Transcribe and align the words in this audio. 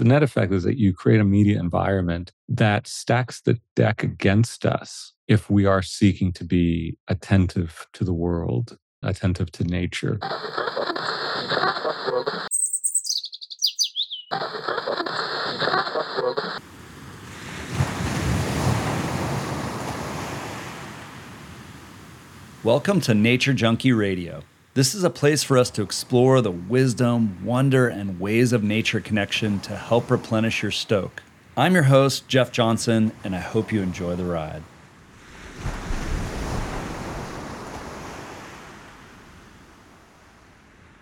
The 0.00 0.06
net 0.06 0.22
effect 0.22 0.50
is 0.50 0.62
that 0.62 0.78
you 0.78 0.94
create 0.94 1.20
a 1.20 1.24
media 1.24 1.60
environment 1.60 2.32
that 2.48 2.86
stacks 2.86 3.42
the 3.42 3.60
deck 3.76 4.02
against 4.02 4.64
us 4.64 5.12
if 5.28 5.50
we 5.50 5.66
are 5.66 5.82
seeking 5.82 6.32
to 6.32 6.44
be 6.44 6.96
attentive 7.06 7.86
to 7.92 8.04
the 8.04 8.14
world, 8.14 8.78
attentive 9.02 9.52
to 9.52 9.64
nature. 9.64 10.18
Welcome 22.64 23.02
to 23.02 23.12
Nature 23.12 23.52
Junkie 23.52 23.92
Radio. 23.92 24.44
This 24.72 24.94
is 24.94 25.02
a 25.02 25.10
place 25.10 25.42
for 25.42 25.58
us 25.58 25.68
to 25.70 25.82
explore 25.82 26.40
the 26.40 26.52
wisdom, 26.52 27.44
wonder, 27.44 27.88
and 27.88 28.20
ways 28.20 28.52
of 28.52 28.62
nature 28.62 29.00
connection 29.00 29.58
to 29.60 29.74
help 29.74 30.08
replenish 30.08 30.62
your 30.62 30.70
stoke. 30.70 31.24
I'm 31.56 31.74
your 31.74 31.82
host, 31.82 32.28
Jeff 32.28 32.52
Johnson, 32.52 33.10
and 33.24 33.34
I 33.34 33.40
hope 33.40 33.72
you 33.72 33.82
enjoy 33.82 34.14
the 34.14 34.24
ride. 34.24 34.62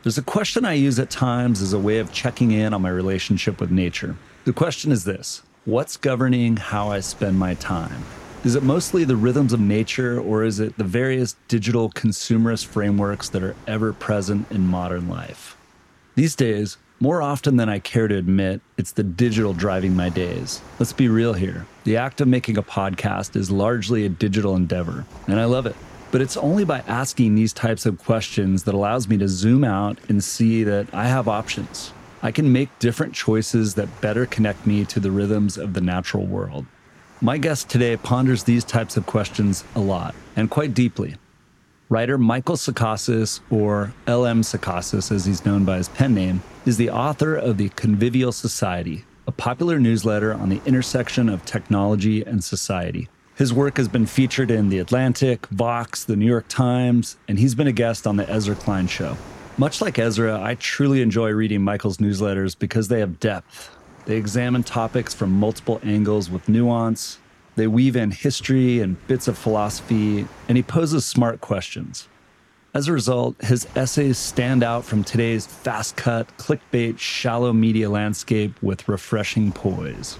There's 0.02 0.16
a 0.16 0.22
question 0.22 0.64
I 0.64 0.72
use 0.72 0.98
at 0.98 1.10
times 1.10 1.60
as 1.60 1.74
a 1.74 1.78
way 1.78 1.98
of 1.98 2.10
checking 2.10 2.52
in 2.52 2.72
on 2.72 2.80
my 2.80 2.88
relationship 2.88 3.60
with 3.60 3.70
nature. 3.70 4.16
The 4.46 4.54
question 4.54 4.92
is 4.92 5.04
this 5.04 5.42
What's 5.66 5.98
governing 5.98 6.56
how 6.56 6.88
I 6.88 7.00
spend 7.00 7.38
my 7.38 7.52
time? 7.52 8.02
Is 8.44 8.54
it 8.54 8.62
mostly 8.62 9.02
the 9.02 9.16
rhythms 9.16 9.52
of 9.52 9.58
nature, 9.58 10.20
or 10.20 10.44
is 10.44 10.60
it 10.60 10.78
the 10.78 10.84
various 10.84 11.34
digital 11.48 11.90
consumerist 11.90 12.66
frameworks 12.66 13.28
that 13.30 13.42
are 13.42 13.56
ever 13.66 13.92
present 13.92 14.48
in 14.52 14.64
modern 14.64 15.08
life? 15.08 15.56
These 16.14 16.36
days, 16.36 16.76
more 17.00 17.20
often 17.20 17.56
than 17.56 17.68
I 17.68 17.80
care 17.80 18.06
to 18.06 18.16
admit, 18.16 18.60
it's 18.76 18.92
the 18.92 19.02
digital 19.02 19.54
driving 19.54 19.96
my 19.96 20.08
days. 20.08 20.62
Let's 20.78 20.92
be 20.92 21.08
real 21.08 21.32
here. 21.32 21.66
The 21.82 21.96
act 21.96 22.20
of 22.20 22.28
making 22.28 22.56
a 22.56 22.62
podcast 22.62 23.34
is 23.34 23.50
largely 23.50 24.06
a 24.06 24.08
digital 24.08 24.54
endeavor, 24.54 25.04
and 25.26 25.40
I 25.40 25.44
love 25.44 25.66
it. 25.66 25.74
But 26.12 26.20
it's 26.20 26.36
only 26.36 26.64
by 26.64 26.84
asking 26.86 27.34
these 27.34 27.52
types 27.52 27.86
of 27.86 27.98
questions 27.98 28.62
that 28.64 28.74
allows 28.74 29.08
me 29.08 29.18
to 29.18 29.28
zoom 29.28 29.64
out 29.64 29.98
and 30.08 30.22
see 30.22 30.62
that 30.62 30.86
I 30.94 31.08
have 31.08 31.26
options. 31.26 31.92
I 32.22 32.30
can 32.30 32.52
make 32.52 32.78
different 32.78 33.14
choices 33.14 33.74
that 33.74 34.00
better 34.00 34.26
connect 34.26 34.64
me 34.64 34.84
to 34.84 35.00
the 35.00 35.10
rhythms 35.10 35.58
of 35.58 35.74
the 35.74 35.80
natural 35.80 36.24
world. 36.24 36.66
My 37.20 37.36
guest 37.36 37.68
today 37.68 37.96
ponders 37.96 38.44
these 38.44 38.62
types 38.62 38.96
of 38.96 39.04
questions 39.04 39.64
a 39.74 39.80
lot 39.80 40.14
and 40.36 40.48
quite 40.48 40.72
deeply. 40.72 41.16
Writer 41.88 42.16
Michael 42.16 42.54
Sacasas, 42.54 43.40
or 43.50 43.92
LM 44.06 44.42
Sacasas 44.42 45.10
as 45.10 45.24
he's 45.24 45.44
known 45.44 45.64
by 45.64 45.78
his 45.78 45.88
pen 45.88 46.14
name, 46.14 46.42
is 46.64 46.76
the 46.76 46.90
author 46.90 47.34
of 47.34 47.56
The 47.56 47.70
Convivial 47.70 48.30
Society, 48.30 49.04
a 49.26 49.32
popular 49.32 49.80
newsletter 49.80 50.32
on 50.32 50.48
the 50.48 50.60
intersection 50.64 51.28
of 51.28 51.44
technology 51.44 52.22
and 52.22 52.44
society. 52.44 53.08
His 53.34 53.52
work 53.52 53.78
has 53.78 53.88
been 53.88 54.06
featured 54.06 54.52
in 54.52 54.68
The 54.68 54.78
Atlantic, 54.78 55.46
Vox, 55.48 56.04
The 56.04 56.14
New 56.14 56.26
York 56.26 56.46
Times, 56.46 57.16
and 57.26 57.36
he's 57.36 57.56
been 57.56 57.66
a 57.66 57.72
guest 57.72 58.06
on 58.06 58.16
The 58.16 58.30
Ezra 58.30 58.54
Klein 58.54 58.86
Show. 58.86 59.16
Much 59.56 59.80
like 59.80 59.98
Ezra, 59.98 60.40
I 60.40 60.54
truly 60.54 61.02
enjoy 61.02 61.30
reading 61.30 61.62
Michael's 61.62 61.96
newsletters 61.96 62.56
because 62.56 62.86
they 62.86 63.00
have 63.00 63.18
depth, 63.18 63.76
they 64.08 64.16
examine 64.16 64.62
topics 64.62 65.12
from 65.12 65.30
multiple 65.30 65.78
angles 65.82 66.30
with 66.30 66.48
nuance. 66.48 67.18
They 67.56 67.66
weave 67.66 67.94
in 67.94 68.10
history 68.10 68.80
and 68.80 69.06
bits 69.06 69.28
of 69.28 69.36
philosophy, 69.36 70.26
and 70.48 70.56
he 70.56 70.62
poses 70.62 71.04
smart 71.04 71.42
questions. 71.42 72.08
As 72.72 72.88
a 72.88 72.94
result, 72.94 73.36
his 73.44 73.68
essays 73.76 74.16
stand 74.16 74.64
out 74.64 74.86
from 74.86 75.04
today's 75.04 75.44
fast 75.44 75.96
cut, 75.96 76.26
clickbait, 76.38 76.98
shallow 76.98 77.52
media 77.52 77.90
landscape 77.90 78.54
with 78.62 78.88
refreshing 78.88 79.52
poise. 79.52 80.18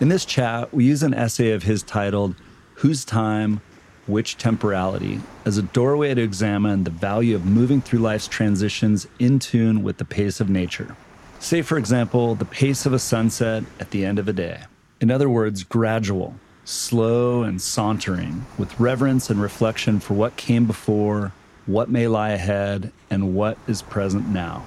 In 0.00 0.08
this 0.08 0.24
chat, 0.24 0.74
we 0.74 0.84
use 0.84 1.04
an 1.04 1.14
essay 1.14 1.52
of 1.52 1.62
his 1.62 1.84
titled, 1.84 2.34
Whose 2.74 3.04
Time, 3.04 3.60
Which 4.08 4.36
Temporality, 4.36 5.20
as 5.44 5.58
a 5.58 5.62
doorway 5.62 6.12
to 6.12 6.22
examine 6.22 6.82
the 6.82 6.90
value 6.90 7.36
of 7.36 7.46
moving 7.46 7.82
through 7.82 8.00
life's 8.00 8.26
transitions 8.26 9.06
in 9.20 9.38
tune 9.38 9.84
with 9.84 9.98
the 9.98 10.04
pace 10.04 10.40
of 10.40 10.50
nature. 10.50 10.96
Say, 11.42 11.62
for 11.62 11.76
example, 11.76 12.36
the 12.36 12.44
pace 12.44 12.86
of 12.86 12.92
a 12.92 13.00
sunset 13.00 13.64
at 13.80 13.90
the 13.90 14.04
end 14.04 14.20
of 14.20 14.28
a 14.28 14.32
day. 14.32 14.60
In 15.00 15.10
other 15.10 15.28
words, 15.28 15.64
gradual, 15.64 16.36
slow, 16.64 17.42
and 17.42 17.60
sauntering, 17.60 18.46
with 18.56 18.78
reverence 18.78 19.28
and 19.28 19.42
reflection 19.42 19.98
for 19.98 20.14
what 20.14 20.36
came 20.36 20.66
before, 20.66 21.32
what 21.66 21.90
may 21.90 22.06
lie 22.06 22.30
ahead, 22.30 22.92
and 23.10 23.34
what 23.34 23.58
is 23.66 23.82
present 23.82 24.28
now. 24.28 24.64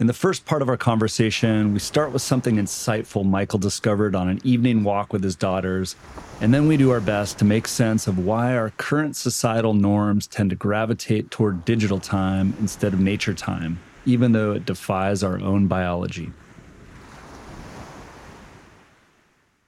In 0.00 0.08
the 0.08 0.12
first 0.12 0.44
part 0.44 0.62
of 0.62 0.68
our 0.68 0.76
conversation, 0.76 1.72
we 1.72 1.78
start 1.78 2.10
with 2.10 2.22
something 2.22 2.56
insightful 2.56 3.24
Michael 3.24 3.60
discovered 3.60 4.16
on 4.16 4.28
an 4.28 4.40
evening 4.42 4.82
walk 4.82 5.12
with 5.12 5.22
his 5.22 5.36
daughters, 5.36 5.94
and 6.40 6.52
then 6.52 6.66
we 6.66 6.76
do 6.76 6.90
our 6.90 7.00
best 7.00 7.38
to 7.38 7.44
make 7.44 7.68
sense 7.68 8.08
of 8.08 8.18
why 8.18 8.56
our 8.56 8.70
current 8.70 9.14
societal 9.14 9.74
norms 9.74 10.26
tend 10.26 10.50
to 10.50 10.56
gravitate 10.56 11.30
toward 11.30 11.64
digital 11.64 12.00
time 12.00 12.54
instead 12.58 12.92
of 12.92 12.98
nature 12.98 13.32
time 13.32 13.78
even 14.08 14.32
though 14.32 14.52
it 14.52 14.64
defies 14.64 15.22
our 15.22 15.38
own 15.38 15.66
biology. 15.66 16.32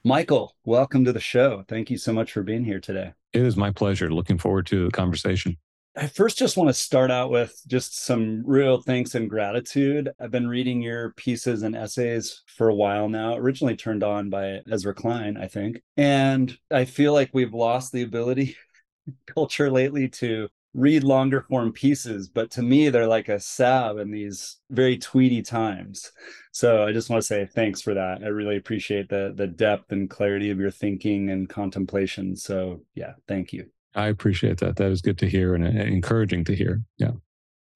Michael, 0.03 0.55
welcome 0.65 1.05
to 1.05 1.13
the 1.13 1.19
show. 1.19 1.63
Thank 1.67 1.91
you 1.91 1.97
so 1.97 2.11
much 2.11 2.31
for 2.31 2.41
being 2.41 2.63
here 2.63 2.79
today. 2.79 3.13
It 3.33 3.43
is 3.43 3.55
my 3.55 3.69
pleasure. 3.69 4.09
Looking 4.09 4.39
forward 4.39 4.65
to 4.67 4.85
the 4.85 4.91
conversation. 4.91 5.57
I 5.95 6.07
first 6.07 6.39
just 6.39 6.57
want 6.57 6.69
to 6.69 6.73
start 6.73 7.11
out 7.11 7.29
with 7.29 7.61
just 7.67 8.03
some 8.03 8.41
real 8.43 8.81
thanks 8.81 9.13
and 9.13 9.29
gratitude. 9.29 10.09
I've 10.19 10.31
been 10.31 10.47
reading 10.47 10.81
your 10.81 11.11
pieces 11.11 11.61
and 11.61 11.75
essays 11.75 12.41
for 12.47 12.69
a 12.69 12.75
while 12.75 13.09
now, 13.09 13.35
originally 13.35 13.75
turned 13.75 14.03
on 14.03 14.31
by 14.31 14.61
Ezra 14.71 14.95
Klein, 14.95 15.37
I 15.37 15.47
think. 15.47 15.83
And 15.97 16.57
I 16.71 16.85
feel 16.85 17.13
like 17.13 17.29
we've 17.31 17.53
lost 17.53 17.91
the 17.91 18.01
ability 18.01 18.55
culture 19.27 19.69
lately 19.69 20.09
to 20.09 20.49
read 20.73 21.03
longer 21.03 21.41
form 21.41 21.71
pieces, 21.71 22.29
but 22.29 22.49
to 22.51 22.61
me, 22.61 22.89
they're 22.89 23.07
like 23.07 23.29
a 23.29 23.39
salve 23.39 23.99
in 23.99 24.11
these 24.11 24.57
very 24.69 24.97
tweety 24.97 25.41
times. 25.41 26.11
So 26.51 26.85
I 26.85 26.93
just 26.93 27.09
want 27.09 27.21
to 27.21 27.27
say 27.27 27.45
thanks 27.45 27.81
for 27.81 27.93
that. 27.93 28.23
I 28.23 28.27
really 28.27 28.57
appreciate 28.57 29.09
the 29.09 29.33
the 29.35 29.47
depth 29.47 29.91
and 29.91 30.09
clarity 30.09 30.49
of 30.49 30.59
your 30.59 30.71
thinking 30.71 31.29
and 31.29 31.49
contemplation. 31.49 32.35
So 32.35 32.81
yeah, 32.95 33.13
thank 33.27 33.53
you. 33.53 33.69
I 33.95 34.07
appreciate 34.07 34.59
that. 34.59 34.77
That 34.77 34.91
is 34.91 35.01
good 35.01 35.17
to 35.19 35.29
hear 35.29 35.55
and 35.55 35.65
encouraging 35.65 36.45
to 36.45 36.55
hear. 36.55 36.81
Yeah. 36.97 37.11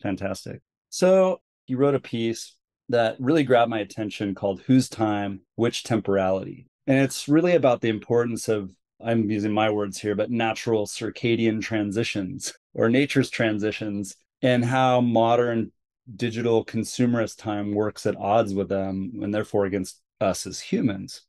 Fantastic. 0.01 0.61
So 0.89 1.41
you 1.67 1.77
wrote 1.77 1.95
a 1.95 1.99
piece 1.99 2.55
that 2.89 3.17
really 3.19 3.43
grabbed 3.43 3.69
my 3.69 3.79
attention 3.79 4.35
called 4.35 4.61
Whose 4.61 4.87
Time, 4.87 5.41
Which 5.55 5.83
Temporality? 5.83 6.67
And 6.87 6.99
it's 6.99 7.27
really 7.27 7.55
about 7.55 7.81
the 7.81 7.89
importance 7.89 8.47
of 8.47 8.71
I'm 9.03 9.29
using 9.29 9.51
my 9.51 9.69
words 9.69 9.99
here, 9.99 10.15
but 10.15 10.31
natural 10.31 10.85
circadian 10.85 11.61
transitions 11.61 12.53
or 12.75 12.89
nature's 12.89 13.31
transitions 13.31 14.15
and 14.41 14.63
how 14.63 15.01
modern 15.01 15.71
digital 16.15 16.63
consumerist 16.63 17.37
time 17.37 17.73
works 17.73 18.05
at 18.05 18.15
odds 18.17 18.53
with 18.53 18.69
them 18.69 19.11
and 19.23 19.33
therefore 19.33 19.65
against 19.65 20.01
us 20.21 20.45
as 20.45 20.59
humans. 20.59 21.21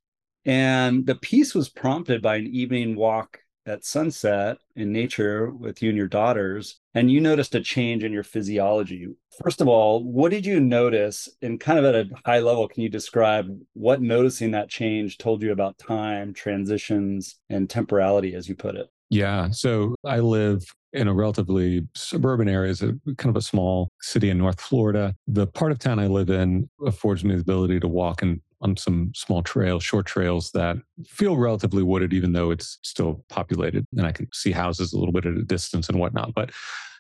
And 0.45 1.07
the 1.07 1.15
piece 1.15 1.55
was 1.55 1.69
prompted 1.69 2.21
by 2.21 2.37
an 2.37 2.47
evening 2.47 2.95
walk 2.95 3.41
at 3.67 3.85
sunset 3.85 4.59
in 4.77 4.93
nature 4.93 5.51
with 5.51 5.83
you 5.83 5.89
and 5.89 5.99
your 5.99 6.07
daughters, 6.07 6.79
and 6.95 7.11
you 7.11 7.21
noticed 7.21 7.55
a 7.55 7.61
change 7.61 8.05
in 8.05 8.13
your 8.13 8.23
physiology. 8.23 9.09
First 9.43 9.61
of 9.61 9.67
all, 9.67 10.05
what 10.05 10.31
did 10.31 10.47
you 10.47 10.61
notice? 10.61 11.29
And 11.43 11.59
kind 11.59 11.79
of 11.79 11.85
at 11.85 11.95
a 11.95 12.09
high 12.25 12.39
level, 12.39 12.69
can 12.69 12.85
you 12.85 12.89
describe 12.89 13.49
what 13.73 14.01
noticing 14.01 14.53
that 14.53 14.69
change 14.69 15.19
told 15.19 15.43
you 15.43 15.51
about 15.51 15.79
time, 15.79 16.33
transitions, 16.33 17.37
and 17.51 17.69
temporality, 17.69 18.35
as 18.35 18.49
you 18.49 18.55
put 18.55 18.77
it? 18.77 18.87
Yeah. 19.11 19.51
So 19.51 19.97
I 20.05 20.21
live 20.21 20.65
in 20.97 21.09
a 21.09 21.15
relatively 21.15 21.87
suburban 21.95 22.49
area, 22.49 22.71
is 22.71 22.83
a 22.83 22.95
kind 23.19 23.29
of 23.29 23.37
a 23.37 23.43
small 23.43 23.91
city 24.01 24.31
in 24.31 24.39
North 24.39 24.61
Florida. 24.61 25.15
The 25.27 25.47
part 25.47 25.73
of 25.73 25.79
town 25.79 25.99
I 25.99 26.07
live 26.07 26.31
in 26.31 26.69
affords 26.85 27.25
me 27.25 27.35
the 27.35 27.41
ability 27.43 27.81
to 27.81 27.89
walk 27.89 28.23
in 28.23 28.41
on 28.63 28.77
some 28.77 29.13
small 29.15 29.43
trails, 29.43 29.85
short 29.85 30.07
trails 30.07 30.51
that 30.53 30.79
feel 31.07 31.37
relatively 31.37 31.83
wooded, 31.83 32.15
even 32.15 32.33
though 32.33 32.51
it's 32.51 32.79
still 32.83 33.23
populated. 33.29 33.87
And 33.97 34.07
I 34.07 34.13
can 34.13 34.29
see 34.33 34.51
houses 34.51 34.93
a 34.93 34.99
little 34.99 35.13
bit 35.13 35.27
at 35.27 35.35
a 35.35 35.43
distance 35.43 35.89
and 35.89 36.01
whatnot. 36.01 36.35
But 36.35 36.51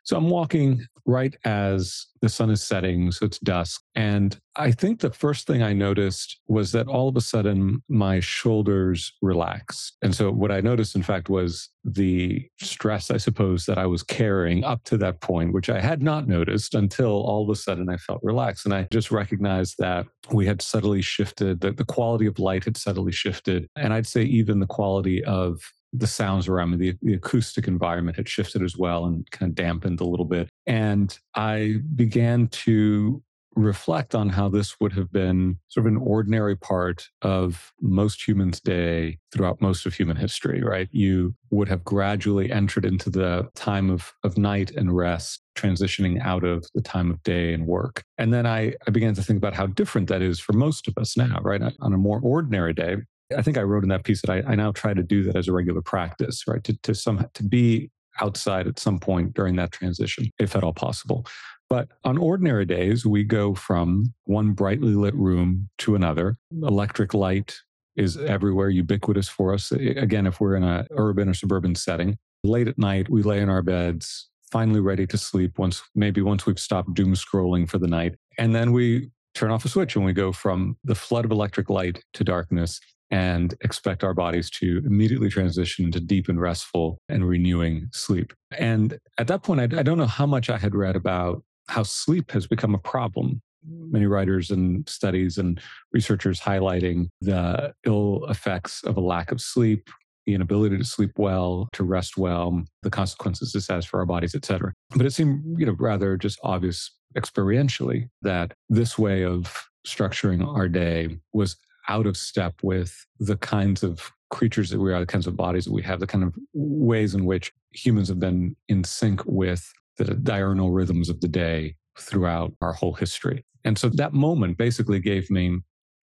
so 0.07 0.17
I'm 0.17 0.31
walking 0.31 0.87
right 1.05 1.37
as 1.45 2.07
the 2.23 2.29
sun 2.29 2.49
is 2.51 2.63
setting, 2.63 3.11
so 3.11 3.27
it's 3.27 3.41
dusk. 3.41 3.83
And 3.97 4.39
I 4.55 4.71
think 4.71 5.01
the 5.01 5.11
first 5.11 5.49
thing 5.49 5.65
I 5.65 5.73
noticed 5.73 6.41
was 6.47 6.71
that 6.73 6.87
all 6.87 7.09
of 7.09 7.17
a 7.17 7.21
sudden 7.21 7.83
my 7.89 8.21
shoulders 8.21 9.13
relaxed. 9.21 9.97
And 10.03 10.15
so 10.15 10.31
what 10.31 10.53
I 10.53 10.61
noticed, 10.61 10.95
in 10.95 11.03
fact, 11.03 11.29
was 11.29 11.71
the 11.85 12.49
stress, 12.61 13.11
I 13.11 13.17
suppose, 13.17 13.67
that 13.67 13.79
I 13.79 13.87
was 13.87 14.05
carrying 14.05 14.63
up 14.63 14.85
to 14.85 14.97
that 14.99 15.21
point, 15.21 15.53
which 15.53 15.71
I 15.71 15.81
had 15.81 16.03
not 16.03 16.29
noticed 16.29 16.77
until 16.77 17.11
all 17.11 17.43
of 17.43 17.51
a 17.51 17.57
sudden 17.57 17.89
I 17.89 17.97
felt 17.97 18.21
relaxed. 18.23 18.65
And 18.65 18.75
I 18.75 18.87
just 18.93 19.11
recognized 19.11 19.75
that 19.81 20.07
we 20.31 20.47
had 20.47 20.63
subtly 20.63 21.03
shifted, 21.03 21.61
that 21.63 21.79
the 21.79 21.85
quality 21.85 22.27
of 22.27 22.39
light 22.39 22.65
had 22.65 22.77
subtly 22.77 23.13
shifted. 23.13 23.69
And 23.75 23.93
I'd 23.93 24.07
say 24.07 24.23
even 24.23 24.61
the 24.61 24.67
quality 24.67 25.25
of 25.25 25.61
the 25.93 26.07
sounds 26.07 26.49
around 26.49 26.71
me, 26.71 26.77
the, 26.77 26.99
the 27.03 27.15
acoustic 27.15 27.69
environment 27.69 28.17
had 28.17 28.29
shifted 28.29 28.63
as 28.63 28.77
well 28.77 29.07
and 29.07 29.31
kind 29.31 29.51
of 29.51 29.55
dampened 29.55 30.01
a 30.01 30.05
little 30.05 30.27
bit. 30.27 30.49
And 30.67 31.17
I 31.35 31.77
began 31.95 32.49
to 32.49 33.23
reflect 33.57 34.15
on 34.15 34.29
how 34.29 34.49
this 34.49 34.79
would 34.81 34.93
have 34.93 35.11
been 35.11 35.59
sort 35.69 35.87
of 35.87 35.93
an 35.93 35.99
ordinary 35.99 36.55
part 36.55 37.09
of 37.23 37.73
most 37.81 38.27
humans' 38.27 38.61
day 38.61 39.19
throughout 39.33 39.61
most 39.63 39.87
of 39.87 39.95
human 39.95 40.17
history, 40.17 40.63
right? 40.63 40.89
You 40.93 41.35
would 41.51 41.69
have 41.69 41.83
gradually 41.83 42.53
entered 42.53 42.85
into 42.85 43.09
the 43.09 43.49
time 43.55 43.91
of, 43.91 44.13
of 44.23 44.37
night 44.37 44.73
and 44.73 44.95
rest, 44.95 45.41
transitioning 45.57 46.21
out 46.23 46.45
of 46.45 46.67
the 46.75 46.83
time 46.83 47.11
of 47.11 47.23
day 47.23 47.55
and 47.55 47.67
work. 47.67 48.05
And 48.19 48.33
then 48.33 48.47
I, 48.47 48.75
I 48.87 48.91
began 48.91 49.15
to 49.15 49.23
think 49.23 49.39
about 49.39 49.55
how 49.55 49.67
different 49.67 50.09
that 50.09 50.23
is 50.23 50.39
for 50.39 50.53
most 50.53 50.87
of 50.87 50.97
us 50.99 51.17
now, 51.17 51.41
right? 51.43 51.63
On 51.81 51.95
a 51.95 51.99
more 51.99 52.21
ordinary 52.23 52.75
day, 52.75 52.97
I 53.37 53.43
think 53.43 53.59
I 53.59 53.63
wrote 53.63 53.83
in 53.83 53.89
that 53.89 54.05
piece 54.05 54.23
that 54.23 54.31
I, 54.31 54.53
I 54.53 54.55
now 54.55 54.73
try 54.73 54.95
to 54.95 55.03
do 55.03 55.23
that 55.25 55.37
as 55.37 55.49
a 55.49 55.53
regular 55.53 55.83
practice, 55.83 56.45
right? 56.47 56.63
To, 56.65 56.77
to 56.83 56.95
some 56.95 57.27
to 57.35 57.43
be 57.43 57.91
outside 58.21 58.67
at 58.67 58.79
some 58.79 58.99
point 58.99 59.35
during 59.35 59.57
that 59.57 59.73
transition, 59.73 60.31
if 60.39 60.57
at 60.57 60.65
all 60.65 60.73
possible. 60.73 61.27
But 61.69 61.89
on 62.05 62.17
ordinary 62.17 62.65
days, 62.65 63.05
we 63.05 63.25
go 63.25 63.55
from 63.55 64.15
one 64.25 64.53
brightly 64.53 64.95
lit 64.95 65.15
room 65.15 65.69
to 65.79 65.97
another. 65.97 66.37
Electric 66.63 67.13
light 67.13 67.57
is 67.97 68.17
everywhere, 68.17 68.69
ubiquitous 68.69 69.29
for 69.29 69.53
us. 69.53 69.73
Again, 69.73 70.27
if 70.27 70.41
we're 70.41 70.55
in 70.55 70.63
an 70.63 70.87
urban 70.93 71.29
or 71.29 71.35
suburban 71.35 71.75
setting, 71.75 72.19
late 72.45 72.69
at 72.69 72.79
night, 72.79 73.09
we 73.09 73.23
lay 73.23 73.41
in 73.41 73.49
our 73.49 73.63
beds, 73.63 74.29
finally 74.53 74.81
ready 74.81 75.07
to 75.09 75.19
sleep 75.19 75.59
once, 75.59 75.83
maybe 75.95 76.23
once 76.23 76.47
we've 76.47 76.61
stopped 76.61 76.95
doom 76.95 77.15
scrolling 77.15 77.69
for 77.69 77.79
the 77.79 77.89
night. 77.89 78.15
And 78.39 78.55
then 78.55 78.71
we 78.71 79.11
turn 79.35 79.51
off 79.51 79.65
a 79.65 79.69
switch 79.69 79.97
and 79.97 80.05
we 80.05 80.13
go 80.13 80.33
from 80.33 80.77
the 80.85 80.95
flood 80.95 81.25
of 81.25 81.31
electric 81.31 81.69
light 81.69 82.03
to 82.15 82.25
darkness 82.25 82.81
and 83.11 83.55
expect 83.61 84.03
our 84.03 84.15
bodies 84.15 84.51
to 84.51 84.83
immediately 84.85 85.29
transition 85.29 85.85
into 85.85 86.01
deep 86.01 86.29
and 86.29 86.41
restful 86.41 86.99
and 87.09 87.29
renewing 87.29 87.89
sleep. 87.93 88.33
And 88.57 88.99
at 89.19 89.29
that 89.29 89.43
point, 89.43 89.61
I, 89.61 89.79
I 89.79 89.83
don't 89.83 89.99
know 89.99 90.07
how 90.07 90.27
much 90.27 90.51
I 90.51 90.59
had 90.59 90.75
read 90.75 90.97
about 90.97 91.43
how 91.69 91.83
sleep 91.85 92.33
has 92.33 92.47
become 92.47 92.75
a 92.75 92.79
problem. 92.79 93.41
Many 93.69 94.07
writers 94.07 94.51
and 94.51 94.89
studies 94.89 95.39
and 95.39 95.61
researchers 95.93 96.41
highlighting 96.41 97.09
the 97.21 97.75
ill 97.85 98.25
effects 98.29 98.83
of 98.85 98.97
a 98.97 99.01
lack 99.01 99.33
of 99.33 99.41
sleep, 99.41 99.89
the 100.25 100.35
inability 100.35 100.77
to 100.79 100.85
sleep 100.85 101.13
well, 101.17 101.69
to 101.73 101.85
rest 101.85 102.17
well, 102.17 102.63
the 102.83 102.91
consequences 102.91 103.53
this 103.53 103.69
has 103.69 103.85
for 103.85 104.01
our 104.01 104.07
bodies, 104.07 104.35
et 104.35 104.45
cetera. 104.45 104.73
But 104.91 105.07
it 105.07 105.13
seemed, 105.13 105.59
you 105.59 105.67
know, 105.67 105.77
rather 105.79 106.17
just 106.17 106.39
obvious 106.43 106.93
experientially 107.17 108.09
that 108.23 108.53
this 108.69 108.99
way 108.99 109.25
of 109.25 109.65
structuring 109.87 110.47
our 110.47 110.69
day 110.69 111.19
was 111.33 111.57
out 111.89 112.07
of 112.07 112.17
step 112.17 112.55
with 112.63 113.07
the 113.19 113.37
kinds 113.37 113.83
of 113.83 114.13
creatures 114.31 114.71
that 114.71 114.81
we 114.81 114.93
are, 114.93 115.01
the 115.01 115.07
kinds 115.07 115.27
of 115.27 115.37
bodies 115.37 115.65
that 115.65 115.73
we 115.73 115.83
have, 115.83 116.01
the 116.01 116.07
kind 116.07 116.25
of 116.25 116.35
ways 116.53 117.15
in 117.15 117.25
which 117.25 117.53
humans 117.73 118.09
have 118.09 118.19
been 118.19 118.57
in 118.69 118.85
sync 118.85 119.23
with 119.25 119.73
the 119.99 120.15
diurnal 120.15 120.71
rhythms 120.71 121.09
of 121.09 121.21
the 121.21 121.29
day 121.29 121.75
throughout 121.99 122.53
our 122.61 122.73
whole 122.73 122.95
history. 122.95 123.45
And 123.65 123.79
so 123.79 123.89
that 123.89 124.13
moment 124.13 124.59
basically 124.59 125.01
gave 125.01 125.31
me 125.31 125.61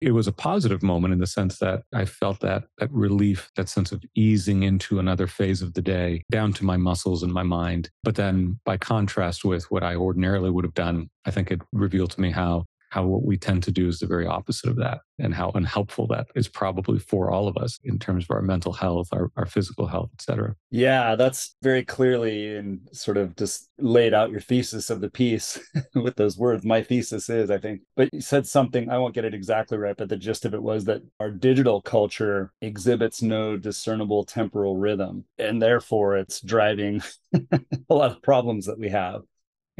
it 0.01 0.11
was 0.11 0.27
a 0.27 0.31
positive 0.31 0.81
moment 0.81 1.13
in 1.13 1.19
the 1.19 1.27
sense 1.27 1.59
that 1.59 1.83
I 1.93 2.05
felt 2.05 2.39
that 2.39 2.63
that 2.77 2.91
relief, 2.91 3.51
that 3.55 3.67
sense 3.67 3.91
of 3.91 4.01
easing 4.15 4.63
into 4.63 4.99
another 4.99 5.27
phase 5.27 5.61
of 5.61 5.73
the 5.73 5.81
day, 5.81 6.23
down 6.31 6.53
to 6.53 6.65
my 6.65 6.77
muscles 6.77 7.21
and 7.21 7.33
my 7.33 7.43
mind. 7.43 7.89
But 8.03 8.15
then 8.15 8.59
by 8.63 8.77
contrast 8.77 9.43
with 9.43 9.69
what 9.71 9.83
I 9.83 9.95
ordinarily 9.95 10.51
would 10.51 10.63
have 10.63 10.73
done, 10.73 11.09
I 11.25 11.31
think 11.31 11.51
it 11.51 11.61
revealed 11.73 12.11
to 12.11 12.21
me 12.21 12.31
how 12.31 12.65
how 12.89 13.05
what 13.05 13.23
we 13.23 13.37
tend 13.37 13.63
to 13.63 13.71
do 13.71 13.87
is 13.87 13.99
the 13.99 14.07
very 14.07 14.25
opposite 14.25 14.69
of 14.69 14.75
that 14.77 14.99
and 15.19 15.33
how 15.33 15.51
unhelpful 15.55 16.07
that 16.07 16.27
is 16.35 16.47
probably 16.47 16.99
for 16.99 17.31
all 17.31 17.47
of 17.47 17.57
us 17.57 17.79
in 17.83 17.99
terms 17.99 18.25
of 18.25 18.31
our 18.31 18.41
mental 18.41 18.73
health 18.73 19.07
our, 19.11 19.31
our 19.37 19.45
physical 19.45 19.87
health 19.87 20.09
et 20.13 20.21
cetera. 20.21 20.55
Yeah 20.71 21.15
that's 21.15 21.55
very 21.61 21.83
clearly 21.83 22.55
and 22.55 22.79
sort 22.91 23.17
of 23.17 23.35
just 23.35 23.69
laid 23.77 24.13
out 24.13 24.31
your 24.31 24.41
thesis 24.41 24.89
of 24.89 25.01
the 25.01 25.09
piece 25.09 25.59
with 25.95 26.15
those 26.15 26.37
words 26.37 26.65
my 26.65 26.81
thesis 26.81 27.29
is 27.29 27.49
i 27.49 27.57
think. 27.57 27.81
But 27.95 28.09
you 28.13 28.21
said 28.21 28.47
something 28.47 28.89
i 28.89 28.97
won't 28.97 29.15
get 29.15 29.25
it 29.25 29.33
exactly 29.33 29.77
right 29.77 29.95
but 29.95 30.09
the 30.09 30.17
gist 30.17 30.45
of 30.45 30.53
it 30.53 30.61
was 30.61 30.85
that 30.85 31.01
our 31.19 31.31
digital 31.31 31.81
culture 31.81 32.51
exhibits 32.61 33.21
no 33.21 33.57
discernible 33.57 34.23
temporal 34.23 34.77
rhythm 34.77 35.25
and 35.37 35.61
therefore 35.61 36.17
it's 36.17 36.41
driving 36.41 37.01
a 37.33 37.93
lot 37.93 38.11
of 38.11 38.21
problems 38.21 38.65
that 38.65 38.79
we 38.79 38.89
have 38.89 39.21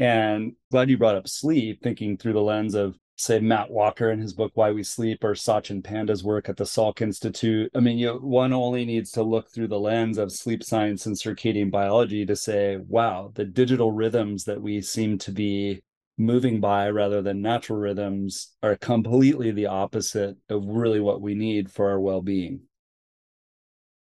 and 0.00 0.54
glad 0.72 0.90
you 0.90 0.98
brought 0.98 1.14
up 1.14 1.28
sleep, 1.28 1.82
thinking 1.82 2.16
through 2.16 2.32
the 2.32 2.40
lens 2.40 2.74
of, 2.74 2.96
say, 3.16 3.38
Matt 3.38 3.70
Walker 3.70 4.10
in 4.10 4.18
his 4.18 4.32
book 4.32 4.50
Why 4.54 4.72
We 4.72 4.82
Sleep 4.82 5.22
or 5.22 5.34
Satchin 5.34 5.82
Panda's 5.82 6.24
work 6.24 6.48
at 6.48 6.56
the 6.56 6.64
Salk 6.64 7.02
Institute. 7.02 7.70
I 7.76 7.80
mean, 7.80 7.98
you 7.98 8.14
one 8.14 8.54
only 8.54 8.86
needs 8.86 9.12
to 9.12 9.22
look 9.22 9.52
through 9.52 9.68
the 9.68 9.78
lens 9.78 10.16
of 10.16 10.32
sleep 10.32 10.64
science 10.64 11.04
and 11.04 11.14
circadian 11.14 11.70
biology 11.70 12.24
to 12.24 12.34
say, 12.34 12.78
wow, 12.88 13.30
the 13.34 13.44
digital 13.44 13.92
rhythms 13.92 14.44
that 14.44 14.62
we 14.62 14.80
seem 14.80 15.18
to 15.18 15.32
be 15.32 15.80
moving 16.16 16.60
by 16.60 16.88
rather 16.88 17.20
than 17.20 17.42
natural 17.42 17.78
rhythms 17.78 18.56
are 18.62 18.76
completely 18.76 19.50
the 19.50 19.66
opposite 19.66 20.36
of 20.48 20.64
really 20.64 21.00
what 21.00 21.20
we 21.20 21.34
need 21.34 21.70
for 21.70 21.90
our 21.90 22.00
well-being. 22.00 22.60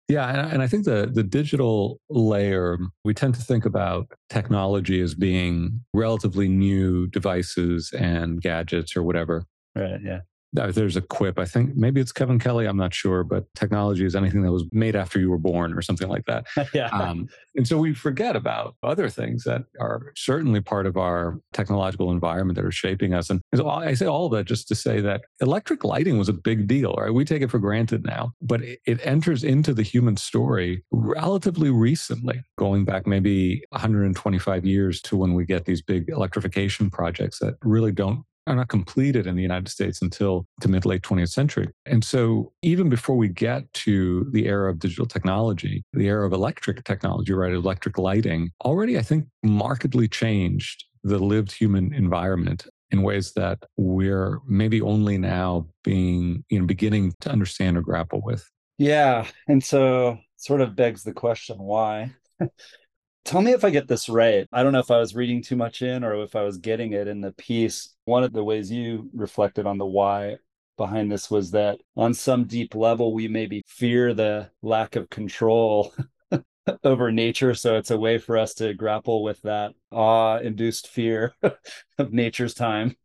Yeah, 0.07 0.27
and, 0.29 0.53
and 0.53 0.61
I 0.61 0.67
think 0.67 0.85
the 0.85 1.09
the 1.11 1.23
digital 1.23 1.99
layer, 2.09 2.77
we 3.03 3.13
tend 3.13 3.35
to 3.35 3.41
think 3.41 3.65
about 3.65 4.07
technology 4.29 5.01
as 5.01 5.15
being 5.15 5.81
relatively 5.93 6.47
new 6.47 7.07
devices 7.07 7.91
and 7.97 8.41
gadgets 8.41 8.95
or 8.95 9.03
whatever. 9.03 9.45
Right. 9.75 9.99
Yeah 10.03 10.19
there's 10.55 10.95
a 10.95 11.01
quip. 11.01 11.37
I 11.39 11.45
think 11.45 11.75
maybe 11.75 12.01
it's 12.01 12.11
Kevin 12.11 12.39
Kelly. 12.39 12.65
I'm 12.65 12.77
not 12.77 12.93
sure, 12.93 13.23
but 13.23 13.45
technology 13.55 14.05
is 14.05 14.15
anything 14.15 14.41
that 14.43 14.51
was 14.51 14.65
made 14.71 14.95
after 14.95 15.19
you 15.19 15.29
were 15.29 15.37
born 15.37 15.73
or 15.73 15.81
something 15.81 16.07
like 16.07 16.25
that. 16.25 16.45
yeah. 16.73 16.87
Um, 16.87 17.27
and 17.55 17.67
so 17.67 17.77
we 17.77 17.93
forget 17.93 18.35
about 18.35 18.75
other 18.83 19.09
things 19.09 19.43
that 19.43 19.63
are 19.79 20.13
certainly 20.15 20.61
part 20.61 20.85
of 20.85 20.97
our 20.97 21.39
technological 21.53 22.11
environment 22.11 22.55
that 22.57 22.65
are 22.65 22.71
shaping 22.71 23.13
us. 23.13 23.29
And 23.29 23.41
so 23.53 23.69
I 23.69 23.93
say 23.93 24.05
all 24.05 24.25
of 24.25 24.31
that 24.33 24.45
just 24.45 24.67
to 24.69 24.75
say 24.75 25.01
that 25.01 25.21
electric 25.41 25.83
lighting 25.83 26.17
was 26.17 26.29
a 26.29 26.33
big 26.33 26.67
deal, 26.67 26.93
right? 26.93 27.13
We 27.13 27.25
take 27.25 27.41
it 27.41 27.51
for 27.51 27.59
granted 27.59 28.05
now, 28.05 28.33
but 28.41 28.61
it, 28.61 28.79
it 28.85 28.99
enters 29.05 29.43
into 29.43 29.73
the 29.73 29.83
human 29.83 30.17
story 30.17 30.83
relatively 30.91 31.69
recently, 31.69 32.43
going 32.57 32.85
back 32.85 33.07
maybe 33.07 33.63
125 33.69 34.65
years 34.65 35.01
to 35.01 35.17
when 35.17 35.33
we 35.33 35.45
get 35.45 35.65
these 35.65 35.81
big 35.81 36.09
electrification 36.09 36.89
projects 36.89 37.39
that 37.39 37.55
really 37.61 37.91
don't 37.91 38.23
are 38.47 38.55
not 38.55 38.67
completed 38.67 39.27
in 39.27 39.35
the 39.35 39.41
United 39.41 39.69
States 39.69 40.01
until 40.01 40.45
the 40.61 40.67
mid 40.67 40.85
late 40.85 41.01
20th 41.01 41.31
century. 41.31 41.69
And 41.85 42.03
so, 42.03 42.51
even 42.61 42.89
before 42.89 43.15
we 43.15 43.27
get 43.27 43.71
to 43.85 44.27
the 44.31 44.45
era 44.45 44.69
of 44.69 44.79
digital 44.79 45.05
technology, 45.05 45.83
the 45.93 46.07
era 46.07 46.25
of 46.25 46.33
electric 46.33 46.83
technology, 46.83 47.33
right, 47.33 47.53
electric 47.53 47.97
lighting, 47.97 48.51
already 48.63 48.97
I 48.97 49.01
think 49.01 49.25
markedly 49.43 50.07
changed 50.07 50.85
the 51.03 51.19
lived 51.19 51.51
human 51.51 51.93
environment 51.93 52.67
in 52.91 53.01
ways 53.01 53.33
that 53.33 53.59
we're 53.77 54.39
maybe 54.47 54.81
only 54.81 55.17
now 55.17 55.67
being, 55.83 56.43
you 56.49 56.59
know, 56.59 56.65
beginning 56.65 57.13
to 57.21 57.31
understand 57.31 57.77
or 57.77 57.81
grapple 57.81 58.21
with. 58.23 58.49
Yeah. 58.77 59.25
And 59.47 59.63
so, 59.63 60.19
sort 60.37 60.61
of 60.61 60.75
begs 60.75 61.03
the 61.03 61.13
question 61.13 61.57
why? 61.57 62.13
Tell 63.25 63.41
me 63.41 63.53
if 63.53 63.65
I 63.65 63.71
get 63.71 63.87
this 63.87 64.07
right. 64.07 64.47
I 64.53 64.61
don't 64.61 64.71
know 64.71 64.79
if 64.79 64.91
I 64.91 64.99
was 64.99 65.15
reading 65.15 65.41
too 65.41 65.55
much 65.55 65.81
in 65.81 66.03
or 66.03 66.21
if 66.21 66.35
I 66.35 66.43
was 66.43 66.59
getting 66.59 66.93
it 66.93 67.07
in 67.07 67.21
the 67.21 67.31
piece. 67.31 67.95
One 68.05 68.23
of 68.23 68.33
the 68.33 68.43
ways 68.43 68.71
you 68.71 69.09
reflected 69.13 69.65
on 69.65 69.79
the 69.79 69.85
why 69.85 70.37
behind 70.77 71.11
this 71.11 71.31
was 71.31 71.51
that 71.51 71.79
on 71.97 72.13
some 72.13 72.45
deep 72.45 72.75
level, 72.75 73.13
we 73.15 73.27
maybe 73.27 73.63
fear 73.65 74.13
the 74.13 74.51
lack 74.61 74.95
of 74.95 75.09
control 75.09 75.91
over 76.83 77.11
nature. 77.11 77.55
So 77.55 77.77
it's 77.77 77.89
a 77.89 77.97
way 77.97 78.19
for 78.19 78.37
us 78.37 78.53
to 78.55 78.75
grapple 78.75 79.23
with 79.23 79.41
that 79.41 79.73
awe 79.91 80.37
induced 80.37 80.87
fear 80.87 81.33
of 81.97 82.13
nature's 82.13 82.53
time 82.53 82.95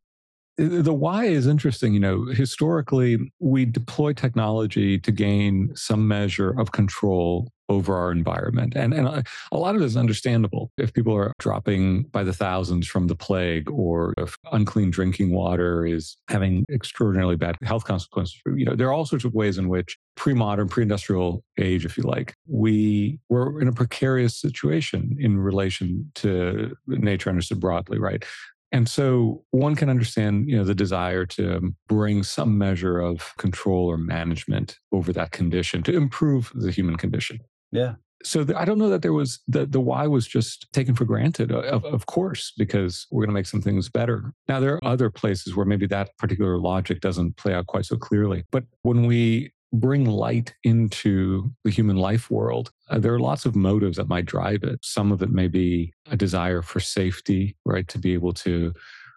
the 0.60 0.92
why 0.92 1.24
is 1.24 1.46
interesting. 1.46 1.94
You 1.94 2.00
know, 2.00 2.24
historically, 2.26 3.32
we 3.38 3.64
deploy 3.64 4.12
technology 4.12 4.98
to 4.98 5.10
gain 5.10 5.74
some 5.74 6.06
measure 6.06 6.50
of 6.58 6.72
control 6.72 7.50
over 7.70 7.96
our 7.96 8.10
environment. 8.12 8.74
And, 8.76 8.92
and 8.92 9.08
uh, 9.08 9.22
a 9.52 9.56
lot 9.56 9.76
of 9.76 9.80
it 9.80 9.84
is 9.86 9.96
understandable. 9.96 10.70
If 10.76 10.92
people 10.92 11.14
are 11.14 11.32
dropping 11.38 12.02
by 12.04 12.24
the 12.24 12.32
thousands 12.32 12.86
from 12.86 13.06
the 13.06 13.14
plague, 13.14 13.70
or 13.70 14.12
if 14.18 14.36
unclean 14.52 14.90
drinking 14.90 15.30
water 15.32 15.86
is 15.86 16.16
having 16.28 16.64
extraordinarily 16.70 17.36
bad 17.36 17.56
health 17.62 17.84
consequences, 17.84 18.38
you 18.44 18.64
know, 18.64 18.74
there 18.74 18.88
are 18.88 18.92
all 18.92 19.06
sorts 19.06 19.24
of 19.24 19.32
ways 19.32 19.56
in 19.56 19.68
which 19.68 19.96
pre-modern, 20.16 20.68
pre-industrial 20.68 21.42
age, 21.58 21.86
if 21.86 21.96
you 21.96 22.02
like, 22.02 22.34
we 22.46 23.18
were 23.28 23.60
in 23.62 23.68
a 23.68 23.72
precarious 23.72 24.38
situation 24.38 25.16
in 25.18 25.38
relation 25.38 26.10
to 26.16 26.76
nature 26.86 27.30
understood 27.30 27.60
broadly, 27.60 27.98
right? 27.98 28.24
And 28.72 28.88
so 28.88 29.42
one 29.50 29.74
can 29.74 29.88
understand, 29.90 30.48
you 30.48 30.56
know, 30.56 30.64
the 30.64 30.74
desire 30.74 31.26
to 31.26 31.74
bring 31.88 32.22
some 32.22 32.56
measure 32.56 33.00
of 33.00 33.32
control 33.36 33.86
or 33.86 33.96
management 33.96 34.78
over 34.92 35.12
that 35.12 35.32
condition 35.32 35.82
to 35.84 35.96
improve 35.96 36.52
the 36.54 36.70
human 36.70 36.96
condition. 36.96 37.40
Yeah. 37.72 37.94
So 38.22 38.44
the, 38.44 38.58
I 38.58 38.66
don't 38.66 38.78
know 38.78 38.90
that 38.90 39.00
there 39.00 39.14
was 39.14 39.40
the 39.48 39.64
the 39.64 39.80
why 39.80 40.06
was 40.06 40.26
just 40.26 40.70
taken 40.72 40.94
for 40.94 41.06
granted. 41.06 41.50
Uh, 41.50 41.60
of, 41.60 41.84
of 41.86 42.06
course, 42.06 42.52
because 42.56 43.06
we're 43.10 43.22
going 43.22 43.30
to 43.30 43.38
make 43.38 43.46
some 43.46 43.62
things 43.62 43.88
better. 43.88 44.34
Now 44.46 44.60
there 44.60 44.74
are 44.74 44.84
other 44.84 45.10
places 45.10 45.56
where 45.56 45.64
maybe 45.64 45.86
that 45.86 46.16
particular 46.18 46.58
logic 46.58 47.00
doesn't 47.00 47.36
play 47.38 47.54
out 47.54 47.66
quite 47.66 47.86
so 47.86 47.96
clearly. 47.96 48.44
But 48.50 48.64
when 48.82 49.06
we 49.06 49.52
bring 49.72 50.04
light 50.04 50.54
into 50.64 51.50
the 51.64 51.70
human 51.70 51.96
life 51.96 52.30
world, 52.30 52.72
uh, 52.90 52.98
there 52.98 53.14
are 53.14 53.20
lots 53.20 53.46
of 53.46 53.54
motives 53.54 53.96
that 53.96 54.08
might 54.08 54.26
drive 54.26 54.64
it. 54.64 54.80
Some 54.82 55.12
of 55.12 55.22
it 55.22 55.30
may 55.30 55.48
be 55.48 55.94
a 56.10 56.16
desire 56.16 56.60
for 56.60 56.80
safety, 56.80 57.56
right? 57.64 57.86
To 57.88 57.98
be 57.98 58.12
able 58.12 58.32
to 58.34 58.74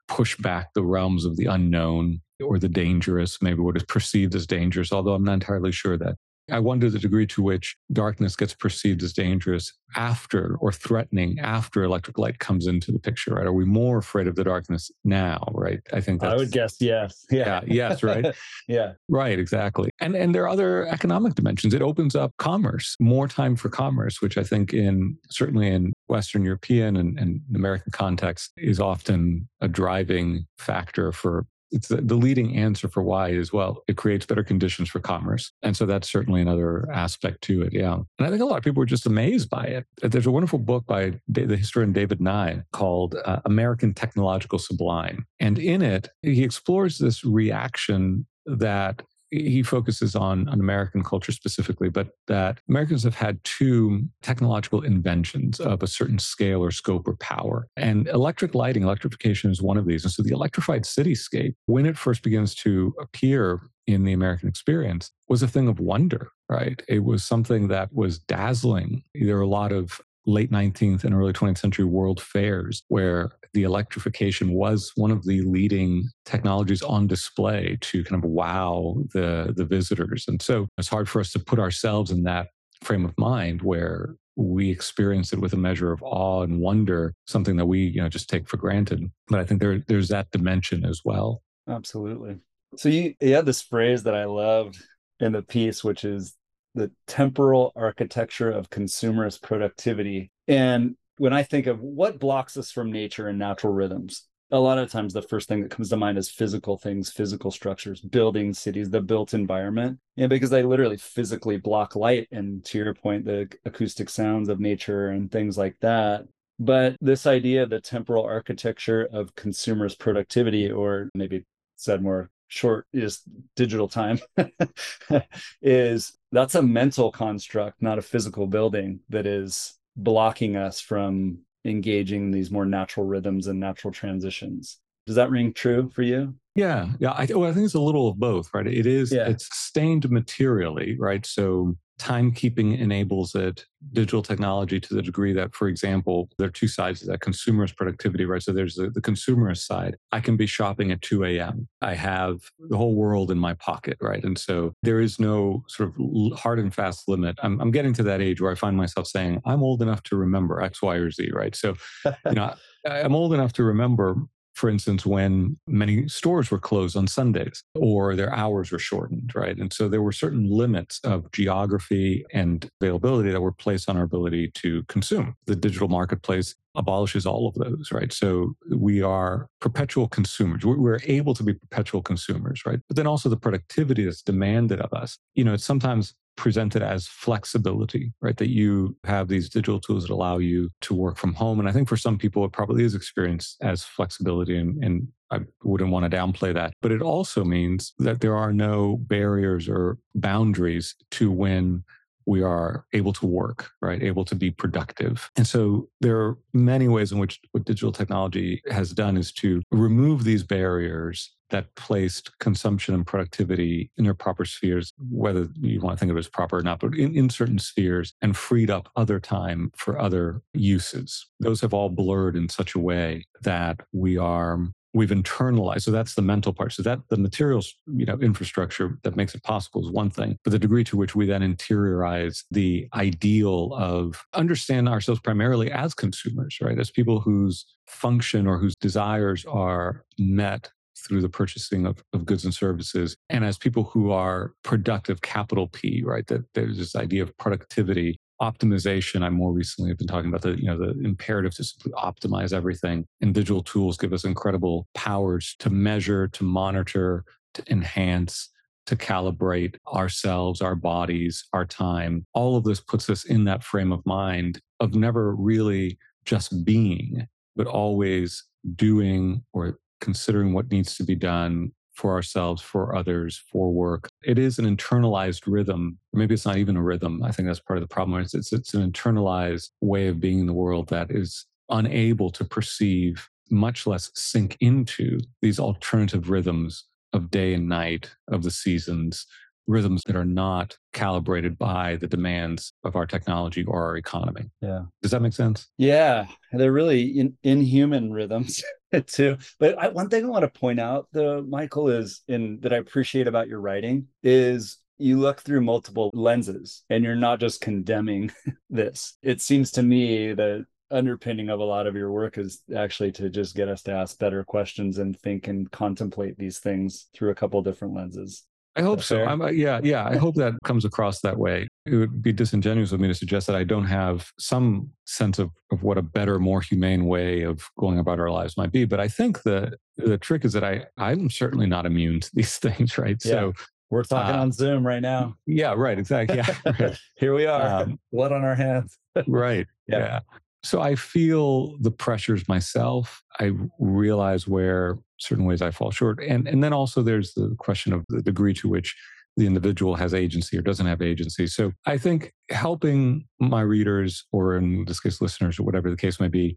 push 0.07 0.37
back 0.37 0.73
the 0.73 0.83
realms 0.83 1.25
of 1.25 1.37
the 1.37 1.47
unknown 1.47 2.21
or 2.41 2.59
the 2.59 2.69
dangerous, 2.69 3.41
maybe 3.41 3.61
what 3.61 3.77
is 3.77 3.83
perceived 3.83 4.35
as 4.35 4.45
dangerous, 4.45 4.91
although 4.91 5.13
I'm 5.13 5.23
not 5.23 5.33
entirely 5.33 5.71
sure 5.71 5.97
that 5.97 6.15
I 6.51 6.59
wonder 6.59 6.89
the 6.89 6.99
degree 6.99 7.27
to 7.27 7.41
which 7.41 7.75
darkness 7.91 8.35
gets 8.35 8.53
perceived 8.53 9.01
as 9.03 9.13
dangerous 9.13 9.73
after 9.95 10.57
or 10.59 10.71
threatening 10.71 11.39
after 11.39 11.83
electric 11.83 12.17
light 12.17 12.39
comes 12.39 12.67
into 12.67 12.91
the 12.91 12.99
picture, 12.99 13.35
right? 13.35 13.45
Are 13.45 13.53
we 13.53 13.65
more 13.65 13.99
afraid 13.99 14.27
of 14.27 14.35
the 14.35 14.43
darkness 14.43 14.91
now, 15.03 15.43
right? 15.53 15.79
I 15.93 16.01
think 16.01 16.21
that's 16.21 16.33
I 16.33 16.37
would 16.37 16.51
guess 16.51 16.75
yes. 16.79 17.25
Yeah. 17.31 17.61
yeah 17.67 17.89
yes, 17.89 18.03
right? 18.03 18.33
yeah. 18.67 18.93
Right, 19.07 19.39
exactly. 19.39 19.89
And 19.99 20.15
and 20.15 20.33
there 20.33 20.43
are 20.43 20.49
other 20.49 20.87
economic 20.87 21.35
dimensions. 21.35 21.73
It 21.73 21.81
opens 21.81 22.15
up 22.15 22.33
commerce, 22.37 22.95
more 22.99 23.27
time 23.27 23.55
for 23.55 23.69
commerce, 23.69 24.21
which 24.21 24.37
I 24.37 24.43
think 24.43 24.73
in 24.73 25.17
certainly 25.29 25.67
in 25.67 25.93
Western 26.07 26.43
European 26.43 26.97
and, 26.97 27.17
and 27.17 27.41
American 27.55 27.91
context 27.91 28.51
is 28.57 28.79
often 28.79 29.47
a 29.61 29.67
driving 29.67 30.45
factor 30.57 31.11
for 31.11 31.45
it's 31.73 31.87
the, 31.87 31.97
the 31.97 32.15
leading 32.15 32.55
answer 32.55 32.87
for 32.87 33.03
why 33.03 33.31
as 33.31 33.51
well. 33.51 33.83
It 33.87 33.97
creates 33.97 34.25
better 34.25 34.43
conditions 34.43 34.89
for 34.89 34.99
commerce. 34.99 35.51
And 35.63 35.75
so 35.75 35.85
that's 35.85 36.09
certainly 36.09 36.41
another 36.41 36.89
aspect 36.91 37.41
to 37.43 37.63
it. 37.63 37.73
Yeah. 37.73 37.95
And 37.95 38.27
I 38.27 38.29
think 38.29 38.41
a 38.41 38.45
lot 38.45 38.57
of 38.57 38.63
people 38.63 38.79
were 38.79 38.85
just 38.85 39.05
amazed 39.07 39.49
by 39.49 39.65
it. 39.65 39.85
There's 40.01 40.27
a 40.27 40.31
wonderful 40.31 40.59
book 40.59 40.85
by 40.85 41.19
the 41.27 41.57
historian 41.57 41.91
David 41.91 42.21
Nye 42.21 42.63
called 42.71 43.15
uh, 43.25 43.39
American 43.45 43.93
Technological 43.93 44.59
Sublime. 44.59 45.25
And 45.39 45.57
in 45.57 45.81
it, 45.81 46.09
he 46.21 46.43
explores 46.43 46.99
this 46.99 47.25
reaction 47.25 48.27
that 48.45 49.01
he 49.33 49.63
focuses 49.63 50.15
on, 50.15 50.47
on 50.49 50.59
American 50.59 51.03
culture 51.03 51.31
specifically, 51.31 51.89
but 51.89 52.09
that 52.27 52.59
Americans 52.69 53.03
have 53.03 53.15
had 53.15 53.43
two 53.43 54.07
technological 54.21 54.81
inventions 54.81 55.59
of 55.59 55.81
a 55.83 55.87
certain 55.87 56.19
scale 56.19 56.63
or 56.63 56.71
scope 56.71 57.07
or 57.07 57.15
power. 57.17 57.67
And 57.75 58.07
electric 58.07 58.55
lighting, 58.55 58.83
electrification 58.83 59.51
is 59.51 59.61
one 59.61 59.77
of 59.77 59.85
these. 59.85 60.03
And 60.03 60.11
so 60.11 60.23
the 60.23 60.33
electrified 60.33 60.83
cityscape, 60.83 61.55
when 61.65 61.85
it 61.85 61.97
first 61.97 62.23
begins 62.23 62.55
to 62.55 62.93
appear 63.01 63.61
in 63.87 64.03
the 64.03 64.13
American 64.13 64.47
experience, 64.47 65.11
was 65.27 65.43
a 65.43 65.47
thing 65.47 65.67
of 65.67 65.79
wonder, 65.79 66.29
right? 66.49 66.81
It 66.87 67.03
was 67.03 67.23
something 67.23 67.67
that 67.69 67.93
was 67.93 68.19
dazzling. 68.19 69.03
There 69.13 69.37
are 69.37 69.41
a 69.41 69.47
lot 69.47 69.71
of 69.71 69.99
late 70.25 70.51
19th 70.51 71.03
and 71.03 71.13
early 71.13 71.33
20th 71.33 71.57
century 71.57 71.85
world 71.85 72.21
fairs 72.21 72.83
where 72.87 73.31
the 73.53 73.63
electrification 73.63 74.51
was 74.51 74.91
one 74.95 75.11
of 75.11 75.23
the 75.25 75.41
leading 75.41 76.09
technologies 76.25 76.81
on 76.81 77.07
display 77.07 77.77
to 77.81 78.03
kind 78.03 78.23
of 78.23 78.29
wow 78.29 78.95
the 79.13 79.53
the 79.55 79.65
visitors. 79.65 80.25
And 80.27 80.41
so 80.41 80.67
it's 80.77 80.87
hard 80.87 81.09
for 81.09 81.19
us 81.19 81.31
to 81.33 81.39
put 81.39 81.59
ourselves 81.59 82.11
in 82.11 82.23
that 82.23 82.47
frame 82.81 83.05
of 83.05 83.13
mind 83.17 83.61
where 83.61 84.15
we 84.35 84.69
experience 84.71 85.31
it 85.31 85.39
with 85.39 85.53
a 85.53 85.57
measure 85.57 85.91
of 85.91 86.01
awe 86.01 86.41
and 86.41 86.59
wonder 86.59 87.13
something 87.27 87.55
that 87.57 87.67
we 87.67 87.79
you 87.81 88.01
know 88.01 88.09
just 88.09 88.29
take 88.29 88.47
for 88.47 88.57
granted. 88.57 89.03
But 89.27 89.39
i 89.39 89.45
think 89.45 89.61
there 89.61 89.83
there's 89.87 90.09
that 90.09 90.31
dimension 90.31 90.85
as 90.85 91.01
well. 91.05 91.41
Absolutely. 91.69 92.37
So 92.75 92.89
you, 92.89 93.13
you 93.21 93.35
had 93.35 93.45
this 93.45 93.61
phrase 93.61 94.03
that 94.03 94.15
i 94.15 94.25
loved 94.25 94.81
in 95.19 95.33
the 95.33 95.43
piece 95.43 95.83
which 95.83 96.03
is 96.03 96.35
the 96.75 96.91
temporal 97.07 97.71
architecture 97.75 98.51
of 98.51 98.69
consumerist 98.69 99.41
productivity. 99.41 100.31
And 100.47 100.95
when 101.17 101.33
I 101.33 101.43
think 101.43 101.67
of 101.67 101.79
what 101.79 102.19
blocks 102.19 102.57
us 102.57 102.71
from 102.71 102.91
nature 102.91 103.27
and 103.27 103.37
natural 103.37 103.73
rhythms, 103.73 104.27
a 104.51 104.59
lot 104.59 104.77
of 104.77 104.91
times 104.91 105.13
the 105.13 105.21
first 105.21 105.47
thing 105.47 105.61
that 105.61 105.71
comes 105.71 105.89
to 105.89 105.97
mind 105.97 106.17
is 106.17 106.29
physical 106.29 106.77
things, 106.77 107.11
physical 107.11 107.49
structures, 107.49 108.01
buildings, 108.01 108.59
cities, 108.59 108.89
the 108.89 109.01
built 109.01 109.33
environment. 109.33 109.99
And 110.15 110.29
because 110.29 110.51
they 110.51 110.61
literally 110.61 110.97
physically 110.97 111.57
block 111.57 111.95
light 111.95 112.27
and 112.31 112.63
to 112.65 112.77
your 112.77 112.93
point, 112.93 113.25
the 113.25 113.51
acoustic 113.65 114.09
sounds 114.09 114.49
of 114.49 114.59
nature 114.59 115.09
and 115.09 115.31
things 115.31 115.57
like 115.57 115.75
that. 115.81 116.25
But 116.59 116.97
this 117.01 117.25
idea 117.25 117.63
of 117.63 117.71
the 117.71 117.81
temporal 117.81 118.25
architecture 118.25 119.07
of 119.11 119.33
consumers' 119.35 119.95
productivity, 119.95 120.71
or 120.71 121.09
maybe 121.15 121.45
said 121.75 122.03
more 122.03 122.29
short 122.47 122.85
is 122.93 123.21
digital 123.55 123.87
time 123.87 124.19
is 125.63 126.15
that's 126.33 126.55
a 126.55 126.61
mental 126.61 127.11
construct 127.11 127.81
not 127.81 127.99
a 127.99 128.01
physical 128.01 128.47
building 128.47 128.99
that 129.09 129.25
is 129.25 129.75
blocking 129.95 130.55
us 130.57 130.81
from 130.81 131.37
engaging 131.63 132.31
these 132.31 132.51
more 132.51 132.65
natural 132.65 133.05
rhythms 133.05 133.47
and 133.47 133.59
natural 133.59 133.93
transitions. 133.93 134.79
Does 135.05 135.15
that 135.15 135.29
ring 135.29 135.53
true 135.53 135.89
for 135.89 136.01
you? 136.01 136.35
Yeah 136.55 136.89
yeah 136.99 137.11
i, 137.11 137.27
well, 137.29 137.49
I 137.49 137.53
think 137.53 137.65
it's 137.65 137.73
a 137.73 137.79
little 137.79 138.09
of 138.09 138.19
both 138.19 138.49
right? 138.53 138.67
It 138.67 138.85
is 138.85 139.11
yeah. 139.11 139.27
it's 139.27 139.47
stained 139.55 140.09
materially 140.09 140.97
right? 140.99 141.25
So 141.25 141.77
timekeeping 141.99 142.77
enables 142.77 143.35
it 143.35 143.65
digital 143.91 144.23
technology 144.23 144.79
to 144.79 144.93
the 144.93 145.01
degree 145.01 145.33
that 145.33 145.53
for 145.53 145.67
example 145.67 146.29
there 146.37 146.47
are 146.47 146.51
two 146.51 146.67
sides 146.67 147.01
to 147.01 147.05
that 147.05 147.19
consumerist 147.19 147.75
productivity 147.75 148.25
right? 148.25 148.41
So 148.41 148.51
there's 148.51 148.75
the, 148.75 148.89
the 148.89 149.01
consumerist 149.01 149.65
side. 149.65 149.97
I 150.11 150.19
can 150.19 150.35
be 150.35 150.47
shopping 150.47 150.91
at 150.91 151.01
2 151.01 151.23
a.m 151.25 151.67
i 151.81 151.93
have 151.93 152.39
the 152.69 152.77
whole 152.77 152.95
world 152.95 153.31
in 153.31 153.37
my 153.37 153.53
pocket 153.55 153.97
right? 154.01 154.23
And 154.23 154.37
so 154.37 154.73
there 154.83 154.99
is 154.99 155.19
no 155.19 155.63
sort 155.67 155.89
of 155.89 156.37
hard 156.37 156.59
and 156.59 156.73
fast 156.73 157.07
limit. 157.07 157.37
I'm, 157.43 157.59
I'm 157.61 157.71
getting 157.71 157.93
to 157.93 158.03
that 158.03 158.21
age 158.21 158.41
where 158.41 158.51
i 158.51 158.55
find 158.55 158.75
myself 158.75 159.07
saying 159.07 159.41
i'm 159.45 159.63
old 159.63 159.81
enough 159.81 160.03
to 160.03 160.15
remember 160.15 160.61
x 160.61 160.81
y 160.81 160.95
or 160.95 161.11
z 161.11 161.29
right? 161.31 161.55
So 161.55 161.75
you 162.05 162.35
know 162.35 162.53
I'm 162.85 163.15
old 163.15 163.33
enough 163.33 163.53
to 163.53 163.63
remember 163.63 164.15
for 164.53 164.69
instance, 164.69 165.05
when 165.05 165.57
many 165.67 166.07
stores 166.07 166.51
were 166.51 166.59
closed 166.59 166.95
on 166.95 167.07
Sundays 167.07 167.63
or 167.75 168.15
their 168.15 168.33
hours 168.33 168.71
were 168.71 168.79
shortened, 168.79 169.31
right? 169.35 169.57
And 169.57 169.73
so 169.73 169.89
there 169.89 170.01
were 170.01 170.11
certain 170.11 170.49
limits 170.49 170.99
of 171.03 171.31
geography 171.31 172.25
and 172.33 172.69
availability 172.81 173.31
that 173.31 173.41
were 173.41 173.51
placed 173.51 173.89
on 173.89 173.97
our 173.97 174.03
ability 174.03 174.51
to 174.55 174.83
consume. 174.83 175.35
The 175.47 175.55
digital 175.55 175.87
marketplace 175.87 176.55
abolishes 176.75 177.25
all 177.25 177.47
of 177.47 177.55
those, 177.55 177.91
right? 177.91 178.11
So 178.11 178.55
we 178.69 179.01
are 179.01 179.47
perpetual 179.61 180.07
consumers. 180.07 180.65
We're 180.65 180.99
able 181.05 181.33
to 181.35 181.43
be 181.43 181.53
perpetual 181.53 182.01
consumers, 182.01 182.63
right? 182.65 182.79
But 182.87 182.97
then 182.97 183.07
also 183.07 183.29
the 183.29 183.37
productivity 183.37 184.05
that's 184.05 184.21
demanded 184.23 184.81
of 184.81 184.91
us. 184.93 185.17
You 185.35 185.43
know, 185.43 185.53
it's 185.53 185.65
sometimes 185.65 186.15
presented 186.35 186.81
as 186.81 187.07
flexibility, 187.07 188.13
right? 188.21 188.37
That 188.37 188.49
you 188.49 188.95
have 189.03 189.27
these 189.27 189.49
digital 189.49 189.79
tools 189.79 190.03
that 190.03 190.13
allow 190.13 190.37
you 190.37 190.69
to 190.81 190.93
work 190.93 191.17
from 191.17 191.33
home. 191.33 191.59
And 191.59 191.69
I 191.69 191.71
think 191.71 191.87
for 191.87 191.97
some 191.97 192.17
people, 192.17 192.43
it 192.45 192.51
probably 192.51 192.83
is 192.83 192.95
experienced 192.95 193.57
as 193.61 193.83
flexibility. 193.83 194.57
And, 194.57 194.83
and 194.83 195.07
I 195.31 195.39
wouldn't 195.63 195.91
want 195.91 196.09
to 196.09 196.15
downplay 196.15 196.53
that. 196.53 196.73
But 196.81 196.91
it 196.91 197.01
also 197.01 197.43
means 197.43 197.93
that 197.99 198.21
there 198.21 198.35
are 198.35 198.53
no 198.53 198.97
barriers 198.97 199.69
or 199.69 199.97
boundaries 200.15 200.95
to 201.11 201.31
when 201.31 201.83
we 202.25 202.41
are 202.41 202.85
able 202.93 203.13
to 203.13 203.25
work, 203.25 203.69
right? 203.81 204.01
Able 204.01 204.25
to 204.25 204.35
be 204.35 204.49
productive. 204.49 205.29
And 205.35 205.45
so 205.45 205.89
there 205.99 206.19
are 206.19 206.37
many 206.53 206.87
ways 206.87 207.11
in 207.11 207.19
which 207.19 207.39
what 207.51 207.65
digital 207.65 207.91
technology 207.91 208.61
has 208.69 208.91
done 208.91 209.17
is 209.17 209.31
to 209.33 209.61
remove 209.71 210.23
these 210.23 210.43
barriers 210.43 211.33
that 211.53 211.73
placed 211.75 212.37
consumption 212.39 212.95
and 212.95 213.05
productivity 213.05 213.91
in 213.95 214.03
their 214.03 214.15
proper 214.15 214.43
spheres, 214.43 214.91
whether 215.09 215.47
you 215.61 215.79
want 215.79 215.95
to 215.95 215.99
think 215.99 216.09
of 216.09 216.17
it 216.17 216.19
as 216.19 216.27
proper 216.27 216.57
or 216.57 216.63
not, 216.63 216.79
but 216.79 216.95
in, 216.95 217.15
in 217.15 217.29
certain 217.29 217.59
spheres 217.59 218.13
and 218.23 218.35
freed 218.35 218.71
up 218.71 218.89
other 218.95 219.19
time 219.19 219.71
for 219.75 219.99
other 219.99 220.41
uses. 220.53 221.27
Those 221.39 221.61
have 221.61 221.73
all 221.73 221.89
blurred 221.89 222.35
in 222.35 222.49
such 222.49 222.73
a 222.73 222.79
way 222.79 223.27
that 223.43 223.81
we 223.93 224.17
are 224.17 224.59
we've 224.95 225.09
internalized 225.09 225.81
so 225.81 225.91
that's 225.91 226.13
the 226.13 226.21
mental 226.21 226.53
part 226.53 226.71
so 226.71 226.83
that 226.83 226.99
the 227.09 227.17
materials 227.17 227.73
you 227.87 228.05
know 228.05 228.17
infrastructure 228.19 228.99
that 229.01 229.15
makes 229.15 229.33
it 229.33 229.41
possible 229.41 229.81
is 229.83 229.89
one 229.89 230.11
thing 230.11 230.37
but 230.43 230.51
the 230.51 230.59
degree 230.59 230.83
to 230.83 230.95
which 230.95 231.15
we 231.15 231.25
then 231.25 231.41
interiorize 231.41 232.43
the 232.51 232.87
ideal 232.93 233.73
of 233.73 234.23
understand 234.35 234.87
ourselves 234.87 235.19
primarily 235.21 235.71
as 235.71 235.95
consumers 235.95 236.59
right 236.61 236.77
as 236.77 236.91
people 236.91 237.19
whose 237.19 237.65
function 237.87 238.45
or 238.45 238.59
whose 238.59 238.75
desires 238.75 239.45
are 239.45 240.05
met 240.19 240.69
through 240.97 241.21
the 241.21 241.29
purchasing 241.29 241.85
of, 241.85 242.03
of 242.13 242.25
goods 242.25 242.45
and 242.45 242.53
services. 242.53 243.15
And 243.29 243.43
as 243.43 243.57
people 243.57 243.83
who 243.83 244.11
are 244.11 244.53
productive, 244.63 245.21
capital 245.21 245.67
P, 245.67 246.03
right? 246.05 246.25
That 246.27 246.45
there's 246.53 246.77
this 246.77 246.95
idea 246.95 247.23
of 247.23 247.35
productivity 247.37 248.19
optimization 248.41 249.23
i 249.23 249.29
more 249.29 249.53
recently 249.53 249.89
have 249.89 249.97
been 249.97 250.07
talking 250.07 250.29
about 250.29 250.41
the 250.41 250.59
you 250.59 250.65
know 250.65 250.77
the 250.77 250.99
imperative 251.05 251.53
to 251.55 251.63
simply 251.63 251.91
optimize 251.93 252.51
everything 252.51 253.05
and 253.21 253.33
digital 253.33 253.63
tools 253.63 253.95
give 253.95 254.11
us 254.11 254.25
incredible 254.25 254.87
powers 254.95 255.55
to 255.59 255.69
measure 255.69 256.27
to 256.27 256.43
monitor 256.43 257.23
to 257.53 257.63
enhance 257.71 258.49
to 258.85 258.95
calibrate 258.95 259.75
ourselves 259.93 260.61
our 260.61 260.75
bodies 260.75 261.45
our 261.53 261.65
time 261.65 262.25
all 262.33 262.57
of 262.57 262.63
this 262.63 262.81
puts 262.81 263.09
us 263.09 263.23
in 263.23 263.45
that 263.45 263.63
frame 263.63 263.91
of 263.91 264.05
mind 264.05 264.59
of 264.79 264.93
never 264.95 265.35
really 265.35 265.97
just 266.25 266.65
being 266.65 267.25
but 267.55 267.67
always 267.67 268.43
doing 268.75 269.43
or 269.53 269.77
considering 270.03 270.53
what 270.53 270.69
needs 270.69 270.95
to 270.97 271.03
be 271.03 271.15
done 271.15 271.71
for 271.93 272.11
ourselves, 272.11 272.61
for 272.61 272.95
others, 272.95 273.41
for 273.49 273.71
work. 273.71 274.09
It 274.23 274.37
is 274.37 274.59
an 274.59 274.65
internalized 274.65 275.43
rhythm. 275.47 275.97
Maybe 276.11 276.33
it's 276.33 276.45
not 276.45 276.57
even 276.57 276.75
a 276.75 276.81
rhythm. 276.81 277.23
I 277.23 277.31
think 277.31 277.47
that's 277.47 277.59
part 277.59 277.77
of 277.77 277.87
the 277.87 277.93
problem. 277.93 278.19
It's, 278.21 278.33
it's, 278.33 278.51
it's 278.51 278.73
an 278.73 278.91
internalized 278.91 279.69
way 279.79 280.07
of 280.07 280.19
being 280.19 280.39
in 280.39 280.47
the 280.47 280.53
world 280.53 280.89
that 280.89 281.09
is 281.09 281.45
unable 281.69 282.29
to 282.31 282.43
perceive, 282.43 283.29
much 283.49 283.87
less 283.87 284.11
sink 284.13 284.57
into 284.59 285.19
these 285.41 285.59
alternative 285.59 286.29
rhythms 286.29 286.85
of 287.13 287.31
day 287.31 287.53
and 287.53 287.69
night, 287.69 288.11
of 288.27 288.43
the 288.43 288.51
seasons, 288.51 289.25
rhythms 289.67 290.03
that 290.05 290.15
are 290.15 290.25
not 290.25 290.77
calibrated 290.91 291.57
by 291.57 291.95
the 291.97 292.07
demands 292.07 292.73
of 292.83 292.95
our 292.95 293.05
technology 293.05 293.63
or 293.63 293.83
our 293.83 293.97
economy. 293.97 294.49
Yeah. 294.61 294.83
Does 295.01 295.11
that 295.11 295.21
make 295.21 295.33
sense? 295.33 295.67
Yeah. 295.77 296.27
They're 296.51 296.71
really 296.71 297.03
in, 297.19 297.37
inhuman 297.43 298.11
rhythms 298.11 298.63
too. 299.07 299.37
But 299.59 299.77
I, 299.77 299.89
one 299.89 300.09
thing 300.09 300.25
I 300.25 300.29
want 300.29 300.43
to 300.43 300.59
point 300.59 300.79
out 300.79 301.07
though, 301.13 301.41
Michael, 301.41 301.89
is 301.89 302.21
in 302.27 302.59
that 302.61 302.73
I 302.73 302.77
appreciate 302.77 303.27
about 303.27 303.47
your 303.47 303.61
writing 303.61 304.07
is 304.21 304.77
you 304.97 305.19
look 305.19 305.41
through 305.41 305.61
multiple 305.61 306.11
lenses 306.13 306.83
and 306.89 307.03
you're 307.03 307.15
not 307.15 307.39
just 307.39 307.61
condemning 307.61 308.31
this. 308.69 309.17
It 309.21 309.41
seems 309.41 309.71
to 309.71 309.83
me 309.83 310.33
that 310.33 310.65
underpinning 310.91 311.49
of 311.49 311.59
a 311.59 311.63
lot 311.63 311.87
of 311.87 311.95
your 311.95 312.11
work 312.11 312.37
is 312.37 312.61
actually 312.75 313.11
to 313.11 313.29
just 313.29 313.55
get 313.55 313.67
us 313.67 313.81
to 313.81 313.91
ask 313.91 314.19
better 314.19 314.43
questions 314.43 314.99
and 314.99 315.19
think 315.19 315.47
and 315.47 315.69
contemplate 315.71 316.37
these 316.37 316.59
things 316.59 317.07
through 317.13 317.31
a 317.31 317.35
couple 317.35 317.61
different 317.63 317.95
lenses. 317.95 318.43
I 318.75 318.81
hope 318.81 319.03
so. 319.03 319.23
I'm, 319.23 319.41
uh, 319.41 319.49
yeah, 319.49 319.79
yeah. 319.83 320.07
I 320.07 320.17
hope 320.17 320.35
that 320.35 320.53
comes 320.63 320.83
across 320.83 321.21
that 321.21 321.37
way. 321.37 321.67
It 321.85 321.95
would 321.95 322.23
be 322.23 322.33
disingenuous 322.33 322.91
of 322.91 322.99
me 322.99 323.07
to 323.07 323.13
suggest 323.13 323.45
that 323.47 323.55
I 323.55 323.63
don't 323.63 323.85
have 323.85 324.31
some 324.39 324.89
sense 325.05 325.37
of, 325.37 325.51
of 325.71 325.83
what 325.83 325.97
a 325.97 326.01
better, 326.01 326.39
more 326.39 326.61
humane 326.61 327.05
way 327.05 327.43
of 327.43 327.69
going 327.79 327.99
about 327.99 328.19
our 328.19 328.31
lives 328.31 328.57
might 328.57 328.71
be. 328.71 328.85
But 328.85 328.99
I 328.99 329.07
think 329.07 329.43
the 329.43 329.77
the 329.97 330.17
trick 330.17 330.43
is 330.43 330.53
that 330.53 330.63
I 330.63 330.85
I'm 330.97 331.29
certainly 331.29 331.67
not 331.67 331.85
immune 331.85 332.21
to 332.21 332.31
these 332.33 332.57
things, 332.57 332.97
right? 332.97 333.17
Yeah. 333.23 333.31
So 333.31 333.53
we're 333.91 334.03
talking 334.03 334.35
uh, 334.35 334.41
on 334.41 334.51
Zoom 334.51 334.85
right 334.85 335.01
now. 335.01 335.35
Yeah, 335.45 335.75
right. 335.77 335.99
Exactly. 335.99 336.37
Yeah. 336.37 336.95
Here 337.17 337.35
we 337.35 337.45
are. 337.45 337.83
Um, 337.83 337.99
Blood 338.11 338.31
on 338.31 338.43
our 338.43 338.55
hands. 338.55 338.97
right. 339.27 339.67
Yeah. 339.87 339.97
yeah. 339.99 340.19
So 340.63 340.81
I 340.81 340.95
feel 340.95 341.77
the 341.79 341.91
pressures 341.91 342.47
myself. 342.47 343.21
I 343.39 343.51
realize 343.79 344.47
where 344.47 344.97
certain 345.23 345.45
ways 345.45 345.61
I 345.61 345.71
fall 345.71 345.91
short. 345.91 346.19
And, 346.21 346.47
and 346.47 346.63
then 346.63 346.73
also 346.73 347.01
there's 347.01 347.33
the 347.33 347.55
question 347.57 347.93
of 347.93 348.03
the 348.09 348.21
degree 348.21 348.53
to 348.55 348.69
which 348.69 348.95
the 349.35 349.47
individual 349.47 349.95
has 349.95 350.13
agency 350.13 350.57
or 350.57 350.61
doesn't 350.61 350.85
have 350.85 351.01
agency. 351.01 351.47
So 351.47 351.71
I 351.85 351.97
think 351.97 352.33
helping 352.51 353.25
my 353.39 353.61
readers, 353.61 354.25
or 354.31 354.55
in 354.57 354.85
this 354.85 354.99
case, 354.99 355.21
listeners, 355.21 355.59
or 355.59 355.63
whatever 355.63 355.89
the 355.89 355.97
case 355.97 356.19
may 356.19 356.27
be, 356.27 356.55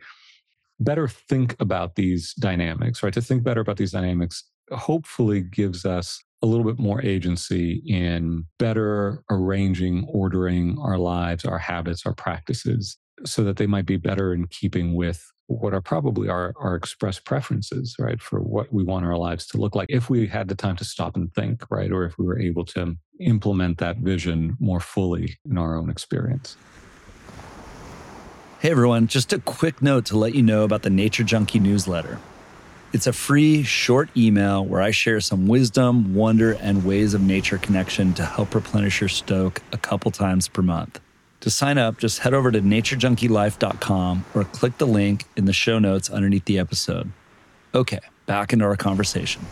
better 0.78 1.08
think 1.08 1.56
about 1.58 1.94
these 1.94 2.34
dynamics, 2.34 3.02
right? 3.02 3.14
To 3.14 3.22
think 3.22 3.42
better 3.42 3.62
about 3.62 3.78
these 3.78 3.92
dynamics 3.92 4.44
hopefully 4.72 5.40
gives 5.40 5.86
us 5.86 6.22
a 6.42 6.46
little 6.46 6.64
bit 6.64 6.78
more 6.78 7.00
agency 7.02 7.82
in 7.86 8.44
better 8.58 9.22
arranging, 9.30 10.06
ordering 10.12 10.76
our 10.78 10.98
lives, 10.98 11.46
our 11.46 11.58
habits, 11.58 12.04
our 12.04 12.12
practices, 12.12 12.98
so 13.24 13.42
that 13.42 13.56
they 13.56 13.66
might 13.66 13.86
be 13.86 13.96
better 13.96 14.34
in 14.34 14.46
keeping 14.48 14.94
with 14.94 15.24
what 15.48 15.72
are 15.72 15.80
probably 15.80 16.28
our, 16.28 16.52
our 16.56 16.74
express 16.74 17.18
preferences, 17.18 17.96
right, 17.98 18.20
for 18.20 18.40
what 18.40 18.72
we 18.72 18.82
want 18.82 19.04
our 19.04 19.16
lives 19.16 19.46
to 19.48 19.58
look 19.58 19.74
like 19.74 19.86
if 19.88 20.10
we 20.10 20.26
had 20.26 20.48
the 20.48 20.54
time 20.54 20.76
to 20.76 20.84
stop 20.84 21.16
and 21.16 21.32
think, 21.34 21.64
right, 21.70 21.92
or 21.92 22.04
if 22.04 22.18
we 22.18 22.26
were 22.26 22.38
able 22.38 22.64
to 22.64 22.96
implement 23.20 23.78
that 23.78 23.98
vision 23.98 24.56
more 24.58 24.80
fully 24.80 25.38
in 25.48 25.56
our 25.56 25.76
own 25.76 25.88
experience. 25.88 26.56
Hey 28.58 28.70
everyone, 28.70 29.06
just 29.06 29.32
a 29.32 29.38
quick 29.38 29.80
note 29.80 30.06
to 30.06 30.18
let 30.18 30.34
you 30.34 30.42
know 30.42 30.64
about 30.64 30.82
the 30.82 30.90
Nature 30.90 31.24
Junkie 31.24 31.60
newsletter. 31.60 32.18
It's 32.92 33.06
a 33.06 33.12
free, 33.12 33.62
short 33.62 34.08
email 34.16 34.64
where 34.64 34.80
I 34.80 34.90
share 34.90 35.20
some 35.20 35.46
wisdom, 35.46 36.14
wonder, 36.14 36.52
and 36.52 36.84
ways 36.84 37.14
of 37.14 37.20
nature 37.20 37.58
connection 37.58 38.14
to 38.14 38.24
help 38.24 38.54
replenish 38.54 39.00
your 39.00 39.08
stoke 39.08 39.60
a 39.72 39.76
couple 39.76 40.10
times 40.10 40.48
per 40.48 40.62
month. 40.62 41.00
To 41.46 41.50
sign 41.50 41.78
up, 41.78 41.98
just 41.98 42.18
head 42.18 42.34
over 42.34 42.50
to 42.50 42.60
naturejunkielife.com 42.60 44.24
or 44.34 44.42
click 44.42 44.78
the 44.78 44.86
link 44.88 45.26
in 45.36 45.44
the 45.44 45.52
show 45.52 45.78
notes 45.78 46.10
underneath 46.10 46.44
the 46.44 46.58
episode. 46.58 47.12
Okay, 47.72 48.00
back 48.26 48.52
into 48.52 48.64
our 48.64 48.74
conversation. 48.74 49.46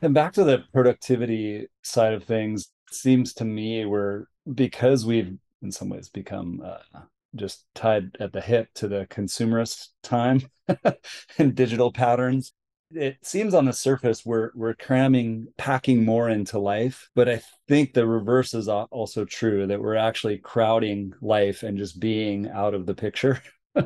And 0.00 0.14
back 0.14 0.34
to 0.34 0.44
the 0.44 0.62
productivity 0.72 1.66
side 1.82 2.12
of 2.12 2.22
things, 2.22 2.68
seems 2.92 3.34
to 3.34 3.44
me 3.44 3.86
we're 3.86 4.26
because 4.54 5.04
we've 5.04 5.36
in 5.62 5.72
some 5.72 5.88
ways 5.88 6.08
become 6.08 6.62
uh, 6.64 7.00
just 7.34 7.64
tied 7.74 8.16
at 8.20 8.32
the 8.32 8.40
hip 8.40 8.68
to 8.74 8.86
the 8.86 9.04
consumerist 9.10 9.88
time 10.04 10.42
and 11.38 11.56
digital 11.56 11.90
patterns 11.90 12.52
it 12.92 13.16
seems 13.22 13.54
on 13.54 13.64
the 13.64 13.72
surface 13.72 14.26
we're 14.26 14.50
we're 14.54 14.74
cramming 14.74 15.46
packing 15.56 16.04
more 16.04 16.28
into 16.28 16.58
life 16.58 17.08
but 17.14 17.28
i 17.28 17.40
think 17.68 17.92
the 17.92 18.06
reverse 18.06 18.52
is 18.52 18.68
also 18.68 19.24
true 19.24 19.66
that 19.66 19.80
we're 19.80 19.94
actually 19.96 20.38
crowding 20.38 21.12
life 21.20 21.62
and 21.62 21.78
just 21.78 22.00
being 22.00 22.48
out 22.50 22.74
of 22.74 22.86
the 22.86 22.94
picture 22.94 23.40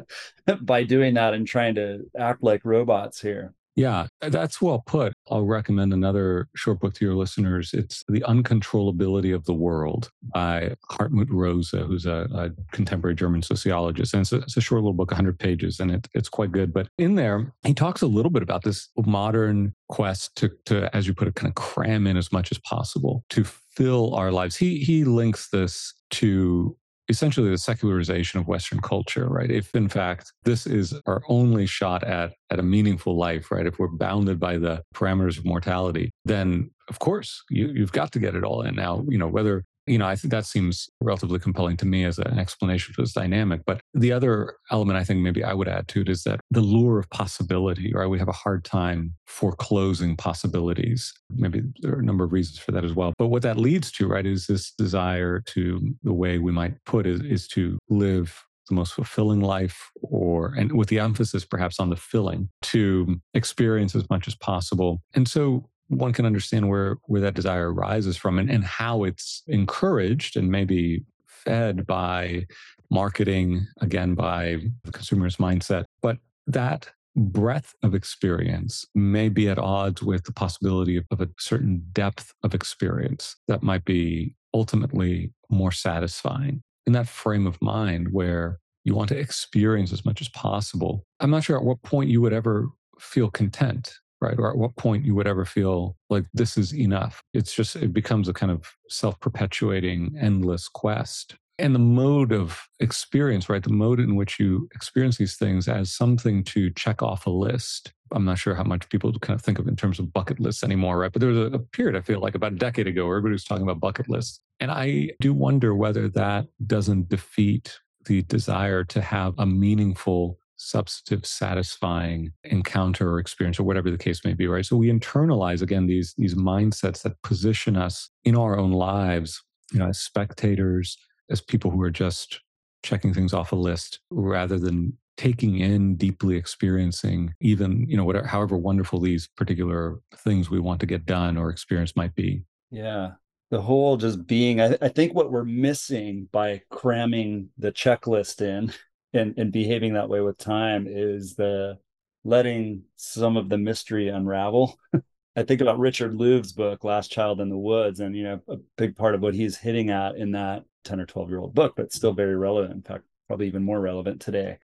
by 0.62 0.82
doing 0.82 1.14
that 1.14 1.34
and 1.34 1.46
trying 1.46 1.74
to 1.74 2.00
act 2.18 2.42
like 2.42 2.64
robots 2.64 3.20
here 3.20 3.52
yeah, 3.76 4.06
that's 4.20 4.62
well 4.62 4.82
put. 4.86 5.12
I'll 5.30 5.44
recommend 5.44 5.92
another 5.92 6.48
short 6.54 6.80
book 6.80 6.94
to 6.94 7.04
your 7.04 7.14
listeners. 7.14 7.72
It's 7.74 8.04
The 8.08 8.20
Uncontrollability 8.20 9.34
of 9.34 9.44
the 9.46 9.54
World 9.54 10.10
by 10.22 10.74
Hartmut 10.90 11.26
Rosa, 11.30 11.78
who's 11.84 12.06
a, 12.06 12.28
a 12.32 12.50
contemporary 12.70 13.16
German 13.16 13.42
sociologist. 13.42 14.14
And 14.14 14.20
it's 14.20 14.32
a, 14.32 14.36
it's 14.36 14.56
a, 14.56 14.60
short 14.60 14.82
little 14.82 14.92
book, 14.92 15.10
100 15.10 15.38
pages, 15.38 15.80
and 15.80 15.90
it, 15.90 16.08
it's 16.14 16.28
quite 16.28 16.52
good. 16.52 16.72
But 16.72 16.88
in 16.98 17.16
there, 17.16 17.52
he 17.64 17.74
talks 17.74 18.00
a 18.00 18.06
little 18.06 18.30
bit 18.30 18.42
about 18.42 18.62
this 18.62 18.88
modern 18.96 19.74
quest 19.88 20.36
to, 20.36 20.50
to, 20.66 20.94
as 20.94 21.06
you 21.06 21.14
put 21.14 21.28
it, 21.28 21.34
kind 21.34 21.50
of 21.50 21.54
cram 21.56 22.06
in 22.06 22.16
as 22.16 22.30
much 22.30 22.52
as 22.52 22.58
possible 22.58 23.24
to 23.30 23.44
fill 23.44 24.14
our 24.14 24.30
lives. 24.30 24.56
He, 24.56 24.78
he 24.78 25.04
links 25.04 25.48
this 25.50 25.94
to 26.10 26.76
essentially 27.08 27.50
the 27.50 27.58
secularization 27.58 28.40
of 28.40 28.46
Western 28.46 28.80
culture, 28.80 29.28
right? 29.28 29.50
If 29.50 29.74
in 29.74 29.88
fact 29.88 30.32
this 30.44 30.66
is 30.66 30.94
our 31.06 31.22
only 31.28 31.66
shot 31.66 32.04
at 32.04 32.32
at 32.50 32.58
a 32.58 32.62
meaningful 32.62 33.16
life, 33.16 33.50
right? 33.50 33.66
If 33.66 33.78
we're 33.78 33.88
bounded 33.88 34.40
by 34.40 34.58
the 34.58 34.82
parameters 34.94 35.38
of 35.38 35.44
mortality, 35.44 36.12
then 36.24 36.70
of 36.88 36.98
course 36.98 37.42
you, 37.50 37.68
you've 37.68 37.92
got 37.92 38.12
to 38.12 38.18
get 38.18 38.34
it 38.34 38.44
all 38.44 38.62
in. 38.62 38.74
Now, 38.74 39.04
you 39.08 39.18
know, 39.18 39.28
whether 39.28 39.64
you 39.86 39.98
know, 39.98 40.06
I 40.06 40.16
think 40.16 40.30
that 40.30 40.46
seems 40.46 40.88
relatively 41.00 41.38
compelling 41.38 41.76
to 41.78 41.86
me 41.86 42.04
as 42.04 42.18
an 42.18 42.38
explanation 42.38 42.94
for 42.94 43.02
this 43.02 43.12
dynamic. 43.12 43.62
But 43.66 43.80
the 43.92 44.12
other 44.12 44.56
element 44.70 44.98
I 44.98 45.04
think 45.04 45.20
maybe 45.20 45.44
I 45.44 45.52
would 45.52 45.68
add 45.68 45.88
to 45.88 46.00
it 46.00 46.08
is 46.08 46.24
that 46.24 46.40
the 46.50 46.60
lure 46.60 46.98
of 46.98 47.10
possibility, 47.10 47.92
right? 47.92 48.06
We 48.06 48.18
have 48.18 48.28
a 48.28 48.32
hard 48.32 48.64
time 48.64 49.14
foreclosing 49.26 50.16
possibilities. 50.16 51.12
Maybe 51.30 51.62
there 51.80 51.94
are 51.94 52.00
a 52.00 52.04
number 52.04 52.24
of 52.24 52.32
reasons 52.32 52.58
for 52.58 52.72
that 52.72 52.84
as 52.84 52.94
well. 52.94 53.12
But 53.18 53.28
what 53.28 53.42
that 53.42 53.58
leads 53.58 53.92
to, 53.92 54.06
right, 54.06 54.26
is 54.26 54.46
this 54.46 54.72
desire 54.72 55.40
to, 55.40 55.94
the 56.02 56.12
way 56.12 56.38
we 56.38 56.52
might 56.52 56.82
put 56.84 57.06
it, 57.06 57.24
is 57.24 57.46
to 57.48 57.78
live 57.88 58.44
the 58.68 58.74
most 58.74 58.94
fulfilling 58.94 59.40
life 59.40 59.90
or 60.02 60.54
and 60.54 60.72
with 60.72 60.88
the 60.88 60.98
emphasis 60.98 61.44
perhaps 61.44 61.78
on 61.78 61.90
the 61.90 61.96
filling 61.96 62.48
to 62.62 63.20
experience 63.34 63.94
as 63.94 64.08
much 64.08 64.26
as 64.26 64.34
possible 64.34 65.02
and 65.14 65.28
so 65.28 65.68
one 65.98 66.12
can 66.12 66.26
understand 66.26 66.68
where 66.68 66.96
where 67.04 67.20
that 67.20 67.34
desire 67.34 67.72
arises 67.72 68.16
from 68.16 68.38
and, 68.38 68.50
and 68.50 68.64
how 68.64 69.04
it's 69.04 69.42
encouraged 69.46 70.36
and 70.36 70.50
maybe 70.50 71.04
fed 71.26 71.86
by 71.86 72.46
marketing 72.90 73.66
again 73.80 74.14
by 74.14 74.58
the 74.84 74.92
consumer's 74.92 75.36
mindset. 75.36 75.84
But 76.02 76.18
that 76.46 76.90
breadth 77.16 77.74
of 77.82 77.94
experience 77.94 78.84
may 78.94 79.28
be 79.28 79.48
at 79.48 79.58
odds 79.58 80.02
with 80.02 80.24
the 80.24 80.32
possibility 80.32 80.96
of, 80.96 81.04
of 81.10 81.20
a 81.20 81.28
certain 81.38 81.84
depth 81.92 82.34
of 82.42 82.54
experience 82.54 83.36
that 83.46 83.62
might 83.62 83.84
be 83.84 84.34
ultimately 84.52 85.32
more 85.48 85.72
satisfying. 85.72 86.62
In 86.86 86.92
that 86.92 87.08
frame 87.08 87.46
of 87.46 87.60
mind 87.62 88.08
where 88.12 88.58
you 88.84 88.94
want 88.94 89.08
to 89.08 89.18
experience 89.18 89.92
as 89.92 90.04
much 90.04 90.20
as 90.20 90.28
possible 90.28 91.04
i'm 91.20 91.30
not 91.30 91.42
sure 91.42 91.56
at 91.56 91.64
what 91.64 91.82
point 91.82 92.10
you 92.10 92.20
would 92.20 92.32
ever 92.32 92.68
feel 92.98 93.30
content 93.30 93.94
right? 94.24 94.38
Or 94.38 94.50
at 94.50 94.56
what 94.56 94.76
point 94.76 95.04
you 95.04 95.14
would 95.14 95.26
ever 95.26 95.44
feel 95.44 95.96
like 96.10 96.24
this 96.32 96.56
is 96.56 96.74
enough. 96.74 97.22
It's 97.32 97.54
just, 97.54 97.76
it 97.76 97.92
becomes 97.92 98.28
a 98.28 98.32
kind 98.32 98.50
of 98.50 98.66
self 98.88 99.18
perpetuating, 99.20 100.16
endless 100.20 100.68
quest. 100.68 101.36
And 101.58 101.74
the 101.74 101.80
mode 101.80 102.32
of 102.32 102.58
experience, 102.80 103.48
right? 103.48 103.62
The 103.62 103.70
mode 103.70 104.00
in 104.00 104.16
which 104.16 104.40
you 104.40 104.68
experience 104.74 105.18
these 105.18 105.36
things 105.36 105.68
as 105.68 105.92
something 105.92 106.42
to 106.44 106.70
check 106.70 107.00
off 107.00 107.26
a 107.26 107.30
list. 107.30 107.92
I'm 108.12 108.24
not 108.24 108.38
sure 108.38 108.56
how 108.56 108.64
much 108.64 108.88
people 108.88 109.12
kind 109.20 109.38
of 109.38 109.44
think 109.44 109.60
of 109.60 109.68
in 109.68 109.76
terms 109.76 110.00
of 110.00 110.12
bucket 110.12 110.40
lists 110.40 110.64
anymore, 110.64 110.98
right? 110.98 111.12
But 111.12 111.20
there 111.20 111.30
was 111.30 111.52
a, 111.52 111.58
period, 111.58 111.96
I 111.96 112.00
feel 112.00 112.20
like 112.20 112.34
about 112.34 112.52
a 112.52 112.56
decade 112.56 112.88
ago, 112.88 113.06
where 113.06 113.16
everybody 113.16 113.34
was 113.34 113.44
talking 113.44 113.62
about 113.62 113.78
bucket 113.78 114.08
lists. 114.08 114.40
And 114.58 114.70
I 114.70 115.10
do 115.20 115.32
wonder 115.32 115.76
whether 115.76 116.08
that 116.08 116.46
doesn't 116.66 117.08
defeat 117.08 117.78
the 118.06 118.22
desire 118.22 118.84
to 118.84 119.00
have 119.00 119.34
a 119.38 119.46
meaningful 119.46 120.38
substantive 120.56 121.26
satisfying 121.26 122.32
encounter 122.44 123.10
or 123.10 123.18
experience 123.18 123.58
or 123.58 123.64
whatever 123.64 123.90
the 123.90 123.98
case 123.98 124.24
may 124.24 124.34
be 124.34 124.46
right? 124.46 124.64
So 124.66 124.76
we 124.76 124.90
internalize 124.90 125.62
again 125.62 125.86
these 125.86 126.14
these 126.16 126.34
mindsets 126.34 127.02
that 127.02 127.20
position 127.22 127.76
us 127.76 128.10
in 128.24 128.36
our 128.36 128.58
own 128.58 128.72
lives 128.72 129.42
you 129.72 129.78
know 129.78 129.88
as 129.88 129.98
spectators 129.98 130.96
as 131.30 131.40
people 131.40 131.70
who 131.70 131.82
are 131.82 131.90
just 131.90 132.40
checking 132.82 133.14
things 133.14 133.32
off 133.32 133.52
a 133.52 133.56
list 133.56 134.00
rather 134.10 134.58
than 134.58 134.96
taking 135.16 135.58
in 135.58 135.94
deeply 135.96 136.36
experiencing 136.36 137.32
even 137.40 137.88
you 137.88 137.96
know 137.96 138.04
whatever 138.04 138.26
however 138.26 138.56
wonderful 138.56 139.00
these 139.00 139.28
particular 139.36 140.00
things 140.16 140.50
we 140.50 140.60
want 140.60 140.80
to 140.80 140.86
get 140.86 141.06
done 141.06 141.36
or 141.36 141.50
experience 141.50 141.96
might 141.96 142.14
be. 142.14 142.42
Yeah. 142.70 143.12
The 143.50 143.62
whole 143.62 143.96
just 143.96 144.26
being 144.26 144.60
I, 144.60 144.76
I 144.82 144.88
think 144.88 145.14
what 145.14 145.30
we're 145.30 145.44
missing 145.44 146.28
by 146.32 146.62
cramming 146.70 147.50
the 147.58 147.72
checklist 147.72 148.40
in 148.40 148.72
and, 149.14 149.34
and 149.38 149.52
behaving 149.52 149.94
that 149.94 150.08
way 150.08 150.20
with 150.20 150.36
time 150.38 150.86
is 150.88 151.34
the 151.36 151.78
letting 152.24 152.82
some 152.96 153.36
of 153.36 153.48
the 153.48 153.58
mystery 153.58 154.08
unravel 154.08 154.78
I 155.36 155.42
think 155.42 155.60
about 155.60 155.80
Richard 155.80 156.14
Louv's 156.14 156.52
book, 156.52 156.84
Last 156.84 157.10
Child 157.10 157.40
in 157.40 157.48
the 157.48 157.58
Woods, 157.58 157.98
and 157.98 158.16
you 158.16 158.22
know, 158.22 158.40
a 158.48 158.56
big 158.76 158.94
part 158.94 159.14
of 159.14 159.20
what 159.20 159.34
he's 159.34 159.56
hitting 159.56 159.90
at 159.90 160.14
in 160.16 160.32
that 160.32 160.64
10 160.84 161.00
or 161.00 161.06
12 161.06 161.28
year 161.28 161.40
old 161.40 161.54
book, 161.54 161.74
but 161.76 161.92
still 161.92 162.12
very 162.12 162.36
relevant. 162.36 162.74
In 162.74 162.82
fact, 162.82 163.04
probably 163.26 163.48
even 163.48 163.64
more 163.64 163.80
relevant 163.80 164.20
today, 164.20 164.58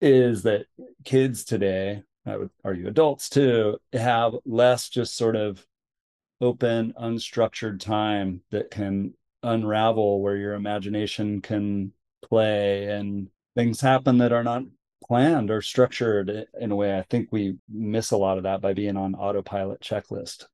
is 0.00 0.42
that 0.44 0.66
kids 1.04 1.44
today, 1.44 2.02
I 2.24 2.38
would 2.38 2.50
argue 2.64 2.88
adults 2.88 3.28
too, 3.28 3.78
have 3.92 4.34
less 4.46 4.88
just 4.88 5.14
sort 5.14 5.36
of 5.36 5.66
open, 6.40 6.94
unstructured 6.98 7.80
time 7.80 8.40
that 8.50 8.70
can 8.70 9.12
unravel 9.42 10.22
where 10.22 10.36
your 10.36 10.54
imagination 10.54 11.42
can 11.42 11.92
play 12.22 12.86
and 12.86 13.28
things 13.54 13.80
happen 13.80 14.18
that 14.18 14.32
are 14.32 14.44
not 14.44 14.64
planned 15.04 15.50
or 15.50 15.60
structured 15.60 16.46
in 16.60 16.72
a 16.72 16.76
way. 16.76 16.96
I 16.98 17.02
think 17.02 17.28
we 17.30 17.56
miss 17.68 18.10
a 18.10 18.16
lot 18.16 18.38
of 18.38 18.44
that 18.44 18.60
by 18.60 18.72
being 18.72 18.96
on 18.96 19.14
autopilot 19.14 19.80
checklist. 19.80 20.46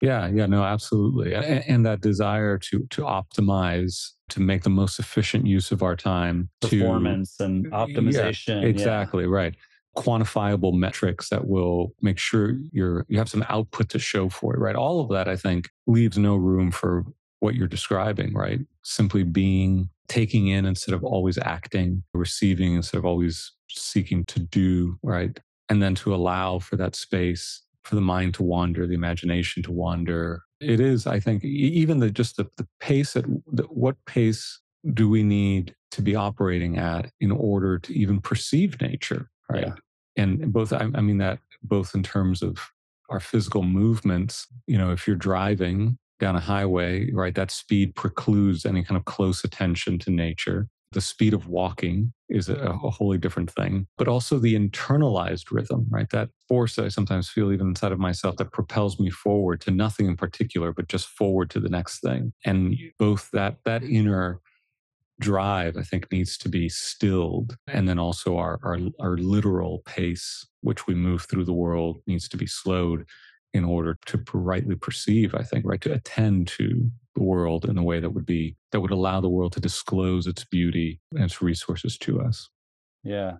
Yeah, 0.00 0.28
yeah, 0.28 0.46
no, 0.46 0.62
absolutely. 0.62 1.34
And, 1.34 1.64
and, 1.66 1.86
that 1.86 2.00
desire 2.00 2.56
to 2.56 2.86
to 2.90 3.02
optimize, 3.02 4.10
to 4.28 4.40
make 4.40 4.62
the 4.62 4.70
most 4.70 5.00
efficient 5.00 5.44
use 5.44 5.72
of 5.72 5.82
our 5.82 5.96
time, 5.96 6.50
performance 6.60 7.36
to, 7.38 7.44
and 7.44 7.72
optimization. 7.72 8.62
Yeah, 8.62 8.68
exactly 8.68 9.24
yeah. 9.24 9.30
right. 9.30 9.54
Quantifiable 9.96 10.72
metrics 10.72 11.30
that 11.30 11.48
will 11.48 11.94
make 12.00 12.18
sure 12.18 12.54
you're 12.70 13.06
you 13.08 13.18
have 13.18 13.28
some 13.28 13.44
output 13.48 13.88
to 13.88 13.98
show 13.98 14.28
for 14.28 14.54
it, 14.54 14.60
right? 14.60 14.76
All 14.76 15.00
of 15.00 15.08
that, 15.10 15.26
I 15.26 15.34
think, 15.34 15.68
leaves 15.88 16.16
no 16.16 16.36
room 16.36 16.70
for 16.70 17.04
what 17.40 17.56
you're 17.56 17.66
describing, 17.66 18.34
right? 18.34 18.60
Simply 18.90 19.22
being 19.22 19.90
taking 20.08 20.48
in 20.48 20.64
instead 20.64 20.94
of 20.94 21.04
always 21.04 21.36
acting, 21.38 22.02
receiving 22.14 22.74
instead 22.74 22.96
of 22.96 23.04
always 23.04 23.52
seeking 23.68 24.24
to 24.24 24.40
do, 24.40 24.98
right? 25.02 25.38
And 25.68 25.82
then 25.82 25.94
to 25.96 26.14
allow 26.14 26.58
for 26.58 26.76
that 26.76 26.96
space 26.96 27.62
for 27.84 27.96
the 27.96 28.00
mind 28.00 28.32
to 28.34 28.42
wander, 28.42 28.86
the 28.86 28.94
imagination 28.94 29.62
to 29.64 29.72
wander. 29.72 30.42
It 30.60 30.80
is, 30.80 31.06
I 31.06 31.20
think, 31.20 31.44
even 31.44 32.00
the 32.00 32.10
just 32.10 32.36
the, 32.36 32.46
the 32.56 32.66
pace 32.80 33.14
at 33.14 33.26
the, 33.52 33.64
what 33.64 33.96
pace 34.06 34.60
do 34.94 35.08
we 35.08 35.22
need 35.22 35.74
to 35.90 36.00
be 36.00 36.14
operating 36.14 36.78
at 36.78 37.10
in 37.20 37.30
order 37.30 37.78
to 37.78 37.92
even 37.92 38.20
perceive 38.22 38.80
nature, 38.80 39.28
right? 39.50 39.66
Yeah. 39.66 39.74
And 40.16 40.50
both, 40.50 40.72
I, 40.72 40.88
I 40.94 41.00
mean 41.02 41.18
that 41.18 41.40
both 41.62 41.94
in 41.94 42.02
terms 42.02 42.42
of 42.42 42.58
our 43.10 43.20
physical 43.20 43.62
movements. 43.62 44.46
You 44.66 44.78
know, 44.78 44.92
if 44.92 45.06
you're 45.06 45.16
driving, 45.16 45.98
down 46.18 46.36
a 46.36 46.40
highway, 46.40 47.10
right, 47.12 47.34
that 47.34 47.50
speed 47.50 47.94
precludes 47.94 48.66
any 48.66 48.82
kind 48.82 48.96
of 48.96 49.04
close 49.04 49.44
attention 49.44 49.98
to 50.00 50.10
nature. 50.10 50.68
The 50.92 51.00
speed 51.00 51.34
of 51.34 51.48
walking 51.48 52.12
is 52.30 52.48
a, 52.48 52.56
a, 52.56 52.90
wholly 52.90 53.18
different 53.18 53.50
thing, 53.50 53.86
but 53.98 54.08
also 54.08 54.38
the 54.38 54.54
internalized 54.54 55.50
rhythm, 55.50 55.86
right? 55.90 56.08
That 56.10 56.30
force 56.48 56.76
that 56.76 56.86
I 56.86 56.88
sometimes 56.88 57.28
feel 57.28 57.52
even 57.52 57.68
inside 57.68 57.92
of 57.92 57.98
myself 57.98 58.36
that 58.36 58.52
propels 58.52 58.98
me 58.98 59.10
forward 59.10 59.60
to 59.62 59.70
nothing 59.70 60.06
in 60.06 60.16
particular, 60.16 60.72
but 60.72 60.88
just 60.88 61.08
forward 61.08 61.50
to 61.50 61.60
the 61.60 61.68
next 61.68 62.00
thing. 62.00 62.32
And 62.44 62.74
both 62.98 63.30
that 63.32 63.58
that 63.66 63.82
inner 63.82 64.40
drive, 65.20 65.76
I 65.76 65.82
think, 65.82 66.10
needs 66.10 66.38
to 66.38 66.48
be 66.48 66.68
stilled. 66.68 67.56
And 67.66 67.88
then 67.88 67.98
also 67.98 68.36
our, 68.36 68.58
our, 68.62 68.78
our 69.00 69.16
literal 69.16 69.82
pace, 69.84 70.46
which 70.62 70.86
we 70.86 70.94
move 70.94 71.22
through 71.22 71.44
the 71.44 71.52
world, 71.52 71.98
needs 72.06 72.28
to 72.28 72.36
be 72.36 72.46
slowed 72.46 73.04
in 73.54 73.64
order 73.64 73.98
to 74.06 74.22
rightly 74.32 74.76
perceive, 74.76 75.34
I 75.34 75.42
think, 75.42 75.64
right, 75.64 75.80
to 75.82 75.92
attend 75.92 76.48
to 76.48 76.90
the 77.14 77.22
world 77.22 77.64
in 77.64 77.78
a 77.78 77.82
way 77.82 78.00
that 78.00 78.10
would 78.10 78.26
be, 78.26 78.56
that 78.72 78.80
would 78.80 78.90
allow 78.90 79.20
the 79.20 79.28
world 79.28 79.52
to 79.54 79.60
disclose 79.60 80.26
its 80.26 80.44
beauty 80.44 81.00
and 81.12 81.24
its 81.24 81.40
resources 81.40 81.96
to 81.98 82.20
us. 82.20 82.48
Yeah. 83.04 83.36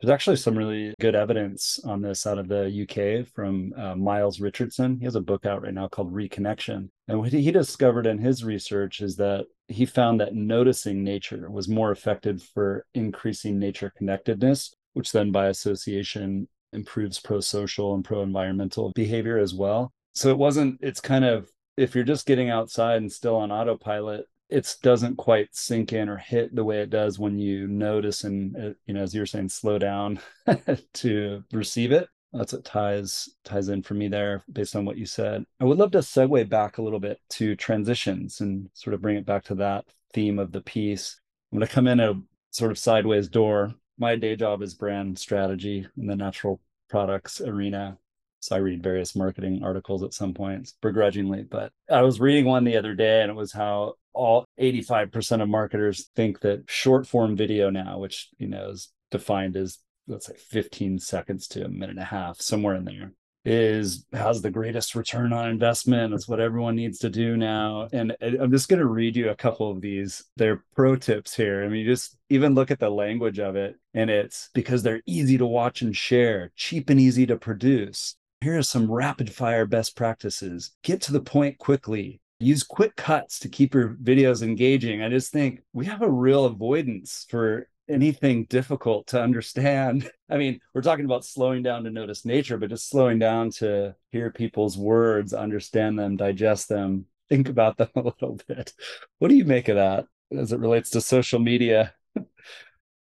There's 0.00 0.10
actually 0.10 0.36
some 0.36 0.56
really 0.56 0.94
good 0.98 1.14
evidence 1.14 1.78
on 1.84 2.00
this 2.00 2.26
out 2.26 2.38
of 2.38 2.48
the 2.48 2.66
UK 2.82 3.28
from 3.32 3.72
uh, 3.76 3.94
Miles 3.94 4.40
Richardson. 4.40 4.98
He 4.98 5.04
has 5.04 5.14
a 5.14 5.20
book 5.20 5.46
out 5.46 5.62
right 5.62 5.74
now 5.74 5.88
called 5.88 6.12
Reconnection. 6.12 6.88
And 7.08 7.20
what 7.20 7.32
he 7.32 7.50
discovered 7.50 8.06
in 8.06 8.18
his 8.18 8.42
research 8.42 9.00
is 9.00 9.16
that 9.16 9.44
he 9.68 9.86
found 9.86 10.20
that 10.20 10.34
noticing 10.34 11.04
nature 11.04 11.50
was 11.50 11.68
more 11.68 11.92
effective 11.92 12.42
for 12.54 12.86
increasing 12.94 13.58
nature 13.58 13.92
connectedness, 13.96 14.74
which 14.94 15.12
then 15.12 15.30
by 15.30 15.46
association 15.48 16.48
improves 16.72 17.18
pro 17.18 17.40
social 17.40 17.94
and 17.94 18.04
pro 18.04 18.22
environmental 18.22 18.92
behavior 18.94 19.38
as 19.38 19.54
well. 19.54 19.92
So 20.14 20.30
it 20.30 20.38
wasn't, 20.38 20.78
it's 20.82 21.00
kind 21.00 21.24
of, 21.24 21.50
if 21.76 21.94
you're 21.94 22.04
just 22.04 22.26
getting 22.26 22.50
outside 22.50 22.98
and 22.98 23.10
still 23.10 23.36
on 23.36 23.50
autopilot, 23.50 24.26
it 24.50 24.76
doesn't 24.82 25.16
quite 25.16 25.54
sink 25.54 25.92
in 25.92 26.08
or 26.08 26.18
hit 26.18 26.54
the 26.54 26.64
way 26.64 26.80
it 26.80 26.90
does 26.90 27.18
when 27.18 27.38
you 27.38 27.66
notice 27.66 28.24
and, 28.24 28.56
uh, 28.56 28.74
you 28.86 28.92
know, 28.92 29.02
as 29.02 29.14
you're 29.14 29.24
saying, 29.24 29.48
slow 29.48 29.78
down 29.78 30.20
to 30.92 31.42
receive 31.52 31.92
it. 31.92 32.08
That's 32.32 32.52
what 32.52 32.64
ties 32.64 33.28
ties 33.44 33.68
in 33.68 33.82
for 33.82 33.94
me 33.94 34.08
there 34.08 34.42
based 34.50 34.74
on 34.74 34.84
what 34.84 34.96
you 34.96 35.06
said. 35.06 35.44
I 35.60 35.64
would 35.64 35.78
love 35.78 35.90
to 35.92 35.98
segue 35.98 36.48
back 36.48 36.78
a 36.78 36.82
little 36.82 37.00
bit 37.00 37.18
to 37.30 37.56
transitions 37.56 38.40
and 38.40 38.70
sort 38.72 38.94
of 38.94 39.02
bring 39.02 39.16
it 39.16 39.26
back 39.26 39.44
to 39.44 39.54
that 39.56 39.84
theme 40.14 40.38
of 40.38 40.52
the 40.52 40.62
piece. 40.62 41.20
I'm 41.50 41.58
going 41.58 41.66
to 41.66 41.74
come 41.74 41.86
in 41.86 42.00
a 42.00 42.14
sort 42.50 42.70
of 42.70 42.78
sideways 42.78 43.28
door 43.28 43.74
my 44.02 44.16
day 44.16 44.34
job 44.34 44.62
is 44.62 44.74
brand 44.74 45.16
strategy 45.16 45.86
in 45.96 46.06
the 46.08 46.16
natural 46.16 46.60
products 46.90 47.40
arena. 47.40 47.96
So 48.40 48.56
I 48.56 48.58
read 48.58 48.82
various 48.82 49.14
marketing 49.14 49.62
articles 49.62 50.02
at 50.02 50.12
some 50.12 50.34
points, 50.34 50.74
begrudgingly. 50.82 51.44
But 51.44 51.70
I 51.88 52.02
was 52.02 52.18
reading 52.18 52.44
one 52.44 52.64
the 52.64 52.76
other 52.76 52.96
day 52.96 53.22
and 53.22 53.30
it 53.30 53.36
was 53.36 53.52
how 53.52 53.94
all 54.12 54.44
85% 54.60 55.40
of 55.40 55.48
marketers 55.48 56.10
think 56.16 56.40
that 56.40 56.64
short 56.68 57.06
form 57.06 57.36
video 57.36 57.70
now, 57.70 57.98
which 57.98 58.28
you 58.38 58.48
know 58.48 58.70
is 58.70 58.90
defined 59.12 59.56
as 59.56 59.78
let's 60.08 60.26
say 60.26 60.34
15 60.36 60.98
seconds 60.98 61.46
to 61.48 61.64
a 61.64 61.68
minute 61.68 61.90
and 61.90 62.00
a 62.00 62.04
half, 62.04 62.40
somewhere 62.40 62.74
in 62.74 62.84
there, 62.84 63.12
is 63.44 64.06
has 64.12 64.40
the 64.40 64.50
greatest 64.50 64.94
return 64.94 65.32
on 65.32 65.48
investment. 65.48 66.12
That's 66.12 66.28
what 66.28 66.40
everyone 66.40 66.76
needs 66.76 66.98
to 67.00 67.10
do 67.10 67.36
now. 67.36 67.88
And 67.92 68.16
I'm 68.20 68.52
just 68.52 68.68
going 68.68 68.80
to 68.80 68.86
read 68.86 69.16
you 69.16 69.30
a 69.30 69.34
couple 69.36 69.70
of 69.70 69.80
these. 69.80 70.24
They're 70.36 70.64
pro 70.74 70.96
tips 70.96 71.34
here. 71.34 71.64
I 71.64 71.68
mean, 71.68 71.84
just 71.86 72.16
even 72.30 72.54
look 72.54 72.70
at 72.70 72.78
the 72.78 72.90
language 72.90 73.38
of 73.38 73.56
it, 73.56 73.76
and 73.94 74.10
it's 74.10 74.50
because 74.54 74.82
they're 74.82 75.02
easy 75.06 75.38
to 75.38 75.46
watch 75.46 75.82
and 75.82 75.96
share, 75.96 76.52
cheap 76.56 76.88
and 76.90 77.00
easy 77.00 77.26
to 77.26 77.36
produce. 77.36 78.16
Here 78.40 78.58
are 78.58 78.62
some 78.62 78.90
rapid 78.90 79.32
fire 79.32 79.66
best 79.66 79.96
practices. 79.96 80.72
Get 80.82 81.00
to 81.02 81.12
the 81.12 81.20
point 81.20 81.58
quickly. 81.58 82.20
Use 82.40 82.64
quick 82.64 82.96
cuts 82.96 83.38
to 83.40 83.48
keep 83.48 83.72
your 83.72 83.96
videos 84.02 84.42
engaging. 84.42 85.00
I 85.00 85.08
just 85.08 85.30
think 85.30 85.60
we 85.72 85.86
have 85.86 86.02
a 86.02 86.10
real 86.10 86.44
avoidance 86.44 87.24
for 87.28 87.68
anything 87.92 88.44
difficult 88.44 89.06
to 89.08 89.22
understand. 89.22 90.10
I 90.30 90.36
mean, 90.36 90.60
we're 90.74 90.82
talking 90.82 91.04
about 91.04 91.24
slowing 91.24 91.62
down 91.62 91.84
to 91.84 91.90
notice 91.90 92.24
nature, 92.24 92.56
but 92.56 92.70
just 92.70 92.88
slowing 92.88 93.18
down 93.18 93.50
to 93.52 93.94
hear 94.10 94.30
people's 94.30 94.78
words, 94.78 95.34
understand 95.34 95.98
them, 95.98 96.16
digest 96.16 96.68
them, 96.68 97.06
think 97.28 97.48
about 97.48 97.76
them 97.76 97.90
a 97.96 98.00
little 98.00 98.38
bit. 98.48 98.72
What 99.18 99.28
do 99.28 99.34
you 99.34 99.44
make 99.44 99.68
of 99.68 99.76
that 99.76 100.06
as 100.36 100.52
it 100.52 100.58
relates 100.58 100.90
to 100.90 101.00
social 101.00 101.38
media? 101.38 101.94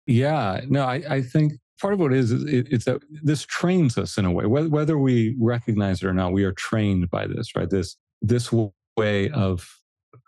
yeah, 0.05 0.61
no, 0.67 0.83
I, 0.83 1.03
I 1.09 1.21
think 1.21 1.53
part 1.81 1.93
of 1.93 1.99
what 1.99 2.13
it 2.13 2.19
is, 2.19 2.31
it, 2.31 2.67
it's 2.71 2.85
that 2.85 3.01
this 3.23 3.45
trains 3.45 3.97
us 3.97 4.17
in 4.17 4.25
a 4.25 4.31
way, 4.31 4.45
whether, 4.45 4.69
whether 4.69 4.97
we 4.97 5.35
recognize 5.39 6.01
it 6.01 6.07
or 6.07 6.13
not, 6.13 6.31
we 6.31 6.43
are 6.43 6.53
trained 6.53 7.09
by 7.09 7.27
this, 7.27 7.55
right? 7.55 7.69
This, 7.69 7.97
this 8.21 8.51
way 8.97 9.29
of 9.29 9.76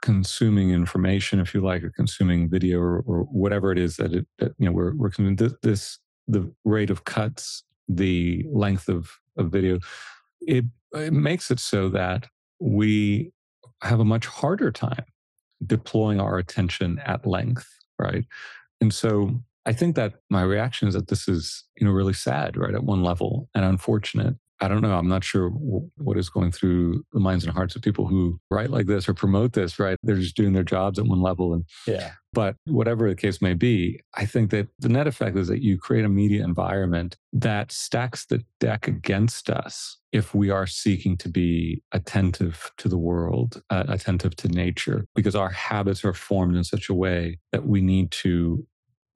consuming 0.01 0.71
information, 0.71 1.39
if 1.39 1.53
you 1.53 1.61
like, 1.61 1.83
or 1.83 1.89
consuming 1.89 2.49
video 2.49 2.79
or, 2.79 2.99
or 3.05 3.23
whatever 3.23 3.71
it 3.71 3.77
is 3.77 3.97
that 3.97 4.13
it 4.13 4.27
that, 4.39 4.53
you 4.57 4.65
know 4.65 4.71
we're 4.71 4.95
we're 4.95 5.09
consuming 5.09 5.35
this, 5.35 5.53
this 5.61 5.99
the 6.27 6.51
rate 6.65 6.89
of 6.89 7.05
cuts, 7.05 7.63
the 7.87 8.45
length 8.51 8.87
of 8.89 9.19
of 9.37 9.51
video, 9.51 9.79
it 10.41 10.65
it 10.93 11.13
makes 11.13 11.51
it 11.51 11.59
so 11.59 11.89
that 11.89 12.27
we 12.59 13.31
have 13.81 13.99
a 13.99 14.05
much 14.05 14.25
harder 14.25 14.71
time 14.71 15.05
deploying 15.65 16.19
our 16.19 16.37
attention 16.37 16.99
at 17.05 17.25
length, 17.25 17.67
right? 17.97 18.25
And 18.81 18.93
so 18.93 19.41
I 19.65 19.73
think 19.73 19.95
that 19.95 20.15
my 20.29 20.41
reaction 20.41 20.87
is 20.87 20.93
that 20.93 21.07
this 21.07 21.27
is, 21.27 21.63
you 21.77 21.85
know, 21.85 21.91
really 21.91 22.13
sad, 22.13 22.57
right, 22.57 22.73
at 22.73 22.83
one 22.83 23.03
level 23.03 23.49
and 23.53 23.65
unfortunate. 23.65 24.35
I 24.61 24.67
don't 24.67 24.81
know. 24.81 24.97
I'm 24.97 25.07
not 25.07 25.23
sure 25.23 25.49
what 25.49 26.17
is 26.17 26.29
going 26.29 26.51
through 26.51 27.05
the 27.13 27.19
minds 27.19 27.45
and 27.45 27.53
hearts 27.53 27.75
of 27.75 27.81
people 27.81 28.07
who 28.07 28.39
write 28.51 28.69
like 28.69 28.87
this 28.87 29.07
or 29.07 29.13
promote 29.13 29.53
this, 29.53 29.79
right? 29.79 29.97
They're 30.03 30.17
just 30.17 30.35
doing 30.35 30.53
their 30.53 30.63
jobs 30.63 30.99
at 30.99 31.05
one 31.05 31.21
level. 31.21 31.53
And 31.53 31.65
yeah. 31.87 32.11
But 32.33 32.55
whatever 32.65 33.09
the 33.09 33.15
case 33.15 33.41
may 33.41 33.53
be, 33.53 34.01
I 34.15 34.25
think 34.25 34.51
that 34.51 34.67
the 34.77 34.89
net 34.89 35.07
effect 35.07 35.37
is 35.37 35.47
that 35.47 35.63
you 35.63 35.77
create 35.77 36.05
a 36.05 36.09
media 36.09 36.43
environment 36.43 37.17
that 37.33 37.71
stacks 37.71 38.25
the 38.25 38.43
deck 38.59 38.87
against 38.87 39.49
us 39.49 39.97
if 40.11 40.35
we 40.35 40.49
are 40.49 40.67
seeking 40.67 41.17
to 41.17 41.29
be 41.29 41.81
attentive 41.91 42.71
to 42.77 42.87
the 42.87 42.97
world, 42.97 43.61
uh, 43.69 43.85
attentive 43.87 44.35
to 44.37 44.47
nature, 44.47 45.07
because 45.15 45.35
our 45.35 45.49
habits 45.49 46.03
are 46.03 46.13
formed 46.13 46.55
in 46.55 46.63
such 46.63 46.89
a 46.89 46.93
way 46.93 47.39
that 47.51 47.65
we 47.65 47.81
need 47.81 48.11
to 48.11 48.65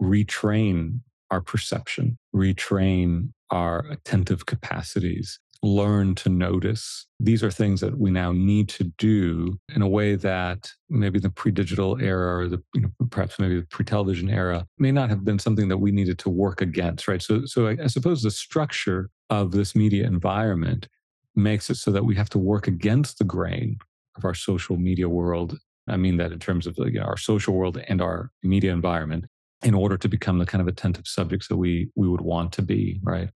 retrain 0.01 0.99
our 1.31 1.41
perception, 1.41 2.17
retrain 2.35 3.29
our 3.53 3.85
attentive 3.91 4.47
capacities, 4.47 5.39
learn 5.61 6.15
to 6.15 6.27
notice. 6.27 7.05
These 7.19 7.43
are 7.43 7.51
things 7.51 7.79
that 7.81 7.97
we 7.97 8.11
now 8.11 8.33
need 8.33 8.67
to 8.69 8.85
do 8.97 9.57
in 9.73 9.81
a 9.81 9.87
way 9.87 10.15
that 10.15 10.69
maybe 10.89 11.19
the 11.19 11.29
pre-digital 11.29 12.01
era 12.01 12.43
or 12.43 12.49
the 12.49 12.61
you 12.73 12.81
know 12.81 12.89
perhaps 13.09 13.39
maybe 13.39 13.59
the 13.59 13.67
pre-television 13.67 14.29
era 14.29 14.67
may 14.77 14.91
not 14.91 15.09
have 15.09 15.23
been 15.23 15.39
something 15.39 15.69
that 15.69 15.77
we 15.77 15.91
needed 15.91 16.19
to 16.19 16.29
work 16.29 16.61
against, 16.61 17.07
right? 17.07 17.21
So 17.21 17.45
so 17.45 17.67
I, 17.67 17.77
I 17.83 17.87
suppose 17.87 18.23
the 18.23 18.31
structure 18.31 19.09
of 19.29 19.51
this 19.51 19.75
media 19.75 20.05
environment 20.05 20.89
makes 21.35 21.69
it 21.69 21.75
so 21.75 21.91
that 21.91 22.05
we 22.05 22.15
have 22.15 22.29
to 22.29 22.39
work 22.39 22.67
against 22.67 23.19
the 23.19 23.23
grain 23.23 23.77
of 24.17 24.25
our 24.25 24.33
social 24.33 24.77
media 24.77 25.07
world. 25.07 25.59
I 25.87 25.97
mean 25.97 26.17
that 26.17 26.31
in 26.31 26.39
terms 26.39 26.65
of 26.65 26.75
you 26.77 26.99
know, 26.99 27.03
our 27.03 27.17
social 27.17 27.53
world 27.53 27.79
and 27.87 28.01
our 28.01 28.31
media 28.41 28.73
environment 28.73 29.25
in 29.63 29.73
order 29.73 29.97
to 29.97 30.09
become 30.09 30.39
the 30.39 30.45
kind 30.45 30.61
of 30.61 30.67
attentive 30.67 31.07
subjects 31.07 31.47
that 31.47 31.57
we 31.57 31.89
we 31.95 32.09
would 32.09 32.21
want 32.21 32.51
to 32.53 32.61
be, 32.61 32.99
right? 33.03 33.29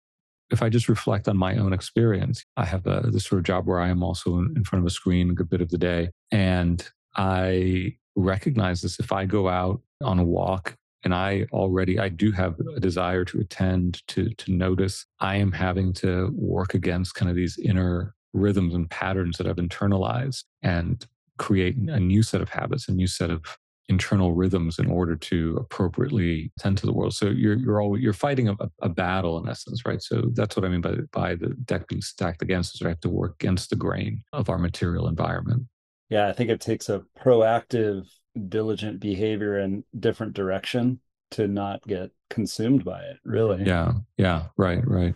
If 0.50 0.62
I 0.62 0.68
just 0.68 0.88
reflect 0.88 1.28
on 1.28 1.36
my 1.36 1.56
own 1.56 1.72
experience, 1.72 2.44
I 2.56 2.64
have 2.64 2.86
a, 2.86 3.08
this 3.10 3.24
sort 3.24 3.38
of 3.38 3.44
job 3.44 3.66
where 3.66 3.80
I 3.80 3.88
am 3.88 4.02
also 4.02 4.38
in, 4.38 4.52
in 4.56 4.64
front 4.64 4.82
of 4.82 4.86
a 4.86 4.90
screen 4.90 5.30
a 5.30 5.34
good 5.34 5.48
bit 5.48 5.60
of 5.60 5.70
the 5.70 5.78
day. 5.78 6.10
And 6.30 6.86
I 7.16 7.96
recognize 8.16 8.82
this 8.82 9.00
if 9.00 9.12
I 9.12 9.24
go 9.24 9.48
out 9.48 9.80
on 10.02 10.18
a 10.18 10.24
walk 10.24 10.76
and 11.04 11.14
I 11.14 11.46
already 11.52 11.98
I 11.98 12.08
do 12.08 12.32
have 12.32 12.58
a 12.76 12.80
desire 12.80 13.24
to 13.26 13.40
attend 13.40 14.06
to 14.08 14.30
to 14.30 14.52
notice 14.52 15.06
I 15.20 15.36
am 15.36 15.52
having 15.52 15.92
to 15.94 16.32
work 16.34 16.74
against 16.74 17.14
kind 17.14 17.30
of 17.30 17.36
these 17.36 17.58
inner 17.58 18.14
rhythms 18.32 18.74
and 18.74 18.90
patterns 18.90 19.38
that 19.38 19.46
I've 19.46 19.56
internalized 19.56 20.44
and 20.62 21.06
create 21.38 21.76
a 21.76 22.00
new 22.00 22.22
set 22.22 22.40
of 22.40 22.48
habits, 22.48 22.88
a 22.88 22.92
new 22.92 23.06
set 23.06 23.30
of 23.30 23.42
internal 23.88 24.32
rhythms 24.32 24.78
in 24.78 24.90
order 24.90 25.14
to 25.14 25.56
appropriately 25.60 26.50
tend 26.58 26.78
to 26.78 26.86
the 26.86 26.92
world. 26.92 27.14
So 27.14 27.26
you're 27.26 27.56
you're 27.56 27.82
always 27.82 28.02
you're 28.02 28.12
fighting 28.12 28.48
a, 28.48 28.56
a, 28.80 28.88
battle 28.88 29.38
in 29.38 29.48
essence, 29.48 29.84
right? 29.84 30.02
So 30.02 30.30
that's 30.32 30.56
what 30.56 30.64
I 30.64 30.68
mean 30.68 30.80
by 30.80 30.96
by 31.12 31.34
the 31.34 31.48
deck 31.64 31.88
being 31.88 32.02
stacked 32.02 32.42
against 32.42 32.76
us. 32.76 32.82
We 32.82 32.88
have 32.88 33.00
to 33.00 33.10
work 33.10 33.36
against 33.40 33.70
the 33.70 33.76
grain 33.76 34.22
of 34.32 34.48
our 34.48 34.58
material 34.58 35.08
environment. 35.08 35.64
Yeah, 36.08 36.28
I 36.28 36.32
think 36.32 36.50
it 36.50 36.60
takes 36.60 36.88
a 36.88 37.02
proactive, 37.18 38.06
diligent 38.48 39.00
behavior 39.00 39.58
in 39.58 39.84
different 39.98 40.34
direction 40.34 41.00
to 41.32 41.48
not 41.48 41.82
get 41.86 42.10
consumed 42.30 42.84
by 42.84 43.00
it. 43.00 43.16
Really. 43.24 43.64
Yeah. 43.64 43.92
Yeah. 44.16 44.46
Right. 44.56 44.86
Right. 44.86 45.14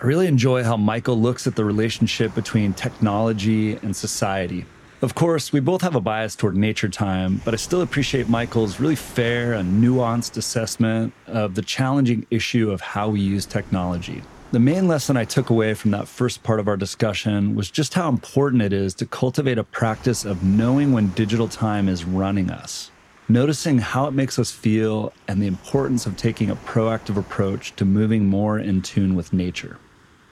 I 0.00 0.04
really 0.04 0.26
enjoy 0.26 0.62
how 0.62 0.76
Michael 0.76 1.18
looks 1.18 1.46
at 1.46 1.56
the 1.56 1.64
relationship 1.64 2.34
between 2.34 2.74
technology 2.74 3.76
and 3.76 3.96
society. 3.96 4.66
Of 5.02 5.14
course, 5.14 5.52
we 5.52 5.60
both 5.60 5.82
have 5.82 5.94
a 5.94 6.00
bias 6.00 6.34
toward 6.34 6.56
nature 6.56 6.88
time, 6.88 7.42
but 7.44 7.52
I 7.52 7.58
still 7.58 7.82
appreciate 7.82 8.30
Michael's 8.30 8.80
really 8.80 8.96
fair 8.96 9.52
and 9.52 9.84
nuanced 9.84 10.38
assessment 10.38 11.12
of 11.26 11.54
the 11.54 11.60
challenging 11.60 12.26
issue 12.30 12.70
of 12.70 12.80
how 12.80 13.10
we 13.10 13.20
use 13.20 13.44
technology. 13.44 14.22
The 14.52 14.58
main 14.58 14.88
lesson 14.88 15.18
I 15.18 15.24
took 15.24 15.50
away 15.50 15.74
from 15.74 15.90
that 15.90 16.08
first 16.08 16.42
part 16.42 16.60
of 16.60 16.66
our 16.66 16.78
discussion 16.78 17.54
was 17.54 17.70
just 17.70 17.92
how 17.92 18.08
important 18.08 18.62
it 18.62 18.72
is 18.72 18.94
to 18.94 19.04
cultivate 19.04 19.58
a 19.58 19.64
practice 19.64 20.24
of 20.24 20.42
knowing 20.42 20.92
when 20.92 21.10
digital 21.10 21.48
time 21.48 21.90
is 21.90 22.06
running 22.06 22.50
us, 22.50 22.90
noticing 23.28 23.76
how 23.76 24.06
it 24.06 24.12
makes 24.12 24.38
us 24.38 24.50
feel, 24.50 25.12
and 25.28 25.42
the 25.42 25.46
importance 25.46 26.06
of 26.06 26.16
taking 26.16 26.48
a 26.48 26.56
proactive 26.56 27.18
approach 27.18 27.76
to 27.76 27.84
moving 27.84 28.24
more 28.24 28.58
in 28.58 28.80
tune 28.80 29.14
with 29.14 29.34
nature. 29.34 29.76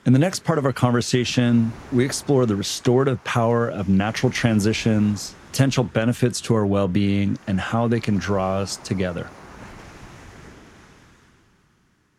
In 0.07 0.13
the 0.13 0.19
next 0.19 0.45
part 0.45 0.59
of 0.59 0.67
our 0.67 0.73
conversation, 0.73 1.73
we 1.91 2.05
explore 2.05 2.45
the 2.45 2.57
restorative 2.57 3.25
power 3.25 3.71
of 3.71 3.89
natural 3.89 4.31
transitions, 4.31 5.35
potential 5.51 5.83
benefits 5.83 6.43
to 6.43 6.55
our 6.55 6.67
well 6.67 6.89
being, 6.89 7.39
and 7.47 7.59
how 7.59 7.89
they 7.89 8.01
can 8.01 8.19
draw 8.19 8.59
us 8.59 8.77
together. 8.77 9.31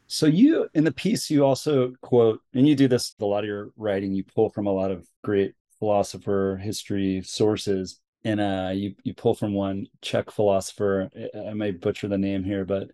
So, 0.08 0.26
you 0.26 0.68
in 0.74 0.84
the 0.84 0.92
piece, 0.92 1.30
you 1.30 1.46
also 1.46 1.94
quote, 2.02 2.42
and 2.56 2.68
you 2.68 2.76
do 2.76 2.88
this 2.88 3.14
a 3.20 3.26
lot 3.26 3.44
of 3.44 3.46
your 3.46 3.70
writing, 3.78 4.14
you 4.14 4.24
pull 4.24 4.50
from 4.50 4.66
a 4.66 4.72
lot 4.72 4.90
of 4.90 5.06
great 5.24 5.54
philosopher 5.78 6.60
history 6.60 7.22
sources. 7.24 8.00
And 8.24 8.40
uh, 8.40 8.72
you, 8.74 8.96
you 9.04 9.14
pull 9.14 9.36
from 9.36 9.54
one 9.54 9.86
Czech 10.02 10.32
philosopher, 10.32 11.12
I 11.48 11.54
may 11.54 11.70
butcher 11.70 12.08
the 12.08 12.18
name 12.18 12.44
here, 12.44 12.66
but 12.66 12.90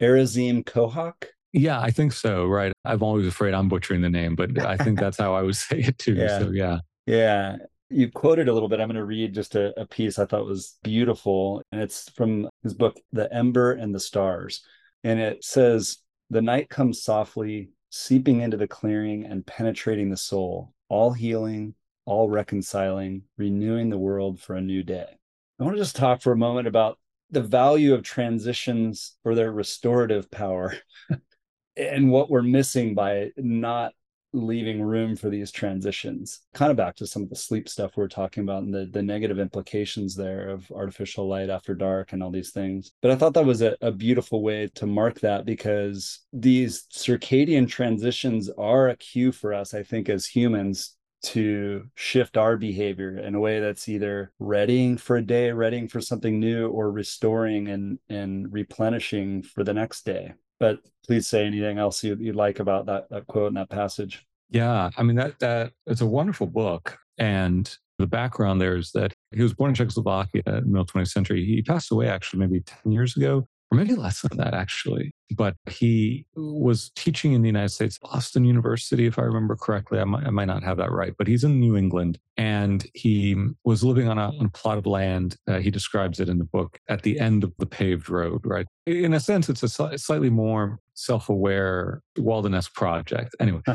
Erazim 0.00 0.64
Kohak 0.64 1.26
yeah, 1.52 1.80
I 1.80 1.90
think 1.90 2.12
so. 2.12 2.46
Right. 2.46 2.72
I'm 2.84 3.02
always 3.02 3.26
afraid 3.26 3.54
I'm 3.54 3.68
butchering 3.68 4.00
the 4.00 4.10
name, 4.10 4.34
but 4.34 4.58
I 4.58 4.76
think 4.76 4.98
that's 4.98 5.18
how 5.18 5.34
I 5.34 5.42
would 5.42 5.56
say 5.56 5.80
it 5.80 5.98
too. 5.98 6.14
Yeah. 6.14 6.38
So, 6.38 6.50
yeah. 6.50 6.78
Yeah. 7.06 7.56
You 7.90 8.10
quoted 8.10 8.48
a 8.48 8.52
little 8.54 8.68
bit. 8.68 8.80
I'm 8.80 8.88
going 8.88 8.96
to 8.96 9.04
read 9.04 9.34
just 9.34 9.54
a, 9.54 9.78
a 9.78 9.86
piece 9.86 10.18
I 10.18 10.24
thought 10.24 10.46
was 10.46 10.78
beautiful. 10.82 11.62
And 11.70 11.82
it's 11.82 12.08
from 12.10 12.48
his 12.62 12.72
book, 12.72 12.98
The 13.12 13.32
Ember 13.32 13.72
and 13.72 13.94
the 13.94 14.00
Stars. 14.00 14.62
And 15.04 15.20
it 15.20 15.44
says, 15.44 15.98
The 16.30 16.40
night 16.40 16.70
comes 16.70 17.02
softly, 17.02 17.70
seeping 17.90 18.40
into 18.40 18.56
the 18.56 18.68
clearing 18.68 19.26
and 19.26 19.46
penetrating 19.46 20.08
the 20.08 20.16
soul, 20.16 20.72
all 20.88 21.12
healing, 21.12 21.74
all 22.06 22.30
reconciling, 22.30 23.24
renewing 23.36 23.90
the 23.90 23.98
world 23.98 24.40
for 24.40 24.56
a 24.56 24.60
new 24.60 24.82
day. 24.82 25.18
I 25.60 25.64
want 25.64 25.76
to 25.76 25.82
just 25.82 25.96
talk 25.96 26.22
for 26.22 26.32
a 26.32 26.36
moment 26.36 26.66
about 26.66 26.98
the 27.30 27.42
value 27.42 27.94
of 27.94 28.02
transitions 28.02 29.16
for 29.22 29.34
their 29.34 29.52
restorative 29.52 30.30
power. 30.30 30.74
and 31.76 32.10
what 32.10 32.30
we're 32.30 32.42
missing 32.42 32.94
by 32.94 33.30
not 33.36 33.92
leaving 34.34 34.80
room 34.80 35.14
for 35.14 35.28
these 35.28 35.50
transitions 35.50 36.40
kind 36.54 36.70
of 36.70 36.76
back 36.76 36.96
to 36.96 37.06
some 37.06 37.22
of 37.22 37.28
the 37.28 37.36
sleep 37.36 37.68
stuff 37.68 37.96
we 37.96 38.02
are 38.02 38.08
talking 38.08 38.42
about 38.42 38.62
and 38.62 38.72
the, 38.72 38.86
the 38.86 39.02
negative 39.02 39.38
implications 39.38 40.16
there 40.16 40.48
of 40.48 40.70
artificial 40.72 41.28
light 41.28 41.50
after 41.50 41.74
dark 41.74 42.12
and 42.12 42.22
all 42.22 42.30
these 42.30 42.50
things 42.50 42.92
but 43.02 43.10
i 43.10 43.16
thought 43.16 43.34
that 43.34 43.44
was 43.44 43.60
a, 43.60 43.76
a 43.82 43.92
beautiful 43.92 44.42
way 44.42 44.70
to 44.74 44.86
mark 44.86 45.20
that 45.20 45.44
because 45.44 46.20
these 46.32 46.86
circadian 46.90 47.68
transitions 47.68 48.48
are 48.56 48.88
a 48.88 48.96
cue 48.96 49.32
for 49.32 49.52
us 49.52 49.74
i 49.74 49.82
think 49.82 50.08
as 50.08 50.24
humans 50.24 50.96
to 51.22 51.88
shift 51.94 52.36
our 52.36 52.56
behavior 52.56 53.16
in 53.18 53.34
a 53.34 53.40
way 53.40 53.60
that's 53.60 53.88
either 53.88 54.32
readying 54.38 54.96
for 54.96 55.16
a 55.16 55.22
day, 55.22 55.52
readying 55.52 55.86
for 55.86 56.00
something 56.00 56.40
new, 56.40 56.68
or 56.68 56.90
restoring 56.90 57.68
and 57.68 57.98
and 58.08 58.52
replenishing 58.52 59.42
for 59.42 59.62
the 59.62 59.72
next 59.72 60.04
day. 60.04 60.34
But 60.62 60.78
please 61.04 61.26
say 61.26 61.44
anything 61.44 61.78
else 61.78 62.04
you'd, 62.04 62.20
you'd 62.20 62.36
like 62.36 62.60
about 62.60 62.86
that, 62.86 63.10
that 63.10 63.26
quote 63.26 63.48
and 63.48 63.56
that 63.56 63.68
passage. 63.68 64.24
Yeah, 64.48 64.90
I 64.96 65.02
mean 65.02 65.16
that 65.16 65.40
that 65.40 65.72
it's 65.88 66.02
a 66.02 66.06
wonderful 66.06 66.46
book, 66.46 66.96
and 67.18 67.68
the 67.98 68.06
background 68.06 68.60
there 68.60 68.76
is 68.76 68.92
that 68.92 69.12
he 69.34 69.42
was 69.42 69.54
born 69.54 69.70
in 69.70 69.74
Czechoslovakia 69.74 70.42
in 70.46 70.54
the 70.54 70.60
middle 70.62 70.86
20th 70.86 71.08
century. 71.08 71.44
He 71.44 71.62
passed 71.62 71.90
away 71.90 72.06
actually 72.06 72.38
maybe 72.46 72.60
10 72.60 72.92
years 72.92 73.16
ago 73.16 73.48
or 73.72 73.76
maybe 73.76 73.94
less 73.94 74.20
than 74.20 74.36
that 74.36 74.52
actually. 74.52 75.12
But 75.34 75.56
he 75.70 76.26
was 76.36 76.90
teaching 76.94 77.32
in 77.32 77.40
the 77.40 77.48
United 77.48 77.70
States, 77.70 77.98
Boston 77.98 78.44
University, 78.44 79.06
if 79.06 79.18
I 79.18 79.22
remember 79.22 79.56
correctly. 79.56 79.98
I 79.98 80.04
might, 80.04 80.26
I 80.26 80.30
might 80.30 80.44
not 80.44 80.62
have 80.62 80.76
that 80.76 80.92
right, 80.92 81.14
but 81.16 81.26
he's 81.26 81.42
in 81.42 81.58
New 81.58 81.74
England 81.74 82.18
and 82.36 82.86
he 82.92 83.34
was 83.64 83.82
living 83.82 84.08
on 84.08 84.18
a, 84.18 84.28
on 84.28 84.46
a 84.46 84.50
plot 84.50 84.76
of 84.76 84.84
land. 84.84 85.36
Uh, 85.48 85.58
he 85.58 85.70
describes 85.70 86.20
it 86.20 86.28
in 86.28 86.36
the 86.36 86.44
book 86.44 86.78
at 86.88 87.02
the 87.02 87.18
end 87.18 87.44
of 87.44 87.54
the 87.58 87.66
paved 87.66 88.10
road, 88.10 88.42
right? 88.44 88.66
In 88.84 89.14
a 89.14 89.20
sense, 89.20 89.48
it's 89.48 89.62
a 89.62 89.68
sl- 89.68 89.96
slightly 89.96 90.28
more 90.28 90.78
self 90.92 91.30
aware 91.30 92.02
Walden 92.18 92.54
esque 92.54 92.74
project. 92.74 93.34
Anyway. 93.40 93.62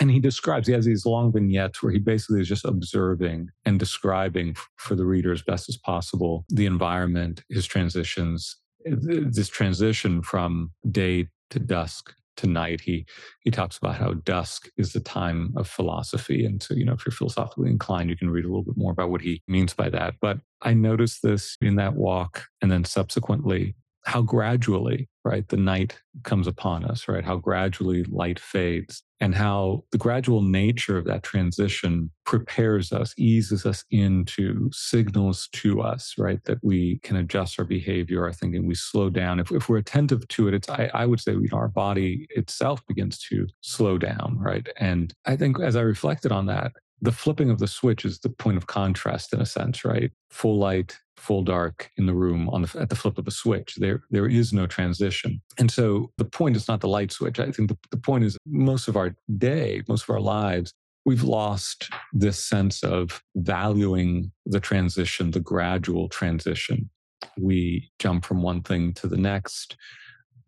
and 0.00 0.10
he 0.10 0.18
describes 0.18 0.66
he 0.66 0.72
has 0.72 0.86
these 0.86 1.04
long 1.04 1.30
vignettes 1.30 1.82
where 1.82 1.92
he 1.92 1.98
basically 1.98 2.40
is 2.40 2.48
just 2.48 2.64
observing 2.64 3.50
and 3.66 3.78
describing 3.78 4.56
for 4.76 4.94
the 4.94 5.04
reader 5.04 5.32
as 5.32 5.42
best 5.42 5.68
as 5.68 5.76
possible 5.76 6.44
the 6.48 6.66
environment 6.66 7.42
his 7.50 7.66
transitions 7.66 8.56
this 8.84 9.48
transition 9.48 10.22
from 10.22 10.70
day 10.90 11.28
to 11.50 11.58
dusk 11.58 12.14
to 12.36 12.46
night 12.46 12.80
he 12.80 13.04
he 13.42 13.50
talks 13.50 13.76
about 13.76 13.96
how 13.96 14.14
dusk 14.14 14.68
is 14.78 14.92
the 14.92 15.00
time 15.00 15.52
of 15.56 15.68
philosophy 15.68 16.46
and 16.46 16.62
so 16.62 16.72
you 16.74 16.84
know 16.84 16.92
if 16.92 17.04
you're 17.04 17.12
philosophically 17.12 17.68
inclined 17.68 18.08
you 18.08 18.16
can 18.16 18.30
read 18.30 18.44
a 18.44 18.48
little 18.48 18.62
bit 18.62 18.76
more 18.76 18.92
about 18.92 19.10
what 19.10 19.20
he 19.20 19.42
means 19.46 19.74
by 19.74 19.90
that 19.90 20.14
but 20.22 20.38
i 20.62 20.72
noticed 20.72 21.22
this 21.22 21.56
in 21.60 21.76
that 21.76 21.94
walk 21.94 22.44
and 22.62 22.70
then 22.70 22.84
subsequently 22.84 23.74
how 24.04 24.22
gradually, 24.22 25.08
right, 25.24 25.46
the 25.48 25.56
night 25.56 26.00
comes 26.22 26.46
upon 26.46 26.84
us, 26.84 27.06
right? 27.08 27.24
How 27.24 27.36
gradually 27.36 28.04
light 28.04 28.38
fades 28.38 29.02
and 29.20 29.34
how 29.34 29.84
the 29.92 29.98
gradual 29.98 30.42
nature 30.42 30.96
of 30.96 31.04
that 31.04 31.22
transition 31.22 32.10
prepares 32.24 32.92
us, 32.92 33.14
eases 33.18 33.66
us 33.66 33.84
into 33.90 34.70
signals 34.72 35.48
to 35.52 35.82
us, 35.82 36.14
right, 36.16 36.42
that 36.44 36.58
we 36.62 36.98
can 37.02 37.16
adjust 37.16 37.58
our 37.58 37.64
behavior, 37.64 38.24
our 38.24 38.32
thinking, 38.32 38.66
we 38.66 38.74
slow 38.74 39.10
down. 39.10 39.38
If, 39.38 39.50
if 39.52 39.68
we're 39.68 39.78
attentive 39.78 40.26
to 40.28 40.48
it, 40.48 40.54
it's, 40.54 40.68
I, 40.68 40.90
I 40.94 41.06
would 41.06 41.20
say, 41.20 41.32
you 41.32 41.48
know, 41.52 41.58
our 41.58 41.68
body 41.68 42.26
itself 42.30 42.86
begins 42.86 43.18
to 43.30 43.46
slow 43.60 43.98
down, 43.98 44.38
right? 44.38 44.66
And 44.78 45.12
I 45.26 45.36
think 45.36 45.60
as 45.60 45.76
I 45.76 45.82
reflected 45.82 46.32
on 46.32 46.46
that, 46.46 46.72
the 47.02 47.12
flipping 47.12 47.50
of 47.50 47.58
the 47.58 47.66
switch 47.66 48.04
is 48.04 48.20
the 48.20 48.28
point 48.28 48.56
of 48.56 48.66
contrast 48.66 49.32
in 49.32 49.40
a 49.40 49.46
sense, 49.46 49.84
right? 49.84 50.10
Full 50.30 50.58
light, 50.58 50.98
full 51.16 51.42
dark 51.42 51.90
in 51.96 52.06
the 52.06 52.14
room 52.14 52.48
on 52.50 52.62
the, 52.62 52.78
at 52.78 52.88
the 52.88 52.96
flip 52.96 53.18
of 53.18 53.26
a 53.26 53.30
switch. 53.30 53.76
There, 53.76 54.02
there 54.10 54.26
is 54.26 54.52
no 54.52 54.66
transition. 54.66 55.40
And 55.58 55.70
so 55.70 56.10
the 56.18 56.24
point 56.24 56.56
is 56.56 56.68
not 56.68 56.80
the 56.80 56.88
light 56.88 57.12
switch. 57.12 57.38
I 57.38 57.50
think 57.50 57.68
the, 57.68 57.78
the 57.90 57.96
point 57.96 58.24
is 58.24 58.36
most 58.46 58.88
of 58.88 58.96
our 58.96 59.14
day, 59.38 59.82
most 59.88 60.04
of 60.04 60.10
our 60.10 60.20
lives, 60.20 60.72
we've 61.04 61.22
lost 61.22 61.90
this 62.12 62.42
sense 62.42 62.82
of 62.82 63.22
valuing 63.36 64.32
the 64.44 64.60
transition, 64.60 65.30
the 65.30 65.40
gradual 65.40 66.08
transition. 66.08 66.90
We 67.38 67.90
jump 67.98 68.24
from 68.24 68.42
one 68.42 68.62
thing 68.62 68.92
to 68.94 69.06
the 69.06 69.16
next 69.16 69.76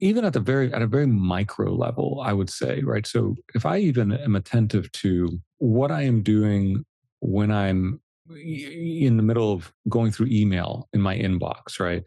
even 0.03 0.25
at 0.25 0.33
the 0.33 0.41
very 0.41 0.73
at 0.75 0.83
a 0.83 0.87
very 0.87 1.07
micro 1.07 1.73
level 1.73 2.21
i 2.25 2.33
would 2.33 2.51
say 2.51 2.83
right 2.83 3.07
so 3.07 3.37
if 3.55 3.65
i 3.65 3.79
even 3.79 4.13
am 4.13 4.37
attentive 4.37 4.91
to 4.93 5.41
what 5.63 5.93
i 5.93 6.03
am 6.03 6.23
doing 6.23 6.85
when 7.21 7.53
i'm 7.53 8.01
in 8.35 9.17
the 9.17 9.23
middle 9.23 9.53
of 9.53 9.73
going 9.89 10.11
through 10.11 10.27
email 10.29 10.89
in 10.93 11.01
my 11.01 11.17
inbox 11.17 11.79
right 11.79 12.03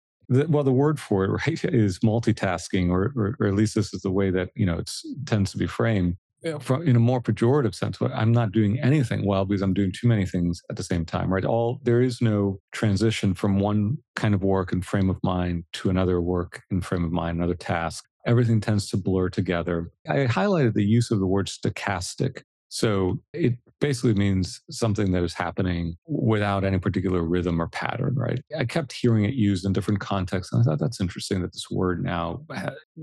well 0.49 0.63
the 0.63 0.73
word 0.73 0.99
for 0.99 1.23
it 1.23 1.29
right 1.47 1.63
is 1.63 1.99
multitasking 1.99 2.89
or, 2.89 3.13
or, 3.15 3.37
or 3.39 3.47
at 3.47 3.53
least 3.53 3.75
this 3.75 3.93
is 3.93 4.01
the 4.01 4.11
way 4.11 4.29
that 4.29 4.49
you 4.55 4.65
know 4.65 4.77
it 4.77 4.91
tends 5.25 5.51
to 5.51 5.57
be 5.57 5.67
framed 5.67 6.17
eh, 6.43 6.57
from 6.59 6.85
in 6.85 6.97
a 6.97 6.99
more 6.99 7.21
pejorative 7.21 7.73
sense, 7.73 7.97
I'm 8.01 8.33
not 8.33 8.51
doing 8.51 8.77
anything 8.81 9.25
well 9.25 9.45
because 9.45 9.61
I'm 9.61 9.73
doing 9.73 9.93
too 9.93 10.09
many 10.09 10.25
things 10.25 10.61
at 10.69 10.75
the 10.75 10.83
same 10.83 11.05
time, 11.05 11.31
right? 11.33 11.45
All 11.45 11.79
there 11.83 12.01
is 12.01 12.21
no 12.21 12.59
transition 12.73 13.33
from 13.33 13.59
one 13.59 13.97
kind 14.17 14.33
of 14.33 14.43
work 14.43 14.73
and 14.73 14.85
frame 14.85 15.09
of 15.09 15.17
mind 15.23 15.63
to 15.73 15.89
another 15.89 16.19
work 16.19 16.61
and 16.69 16.83
frame 16.85 17.05
of 17.05 17.11
mind, 17.11 17.37
another 17.37 17.55
task. 17.55 18.05
Everything 18.27 18.59
tends 18.59 18.89
to 18.89 18.97
blur 18.97 19.29
together. 19.29 19.91
I 20.09 20.25
highlighted 20.25 20.73
the 20.73 20.83
use 20.83 21.09
of 21.09 21.19
the 21.19 21.27
word 21.27 21.47
stochastic. 21.47 22.41
So 22.75 23.19
it 23.31 23.53
basically 23.79 24.15
means 24.15 24.59
something 24.69 25.13
that 25.13 25.23
is 25.23 25.33
happening 25.33 25.95
without 26.07 26.65
any 26.65 26.77
particular 26.77 27.23
rhythm 27.23 27.61
or 27.61 27.69
pattern, 27.69 28.15
right? 28.15 28.41
I 28.59 28.65
kept 28.65 28.91
hearing 28.91 29.23
it 29.23 29.33
used 29.33 29.63
in 29.65 29.71
different 29.71 30.01
contexts. 30.01 30.51
And 30.51 30.61
I 30.61 30.65
thought 30.65 30.79
that's 30.79 30.99
interesting 30.99 31.41
that 31.41 31.53
this 31.53 31.71
word 31.71 32.03
now 32.03 32.41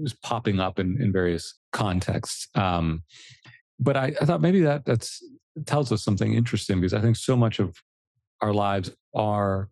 is 0.03 0.13
popping 0.13 0.61
up 0.61 0.79
in, 0.79 1.01
in 1.01 1.11
various 1.11 1.59
contexts. 1.73 2.49
Um, 2.55 3.03
but 3.81 3.97
I, 3.97 4.13
I, 4.21 4.27
thought 4.27 4.43
maybe 4.43 4.61
that 4.61 4.85
that's 4.85 5.25
tells 5.65 5.91
us 5.91 6.05
something 6.05 6.35
interesting 6.35 6.79
because 6.79 6.93
I 6.93 7.01
think 7.01 7.17
so 7.17 7.35
much 7.35 7.59
of 7.59 7.75
our 8.43 8.53
lives 8.53 8.91
are 9.15 9.71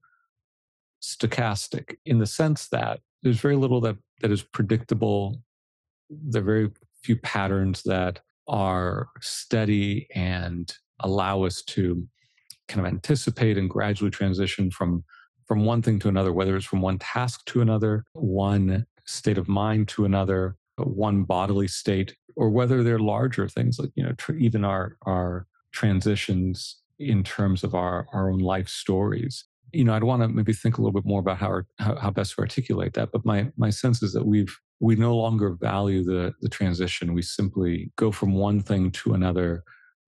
stochastic 1.03 1.97
in 2.07 2.21
the 2.21 2.27
sense 2.27 2.69
that 2.69 3.01
there's 3.23 3.41
very 3.41 3.57
little 3.57 3.83
that, 3.83 3.99
that 4.23 4.31
is 4.31 4.43
predictable. 4.43 5.43
There 6.09 6.41
are 6.41 6.45
very 6.47 6.71
few 7.03 7.17
patterns 7.17 7.83
that 7.83 8.21
are 8.51 9.09
steady 9.21 10.09
and 10.15 10.75
allow 11.01 11.45
us 11.45 11.63
to 11.63 12.07
kind 12.69 12.85
of 12.85 12.93
anticipate 12.93 13.57
and 13.57 13.71
gradually 13.71 14.11
transition 14.11 14.71
from 14.71 15.03
from 15.47 15.65
one 15.65 15.83
thing 15.83 15.99
to 15.99 16.09
another 16.09 16.33
whether 16.33 16.57
it's 16.57 16.67
from 16.67 16.81
one 16.81 16.99
task 16.99 17.45
to 17.47 17.61
another 17.61 18.05
one 18.13 18.85
state 19.07 19.39
of 19.39 19.49
mind 19.49 19.89
to 19.89 20.05
another 20.05 20.57
one 20.77 21.23
bodily 21.23 21.69
state 21.69 22.15
or 22.37 22.51
whether 22.51 22.83
they're 22.83 22.99
larger 22.99 23.49
things 23.49 23.79
like 23.79 23.91
you 23.95 24.03
know 24.03 24.13
tr- 24.13 24.35
even 24.35 24.65
our 24.65 24.97
our 25.07 25.47
transitions 25.73 26.79
in 26.99 27.23
terms 27.23 27.65
of 27.65 27.75
our 27.75 28.07
our 28.13 28.31
own 28.31 28.41
life 28.41 28.69
stories. 28.69 29.45
You 29.73 29.85
know 29.85 29.95
i'd 29.95 30.05
want 30.05 30.23
to 30.23 30.29
maybe 30.29 30.53
think 30.53 30.79
a 30.79 30.81
little 30.81 30.99
bit 30.99 31.07
more 31.07 31.21
about 31.21 31.39
how, 31.39 31.63
how, 31.79 31.95
how 31.97 32.11
best 32.11 32.35
to 32.35 32.41
articulate 32.41 32.95
that 32.95 33.13
but 33.13 33.25
my 33.25 33.51
my 33.57 33.71
sense 33.71 34.03
is 34.03 34.13
that 34.15 34.27
we've 34.27 34.57
we 34.81 34.97
no 34.97 35.15
longer 35.15 35.51
value 35.51 36.03
the 36.03 36.33
the 36.41 36.49
transition 36.49 37.15
we 37.15 37.23
simply 37.23 37.93
go 37.97 38.11
from 38.11 38.33
one 38.33 38.61
thing 38.61 38.91
to 38.91 39.15
another 39.15 39.63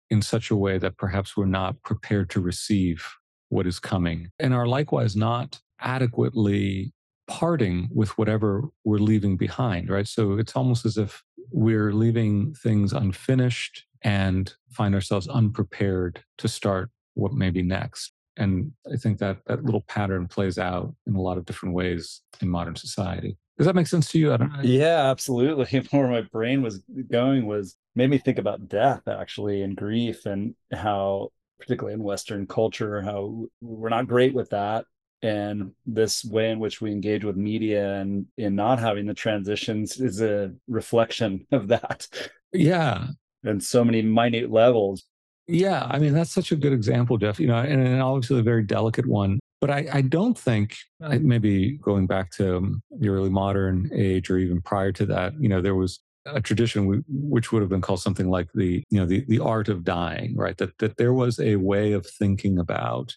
in 0.10 0.21
such 0.21 0.52
a 0.52 0.56
way 0.56 0.78
that 0.78 0.97
perhaps 0.97 1.36
we're 1.36 1.45
not 1.45 1.82
prepared 1.84 2.30
to 2.30 2.41
receive 2.41 3.06
what 3.50 3.67
is 3.67 3.80
coming 3.80 4.30
and 4.39 4.54
are 4.54 4.67
likewise 4.67 5.15
not 5.15 5.60
adequately 5.80 6.93
parting 7.28 7.89
with 7.93 8.17
whatever 8.17 8.63
we're 8.84 8.97
leaving 8.97 9.38
behind, 9.38 9.89
right? 9.89 10.08
So 10.08 10.38
it's 10.38 10.56
almost 10.56 10.86
as 10.86 10.97
if 10.97 11.24
we're 11.52 11.93
leaving 11.93 12.54
things 12.54 12.93
unfinished 12.93 13.86
and 14.04 14.54
find 14.69 14.93
ourselves 14.93 15.28
unprepared 15.28 16.24
to 16.39 16.47
start 16.47 16.89
what 17.13 17.34
may 17.34 17.50
be 17.50 17.62
next. 17.62 18.12
And 18.38 18.71
I 18.91 18.97
think 18.97 19.19
that 19.19 19.38
that 19.47 19.63
little 19.63 19.82
pattern 19.88 20.28
plays 20.28 20.58
out 20.58 20.93
in 21.06 21.15
a 21.15 21.21
lot 21.21 21.38
of 21.38 21.45
different 21.45 21.76
ways 21.76 22.21
in 22.41 22.50
modern 22.50 22.76
society. 22.76 23.38
Does 23.62 23.67
that 23.67 23.76
make 23.76 23.86
sense 23.86 24.10
to 24.10 24.17
you? 24.17 24.34
I 24.34 24.38
don't 24.38 24.52
know. 24.52 24.63
Yeah, 24.63 25.12
absolutely. 25.12 25.80
Where 25.91 26.08
my 26.08 26.21
brain 26.21 26.63
was 26.63 26.82
going 27.12 27.45
was 27.45 27.78
made 27.95 28.10
me 28.10 28.17
think 28.17 28.39
about 28.39 28.67
death 28.67 29.08
actually 29.08 29.62
and 29.62 29.78
grief 29.78 30.26
and 30.26 30.56
how 30.74 31.30
particularly 31.60 31.93
in 31.93 32.02
western 32.02 32.47
culture 32.47 33.02
how 33.02 33.45
we're 33.62 33.89
not 33.89 34.08
great 34.08 34.34
with 34.34 34.50
that 34.50 34.86
and 35.21 35.74
this 35.86 36.26
way 36.26 36.50
in 36.50 36.60
which 36.60 36.82
we 36.82 36.91
engage 36.91 37.24
with 37.24 37.36
media 37.36 37.97
and 37.97 38.26
in 38.38 38.56
not 38.56 38.80
having 38.80 39.06
the 39.06 39.13
transitions 39.13 40.00
is 40.00 40.21
a 40.21 40.52
reflection 40.67 41.45
of 41.52 41.67
that 41.67 42.08
yeah 42.52 43.08
and 43.43 43.63
so 43.63 43.84
many 43.84 44.02
minute 44.02 44.52
levels 44.52 45.04
yeah 45.47 45.86
i 45.91 46.00
mean 46.00 46.13
that's 46.13 46.32
such 46.32 46.52
a 46.52 46.56
good 46.56 46.74
example 46.74 47.17
jeff 47.17 47.39
you 47.39 47.47
know 47.47 47.58
and, 47.58 47.86
and 47.86 48.02
obviously 48.02 48.39
a 48.39 48.43
very 48.43 48.63
delicate 48.63 49.06
one 49.06 49.39
but 49.62 49.69
I, 49.69 49.88
I 49.93 50.02
don't 50.02 50.38
think 50.38 50.76
maybe 51.00 51.78
going 51.78 52.08
back 52.08 52.32
to 52.32 52.58
um, 52.58 52.84
the 53.00 53.10
early 53.10 53.30
modern 53.30 53.91
age 53.93 54.30
or 54.32 54.39
even 54.39 54.60
prior 54.60 54.91
to 54.93 55.06
that, 55.06 55.39
you 55.39 55.47
know, 55.47 55.62
there 55.62 55.76
was 55.76 56.00
a 56.26 56.41
tradition 56.41 57.04
which 57.08 57.52
would 57.52 57.62
have 57.62 57.69
been 57.69 57.82
called 57.82 58.02
something 58.02 58.30
like 58.30 58.47
the 58.54 58.84
you 58.89 59.00
know 59.00 59.06
the 59.06 59.24
the 59.28 59.39
art 59.39 59.69
of 59.69 59.84
dying, 59.84 60.36
right? 60.36 60.58
That 60.58 60.78
that 60.80 60.97
there 60.97 61.13
was 61.13 61.39
a 61.39 61.56
way 61.56 61.93
of 61.93 62.06
thinking 62.06 62.58
about 62.58 63.15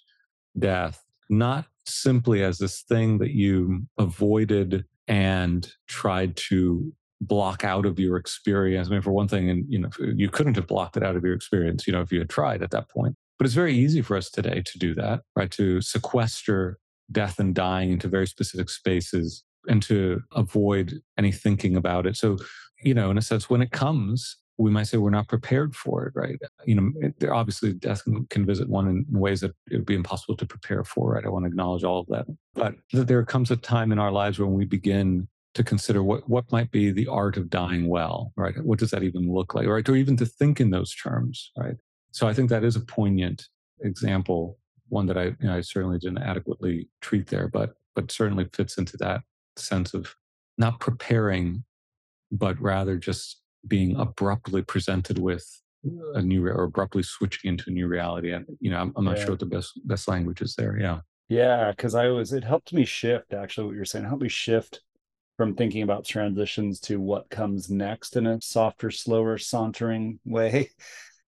death, 0.59 1.03
not 1.29 1.67
simply 1.87 2.43
as 2.43 2.59
this 2.59 2.83
thing 2.83 3.19
that 3.19 3.33
you 3.33 3.87
avoided 3.99 4.85
and 5.09 5.71
tried 5.87 6.37
to 6.37 6.93
block 7.21 7.65
out 7.65 7.87
of 7.87 7.99
your 7.99 8.17
experience. 8.17 8.89
I 8.89 8.93
mean, 8.93 9.03
for 9.03 9.13
one 9.13 9.29
thing, 9.29 9.51
and 9.51 9.65
you 9.69 9.79
know, 9.79 9.91
you 9.99 10.29
couldn't 10.29 10.57
have 10.57 10.67
blocked 10.67 10.97
it 10.97 11.03
out 11.03 11.17
of 11.17 11.25
your 11.25 11.35
experience, 11.35 11.87
you 11.87 11.93
know, 11.93 12.03
if 12.03 12.13
you 12.13 12.19
had 12.19 12.31
tried 12.31 12.63
at 12.63 12.71
that 12.71 12.89
point. 12.91 13.17
But 13.39 13.47
it's 13.47 13.55
very 13.55 13.75
easy 13.75 14.03
for 14.03 14.17
us 14.17 14.31
today 14.31 14.63
to 14.65 14.79
do 14.79 14.95
that, 14.95 15.21
right? 15.37 15.51
To 15.53 15.81
sequester 15.81 16.79
death 17.11 17.39
and 17.39 17.55
dying 17.55 17.91
into 17.91 18.09
very 18.09 18.27
specific 18.27 18.71
spaces 18.71 19.45
and 19.69 19.83
to 19.83 20.21
avoid 20.33 21.01
any 21.19 21.33
thinking 21.33 21.77
about 21.77 22.07
it. 22.07 22.17
So, 22.17 22.39
you 22.83 22.95
know, 22.95 23.11
in 23.11 23.19
a 23.19 23.23
sense, 23.23 23.51
when 23.51 23.63
it 23.63 23.71
comes, 23.71 24.37
we 24.57 24.71
might 24.71 24.85
say 24.85 24.99
we're 24.99 25.11
not 25.11 25.29
prepared 25.29 25.75
for 25.75 26.07
it, 26.07 26.13
right? 26.15 26.39
You 26.65 26.77
know, 26.77 26.93
it, 27.01 27.29
obviously 27.29 27.73
death 27.73 28.05
can, 28.05 28.27
can, 28.31 28.47
visit 28.47 28.69
one 28.69 28.87
in, 28.87 29.05
in, 29.11 29.19
ways 29.19 29.41
that 29.41 29.53
it 29.71 29.77
would 29.77 29.87
be 29.87 29.97
impossible 29.97 30.37
to 30.37 30.47
prepare 30.47 30.85
for, 30.85 31.13
right? 31.13 31.25
I 31.25 31.29
want 31.29 31.45
to 31.45 31.49
acknowledge 31.49 31.83
all 31.83 32.01
of 32.01 32.07
that. 32.09 32.27
But 32.55 32.75
that 32.93 33.09
there 33.09 33.25
comes 33.25 33.51
a 33.51 33.57
time 33.57 33.91
in 33.91 33.99
our 33.99 34.13
lives 34.13 34.39
when 34.39 34.53
we 34.53 34.65
begin 34.65 35.29
to 35.55 35.65
consider 35.65 36.03
what, 36.03 36.29
what 36.29 36.51
might 36.53 36.71
be 36.71 36.91
the 36.91 37.09
art 37.09 37.37
of 37.37 37.51
dying 37.51 37.89
well, 37.89 38.33
right? 38.37 38.55
What 38.63 38.79
does 38.79 38.91
that 38.91 39.03
even 39.03 39.33
look 39.33 39.55
like, 39.55 39.67
right? 39.67 39.89
Or 39.89 39.97
even 39.97 40.17
to 40.19 40.27
think 40.27 40.61
in 40.61 40.71
those 40.71 40.95
terms, 40.95 41.51
right? 41.57 41.77
So 42.15 42.29
I 42.29 42.33
think 42.33 42.49
that 42.51 42.63
is 42.63 42.77
a 42.77 42.81
poignant 42.81 43.49
example, 43.81 44.57
one 44.89 45.07
that 45.07 45.19
I, 45.19 45.25
you 45.25 45.37
know, 45.43 45.57
I 45.57 45.61
certainly 45.63 45.99
didn't 45.99 46.23
adequately 46.23 46.89
treat 47.01 47.27
there, 47.27 47.49
but 47.49 47.75
but 47.97 48.13
certainly 48.13 48.47
fits 48.53 48.79
into 48.79 48.97
that 48.99 49.23
sense 49.57 49.95
of 49.95 50.15
not 50.57 50.79
preparing, 50.79 51.65
but 52.31 52.61
rather 52.61 52.97
just 52.99 53.41
being 53.67 53.97
abruptly 53.97 54.63
presented 54.63 55.19
with 55.19 55.45
a 56.15 56.23
new 56.23 56.47
or 56.47 56.63
abruptly 56.63 57.03
switching 57.03 57.49
into 57.49 57.65
a 57.67 57.73
new 57.73 57.89
reality. 57.89 58.33
And 58.33 58.47
you 58.61 58.71
know, 58.71 58.79
I'm, 58.79 58.93
I'm 58.97 59.05
not 59.05 59.17
yeah. 59.17 59.25
sure 59.25 59.33
what 59.33 59.41
the 59.41 59.47
best 59.47 59.81
best 59.85 60.07
language 60.07 60.41
is 60.41 60.55
there. 60.55 60.79
Yeah. 60.79 61.01
Yeah, 61.29 61.73
because 61.73 61.97
I 61.97 62.09
was 62.09 62.33
it 62.33 62.45
helped 62.45 62.73
me 62.73 62.85
shift 62.85 63.35
actually 63.35 63.67
what 63.67 63.75
you're 63.75 63.85
saying, 63.85 64.05
helped 64.05 64.23
me 64.23 64.29
shift 64.29 64.83
from 65.37 65.57
thinking 65.57 65.83
about 65.83 66.05
transitions 66.05 66.79
to 66.79 67.01
what 67.01 67.29
comes 67.29 67.69
next 67.69 68.17
in 68.17 68.25
a 68.25 68.41
softer, 68.41 68.93
slower, 68.93 69.37
sauntering 69.37 70.21
way 70.25 70.71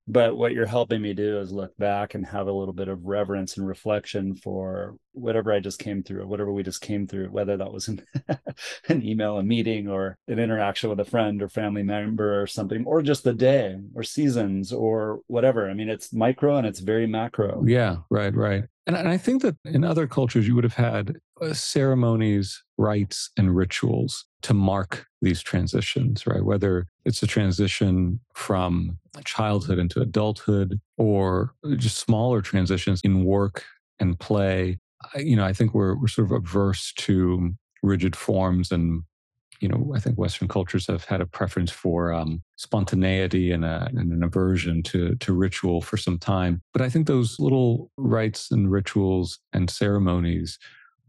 but 0.09 0.37
what 0.37 0.53
you're 0.53 0.67
helping 0.67 1.03
me 1.03 1.15
do 1.15 1.41
is 1.41 1.51
look 1.51 1.77
back 1.79 2.15
and 2.15 2.25
have 2.27 2.47
a 2.47 2.53
little 2.53 2.75
bit 2.75 2.89
of 2.89 3.07
reverence 3.07 3.57
and 3.57 3.67
reflection 3.67 4.37
for 4.37 4.97
whatever 5.13 5.53
I 5.53 5.59
just 5.59 5.81
came 5.81 6.03
through, 6.03 6.27
whatever 6.27 6.53
we 6.53 6.63
just 6.63 6.81
came 6.81 7.07
through, 7.07 7.29
whether 7.29 7.57
that 7.57 7.73
was 7.73 7.89
an, 7.89 8.03
an 8.89 9.05
email, 9.05 9.39
a 9.39 9.43
meeting, 9.43 9.89
or 9.89 10.17
an 10.29 10.39
interaction 10.39 10.91
with 10.91 11.01
a 11.01 11.05
friend 11.05 11.43
or 11.43 11.49
family 11.49 11.83
member 11.83 12.41
or 12.41 12.47
something, 12.47 12.85
or 12.87 13.03
just 13.03 13.25
the 13.25 13.33
day 13.33 13.77
or 13.95 14.05
seasons 14.05 14.73
or 14.73 15.21
whatever. 15.27 15.69
I 15.69 15.75
mean, 15.75 15.89
it's 15.89 16.13
micro 16.13 16.57
and 16.57 16.67
it's 16.67 16.81
very 16.81 17.07
macro. 17.07 17.65
Yeah, 17.67 17.97
right, 18.11 18.35
right. 18.35 18.65
And, 18.87 18.95
and 18.95 19.09
I 19.09 19.17
think 19.17 19.43
that 19.43 19.57
in 19.65 19.83
other 19.83 20.07
cultures, 20.07 20.47
you 20.47 20.55
would 20.55 20.65
have 20.65 20.75
had 20.75 21.17
uh, 21.43 21.53
ceremonies, 21.53 22.63
rites, 22.79 23.31
and 23.37 23.57
rituals 23.57 24.27
to 24.43 24.55
mark 24.55 25.07
these 25.21 25.43
transitions, 25.43 26.27
right? 26.27 26.45
Whether 26.45 26.87
it's 27.07 27.23
a 27.23 27.27
transition 27.27 28.19
from 28.35 28.99
childhood 29.25 29.79
into 29.79 30.01
adulthood 30.01 30.81
or 30.99 31.55
just 31.77 31.99
smaller 31.99 32.43
transitions 32.43 33.01
in 33.05 33.25
work 33.25 33.65
and 34.01 34.19
play. 34.19 34.79
You 35.15 35.37
know, 35.37 35.45
I 35.45 35.53
think 35.53 35.73
we're, 35.73 35.95
we're 35.95 36.09
sort 36.09 36.27
of 36.27 36.33
averse 36.33 36.93
to 36.95 37.55
rigid 37.83 38.17
forms 38.17 38.73
and 38.73 39.05
you 39.61 39.69
know, 39.69 39.93
I 39.95 40.01
think 40.01 40.19
Western 40.19 40.49
cultures 40.49 40.87
have 40.89 41.05
had 41.05 41.23
a 41.23 41.27
preference 41.27 41.71
for 41.71 42.13
um, 42.13 42.43
spontaneity 42.57 43.53
and, 43.53 43.65
a, 43.65 43.89
and, 43.95 44.13
an 44.13 44.23
aversion 44.23 44.83
to, 44.83 45.15
to 45.15 45.33
ritual 45.33 45.81
for 45.81 45.97
some 45.97 46.19
time. 46.19 46.61
But 46.75 46.83
I 46.83 46.91
think 46.91 47.07
those 47.07 47.39
little 47.39 47.91
rites 47.97 48.51
and 48.51 48.71
rituals 48.71 49.39
and 49.55 49.71
ceremonies 49.71 50.59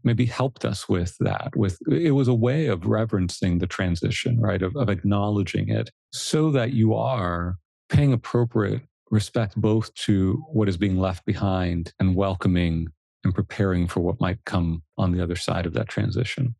maybe 0.08 0.24
helped 0.24 0.64
us 0.64 0.88
with 0.88 1.14
that 1.20 1.54
with 1.54 1.78
it 1.86 2.12
was 2.12 2.28
a 2.28 2.34
way 2.34 2.66
of 2.66 2.86
reverencing 2.86 3.58
the 3.58 3.66
transition 3.66 4.40
right 4.40 4.62
of, 4.62 4.74
of 4.74 4.88
acknowledging 4.88 5.68
it 5.68 5.90
so 6.12 6.50
that 6.50 6.72
you 6.72 6.94
are 6.94 7.58
paying 7.90 8.14
appropriate 8.14 8.80
respect 9.10 9.54
both 9.54 9.92
to 9.92 10.42
what 10.50 10.66
is 10.66 10.78
being 10.78 10.96
left 10.96 11.26
behind 11.26 11.92
and 12.00 12.16
welcoming 12.16 12.88
and 13.22 13.34
preparing 13.34 13.86
for 13.86 14.00
what 14.00 14.18
might 14.18 14.42
come 14.46 14.82
on 14.96 15.12
the 15.12 15.22
other 15.22 15.36
side 15.36 15.66
of 15.66 15.74
that 15.74 15.88
transition 15.88 16.54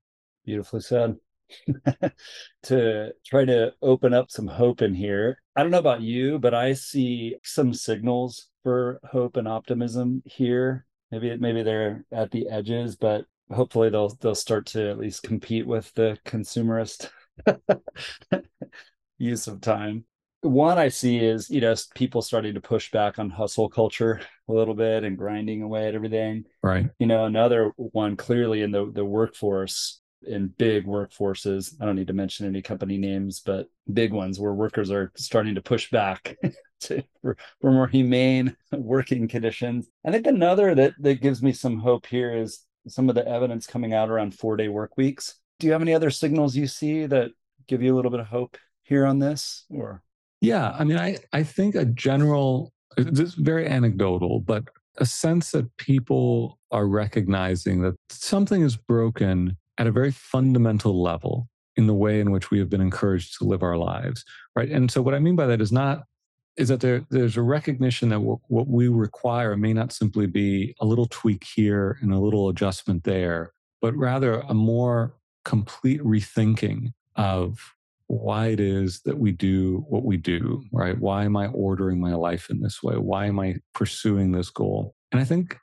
beautifully 0.44 0.82
said 0.82 1.16
to 2.62 3.10
try 3.24 3.46
to 3.46 3.72
open 3.80 4.12
up 4.12 4.30
some 4.30 4.46
hope 4.46 4.82
in 4.82 4.92
here. 4.94 5.40
I 5.56 5.62
don't 5.62 5.70
know 5.70 5.78
about 5.78 6.02
you, 6.02 6.38
but 6.38 6.52
I 6.52 6.74
see 6.74 7.36
some 7.42 7.72
signals 7.72 8.48
for 8.62 9.00
hope 9.02 9.38
and 9.38 9.48
optimism 9.48 10.22
here 10.26 10.84
maybe 11.10 11.36
maybe 11.36 11.62
they're 11.62 12.04
at 12.12 12.30
the 12.30 12.48
edges, 12.48 12.96
but 12.96 13.24
hopefully 13.50 13.90
they'll 13.90 14.14
they'll 14.20 14.34
start 14.34 14.66
to 14.66 14.90
at 14.90 14.98
least 14.98 15.22
compete 15.22 15.66
with 15.66 15.92
the 15.94 16.18
consumerist 16.24 17.10
use 19.18 19.46
of 19.46 19.60
time. 19.60 20.04
one 20.42 20.78
I 20.78 20.88
see 20.88 21.18
is, 21.18 21.50
you 21.50 21.60
know, 21.60 21.74
people 21.94 22.22
starting 22.22 22.54
to 22.54 22.60
push 22.60 22.90
back 22.90 23.18
on 23.18 23.30
hustle 23.30 23.68
culture 23.68 24.20
a 24.48 24.52
little 24.52 24.74
bit 24.74 25.04
and 25.04 25.18
grinding 25.18 25.62
away 25.62 25.88
at 25.88 25.94
everything. 25.94 26.44
Right. 26.62 26.88
You 26.98 27.06
know, 27.06 27.24
another 27.24 27.72
one 27.76 28.16
clearly 28.16 28.62
in 28.62 28.70
the 28.70 28.90
the 28.90 29.04
workforce 29.04 30.00
in 30.26 30.48
big 30.48 30.84
workforces. 30.86 31.74
I 31.80 31.86
don't 31.86 31.96
need 31.96 32.08
to 32.08 32.12
mention 32.12 32.46
any 32.46 32.62
company 32.62 32.98
names, 32.98 33.40
but 33.44 33.68
big 33.92 34.12
ones 34.12 34.38
where 34.38 34.52
workers 34.52 34.90
are 34.90 35.12
starting 35.16 35.54
to 35.54 35.62
push 35.62 35.90
back 35.90 36.36
to, 36.80 37.02
for, 37.22 37.36
for 37.60 37.70
more 37.70 37.86
humane 37.86 38.56
working 38.72 39.28
conditions. 39.28 39.88
I 40.04 40.10
think 40.10 40.26
another 40.26 40.74
that 40.74 40.94
that 41.00 41.20
gives 41.20 41.42
me 41.42 41.52
some 41.52 41.78
hope 41.78 42.06
here 42.06 42.36
is 42.36 42.64
some 42.88 43.08
of 43.08 43.14
the 43.14 43.26
evidence 43.26 43.66
coming 43.66 43.94
out 43.94 44.10
around 44.10 44.34
four 44.34 44.56
day 44.56 44.68
work 44.68 44.96
weeks. 44.96 45.34
Do 45.58 45.66
you 45.66 45.72
have 45.72 45.82
any 45.82 45.94
other 45.94 46.10
signals 46.10 46.56
you 46.56 46.66
see 46.66 47.06
that 47.06 47.30
give 47.68 47.82
you 47.82 47.94
a 47.94 47.96
little 47.96 48.10
bit 48.10 48.20
of 48.20 48.26
hope 48.26 48.56
here 48.88 49.04
on 49.04 49.18
this 49.18 49.64
or 49.70 50.02
yeah 50.40 50.74
i 50.78 50.82
mean 50.82 50.96
i 50.96 51.16
i 51.32 51.42
think 51.42 51.74
a 51.74 51.84
general 51.84 52.72
this 52.96 53.28
is 53.28 53.34
very 53.34 53.66
anecdotal 53.66 54.40
but 54.40 54.64
a 54.96 55.06
sense 55.06 55.52
that 55.52 55.76
people 55.76 56.58
are 56.72 56.88
recognizing 56.88 57.82
that 57.82 57.94
something 58.10 58.62
is 58.62 58.76
broken 58.76 59.56
at 59.76 59.86
a 59.86 59.92
very 59.92 60.10
fundamental 60.10 61.00
level 61.00 61.48
in 61.76 61.86
the 61.86 61.94
way 61.94 62.18
in 62.18 62.32
which 62.32 62.50
we 62.50 62.58
have 62.58 62.68
been 62.68 62.80
encouraged 62.80 63.38
to 63.38 63.44
live 63.44 63.62
our 63.62 63.76
lives 63.76 64.24
right 64.56 64.70
and 64.70 64.90
so 64.90 65.02
what 65.02 65.14
i 65.14 65.18
mean 65.18 65.36
by 65.36 65.46
that 65.46 65.60
is 65.60 65.70
not 65.70 66.04
is 66.58 66.68
that 66.68 66.80
there, 66.80 67.04
there's 67.10 67.36
a 67.36 67.42
recognition 67.42 68.08
that 68.08 68.20
what, 68.20 68.40
what 68.48 68.66
we 68.66 68.88
require 68.88 69.56
may 69.56 69.72
not 69.72 69.92
simply 69.92 70.26
be 70.26 70.74
a 70.80 70.84
little 70.84 71.06
tweak 71.06 71.44
here 71.44 71.98
and 72.02 72.12
a 72.12 72.18
little 72.18 72.48
adjustment 72.48 73.04
there 73.04 73.52
but 73.80 73.94
rather 73.96 74.40
a 74.40 74.54
more 74.54 75.14
complete 75.44 76.02
rethinking 76.02 76.92
of 77.16 77.74
why 78.06 78.46
it 78.46 78.60
is 78.60 79.00
that 79.02 79.18
we 79.18 79.32
do 79.32 79.84
what 79.88 80.04
we 80.04 80.16
do, 80.16 80.64
right? 80.72 80.98
Why 80.98 81.24
am 81.24 81.36
I 81.36 81.48
ordering 81.48 82.00
my 82.00 82.14
life 82.14 82.48
in 82.48 82.60
this 82.60 82.82
way? 82.82 82.96
Why 82.96 83.26
am 83.26 83.38
I 83.38 83.56
pursuing 83.74 84.32
this 84.32 84.50
goal? 84.50 84.94
And 85.12 85.20
I 85.20 85.24
think 85.24 85.58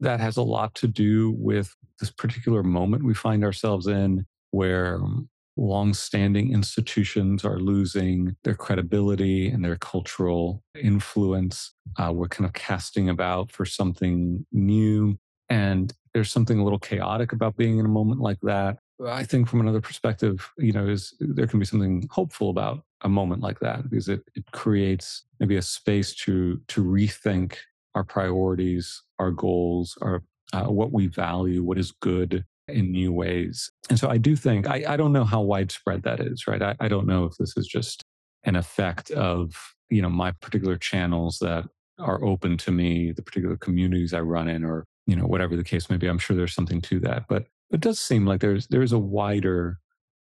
that 0.00 0.20
has 0.20 0.36
a 0.36 0.42
lot 0.42 0.74
to 0.76 0.86
do 0.86 1.34
with 1.38 1.74
this 1.98 2.10
particular 2.10 2.62
moment 2.62 3.02
we 3.02 3.14
find 3.14 3.44
ourselves 3.44 3.88
in 3.88 4.24
where 4.52 4.96
um, 4.96 5.28
long-standing 5.58 6.52
institutions 6.52 7.44
are 7.44 7.58
losing 7.58 8.36
their 8.44 8.54
credibility 8.54 9.48
and 9.48 9.64
their 9.64 9.76
cultural 9.76 10.62
influence. 10.80 11.74
Uh, 11.98 12.12
we're 12.14 12.28
kind 12.28 12.46
of 12.46 12.52
casting 12.52 13.08
about 13.08 13.50
for 13.50 13.66
something 13.66 14.46
new. 14.52 15.18
And 15.50 15.92
there's 16.14 16.30
something 16.30 16.58
a 16.58 16.64
little 16.64 16.78
chaotic 16.78 17.32
about 17.32 17.56
being 17.56 17.78
in 17.78 17.86
a 17.86 17.90
moment 17.90 18.20
like 18.20 18.40
that. 18.42 18.78
I 19.06 19.24
think 19.24 19.48
from 19.48 19.60
another 19.60 19.80
perspective, 19.80 20.50
you 20.58 20.72
know, 20.72 20.86
is 20.88 21.14
there 21.20 21.46
can 21.46 21.58
be 21.58 21.66
something 21.66 22.08
hopeful 22.10 22.50
about 22.50 22.84
a 23.02 23.08
moment 23.08 23.42
like 23.42 23.60
that 23.60 23.88
because 23.88 24.08
it, 24.08 24.22
it 24.34 24.44
creates 24.52 25.24
maybe 25.38 25.56
a 25.56 25.62
space 25.62 26.14
to 26.16 26.60
to 26.68 26.82
rethink 26.82 27.56
our 27.94 28.02
priorities, 28.02 29.02
our 29.20 29.30
goals, 29.30 29.96
our 30.02 30.22
uh, 30.52 30.64
what 30.64 30.92
we 30.92 31.06
value, 31.06 31.62
what 31.62 31.78
is 31.78 31.92
good 31.92 32.44
in 32.68 32.92
new 32.92 33.12
ways. 33.12 33.70
And 33.90 33.98
so 33.98 34.08
I 34.08 34.18
do 34.18 34.36
think 34.36 34.68
I, 34.68 34.84
I 34.88 34.96
don't 34.96 35.12
know 35.12 35.24
how 35.24 35.40
widespread 35.40 36.02
that 36.02 36.20
is, 36.20 36.46
right? 36.46 36.62
I, 36.62 36.76
I 36.80 36.88
don't 36.88 37.06
know 37.06 37.24
if 37.24 37.36
this 37.36 37.56
is 37.56 37.66
just 37.66 38.04
an 38.44 38.56
effect 38.56 39.10
of 39.10 39.74
you 39.90 40.02
know 40.02 40.10
my 40.10 40.32
particular 40.32 40.76
channels 40.76 41.38
that 41.40 41.64
are 41.98 42.22
open 42.24 42.56
to 42.58 42.70
me, 42.70 43.12
the 43.12 43.22
particular 43.22 43.56
communities 43.56 44.14
I 44.14 44.20
run 44.20 44.48
in, 44.48 44.64
or 44.64 44.84
you 45.06 45.16
know 45.16 45.26
whatever 45.26 45.56
the 45.56 45.64
case 45.64 45.90
may 45.90 45.96
be. 45.96 46.06
I'm 46.06 46.18
sure 46.18 46.36
there's 46.36 46.54
something 46.54 46.80
to 46.82 47.00
that, 47.00 47.24
but 47.28 47.46
it 47.70 47.80
does 47.80 48.00
seem 48.00 48.26
like 48.26 48.40
there's 48.40 48.66
there's 48.68 48.92
a 48.92 48.98
wider 48.98 49.78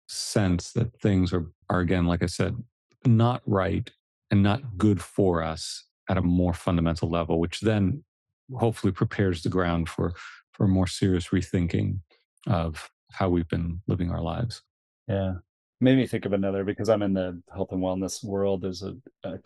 sense 0.08 0.72
that 0.74 1.00
things 1.02 1.34
are 1.34 1.52
are 1.70 1.80
again, 1.80 2.06
like 2.06 2.24
I 2.24 2.28
said, 2.28 2.56
not 3.06 3.42
right 3.46 3.90
and 4.32 4.44
not 4.44 4.78
good 4.78 5.02
for 5.02 5.44
us 5.44 5.86
at 6.10 6.18
a 6.18 6.22
more 6.22 6.54
fundamental 6.54 7.10
level, 7.10 7.40
which 7.40 7.62
then 7.62 8.04
hopefully 8.56 8.92
prepares 8.92 9.44
the 9.44 9.50
ground 9.50 9.90
for 9.90 10.14
for 10.52 10.68
more 10.68 10.88
serious 10.88 11.30
rethinking 11.30 12.00
of 12.46 12.90
how 13.12 13.30
we've 13.30 13.48
been 13.48 13.82
living 13.88 14.12
our 14.12 14.22
lives. 14.22 14.62
Yeah. 15.08 15.36
Made 15.82 15.98
me 15.98 16.08
think 16.08 16.26
of 16.26 16.34
another 16.34 16.64
because 16.64 16.90
I'm 16.90 17.02
in 17.02 17.14
the 17.14 17.42
health 17.54 17.72
and 17.72 17.82
wellness 17.82 18.24
world. 18.24 18.62
There's 18.62 18.82
a, 18.82 18.96
a 19.24 19.38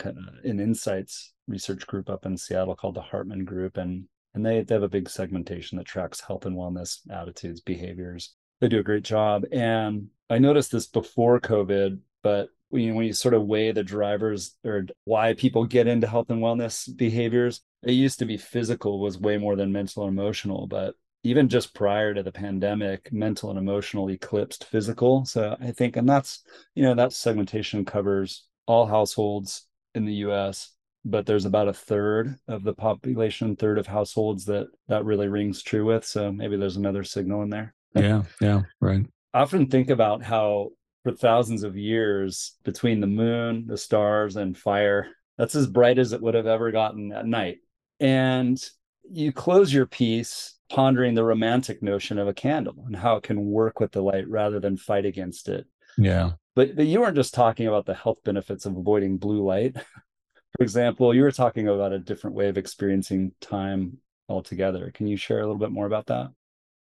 an 0.43 0.59
insights 0.59 1.33
research 1.47 1.87
group 1.87 2.09
up 2.09 2.25
in 2.25 2.37
Seattle 2.37 2.75
called 2.75 2.95
the 2.95 3.01
Hartman 3.01 3.45
Group, 3.45 3.77
and 3.77 4.05
and 4.33 4.45
they, 4.45 4.61
they 4.61 4.75
have 4.75 4.83
a 4.83 4.89
big 4.89 5.09
segmentation 5.09 5.77
that 5.77 5.87
tracks 5.87 6.21
health 6.21 6.45
and 6.45 6.55
wellness 6.55 6.99
attitudes 7.11 7.61
behaviors 7.61 8.35
they 8.61 8.67
do 8.67 8.79
a 8.79 8.83
great 8.83 9.03
job 9.03 9.43
and 9.51 10.07
i 10.29 10.37
noticed 10.37 10.71
this 10.71 10.87
before 10.87 11.39
covid 11.39 11.99
but 12.21 12.49
when 12.69 12.83
you, 12.83 12.93
when 12.93 13.05
you 13.05 13.13
sort 13.13 13.33
of 13.33 13.45
weigh 13.45 13.71
the 13.71 13.83
drivers 13.83 14.55
or 14.63 14.85
why 15.05 15.33
people 15.33 15.65
get 15.65 15.87
into 15.87 16.07
health 16.07 16.29
and 16.29 16.41
wellness 16.41 16.95
behaviors 16.95 17.61
it 17.83 17.93
used 17.93 18.19
to 18.19 18.25
be 18.25 18.37
physical 18.37 18.99
was 18.99 19.17
way 19.17 19.37
more 19.37 19.55
than 19.55 19.71
mental 19.71 20.03
and 20.03 20.17
emotional 20.17 20.67
but 20.67 20.95
even 21.23 21.49
just 21.49 21.73
prior 21.73 22.13
to 22.13 22.23
the 22.23 22.31
pandemic 22.31 23.11
mental 23.11 23.49
and 23.49 23.59
emotional 23.59 24.09
eclipsed 24.09 24.65
physical 24.65 25.25
so 25.25 25.55
i 25.61 25.71
think 25.71 25.95
and 25.95 26.07
that's 26.07 26.43
you 26.75 26.83
know 26.83 26.95
that 26.95 27.13
segmentation 27.13 27.85
covers 27.85 28.45
all 28.65 28.85
households 28.85 29.67
in 29.95 30.05
the 30.05 30.13
us 30.13 30.75
but 31.05 31.25
there's 31.25 31.45
about 31.45 31.67
a 31.67 31.73
third 31.73 32.37
of 32.47 32.63
the 32.63 32.73
population, 32.73 33.55
third 33.55 33.77
of 33.77 33.87
households 33.87 34.45
that 34.45 34.67
that 34.87 35.05
really 35.05 35.27
rings 35.27 35.63
true 35.63 35.85
with. 35.85 36.05
So 36.05 36.31
maybe 36.31 36.57
there's 36.57 36.77
another 36.77 37.03
signal 37.03 37.41
in 37.43 37.49
there. 37.49 37.73
Yeah, 37.95 38.23
yeah, 38.41 38.61
right. 38.81 39.05
I 39.33 39.41
often 39.41 39.67
think 39.67 39.89
about 39.89 40.23
how 40.23 40.69
for 41.03 41.11
thousands 41.13 41.63
of 41.63 41.77
years 41.77 42.55
between 42.63 42.99
the 42.99 43.07
moon, 43.07 43.65
the 43.67 43.77
stars, 43.77 44.35
and 44.35 44.57
fire, 44.57 45.07
that's 45.37 45.55
as 45.55 45.67
bright 45.67 45.97
as 45.97 46.13
it 46.13 46.21
would 46.21 46.33
have 46.33 46.47
ever 46.47 46.71
gotten 46.71 47.11
at 47.11 47.25
night. 47.25 47.59
And 47.99 48.61
you 49.09 49.31
close 49.31 49.73
your 49.73 49.85
piece 49.85 50.55
pondering 50.69 51.15
the 51.15 51.23
romantic 51.23 51.81
notion 51.81 52.17
of 52.19 52.27
a 52.27 52.33
candle 52.33 52.83
and 52.85 52.95
how 52.95 53.15
it 53.15 53.23
can 53.23 53.45
work 53.45 53.79
with 53.79 53.91
the 53.91 54.01
light 54.01 54.27
rather 54.29 54.59
than 54.59 54.77
fight 54.77 55.05
against 55.05 55.49
it. 55.49 55.67
Yeah. 55.97 56.31
But, 56.55 56.75
but 56.75 56.85
you 56.85 57.01
weren't 57.01 57.15
just 57.15 57.33
talking 57.33 57.67
about 57.67 57.85
the 57.85 57.93
health 57.93 58.19
benefits 58.23 58.65
of 58.65 58.77
avoiding 58.77 59.17
blue 59.17 59.43
light. 59.43 59.75
For 60.57 60.63
example, 60.63 61.13
you 61.13 61.23
were 61.23 61.31
talking 61.31 61.67
about 61.67 61.93
a 61.93 61.99
different 61.99 62.35
way 62.35 62.47
of 62.47 62.57
experiencing 62.57 63.33
time 63.39 63.97
altogether. 64.27 64.91
Can 64.93 65.07
you 65.07 65.17
share 65.17 65.39
a 65.39 65.43
little 65.43 65.57
bit 65.57 65.71
more 65.71 65.85
about 65.85 66.07
that? 66.07 66.31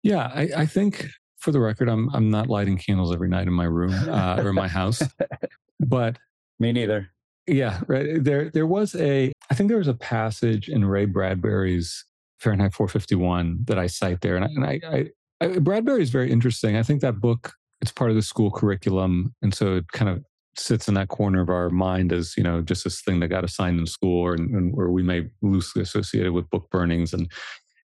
Yeah, 0.02 0.32
I, 0.34 0.50
I 0.56 0.66
think 0.66 1.08
for 1.38 1.52
the 1.52 1.60
record, 1.60 1.90
I'm 1.90 2.10
I'm 2.14 2.30
not 2.30 2.50
lighting 2.50 2.78
candles 2.78 3.14
every 3.14 3.30
night 3.30 3.48
in 3.48 3.54
my 3.54 3.66
room 3.66 3.94
uh, 4.10 4.42
or 4.42 4.54
my 4.54 4.68
house, 4.68 5.02
but 5.80 6.18
me 6.60 6.72
neither. 6.72 7.10
Yeah, 7.48 7.82
right. 7.88 8.24
There 8.24 8.50
there 8.50 8.68
was 8.68 8.96
a 8.96 9.32
I 9.50 9.56
think 9.56 9.70
there 9.70 9.78
was 9.78 9.88
a 9.88 9.94
passage 9.94 10.70
in 10.70 10.86
Ray 10.86 11.06
Bradbury's 11.06 12.06
Fahrenheit 12.44 12.74
451 12.74 13.64
that 13.66 13.80
I 13.80 13.88
cite 13.88 14.22
there, 14.22 14.36
and 14.36 14.46
I, 14.46 14.48
and 14.50 14.66
I, 14.66 15.10
I, 15.42 15.60
Bradbury 15.60 16.02
is 16.02 16.10
very 16.10 16.32
interesting. 16.32 16.76
I 16.76 16.84
think 16.84 17.02
that 17.02 17.20
book 17.20 17.54
it's 17.82 17.92
part 17.92 18.10
of 18.10 18.16
the 18.16 18.22
school 18.22 18.52
curriculum, 18.52 19.34
and 19.42 19.54
so 19.54 19.76
it 19.76 19.92
kind 19.92 20.10
of 20.10 20.24
sits 20.58 20.88
in 20.88 20.94
that 20.94 21.08
corner 21.08 21.42
of 21.42 21.50
our 21.50 21.70
mind 21.70 22.14
as 22.14 22.36
you 22.38 22.44
know 22.44 22.62
just 22.62 22.84
this 22.84 23.02
thing 23.02 23.20
that 23.20 23.28
got 23.28 23.44
assigned 23.44 23.80
in 23.80 23.88
school 23.88 24.22
or, 24.22 24.38
or 24.76 24.92
we 24.92 25.04
may 25.04 25.28
loosely 25.42 25.82
associate 25.82 26.26
it 26.26 26.30
with 26.32 26.50
book 26.50 26.70
burnings 26.70 27.14
and 27.14 27.32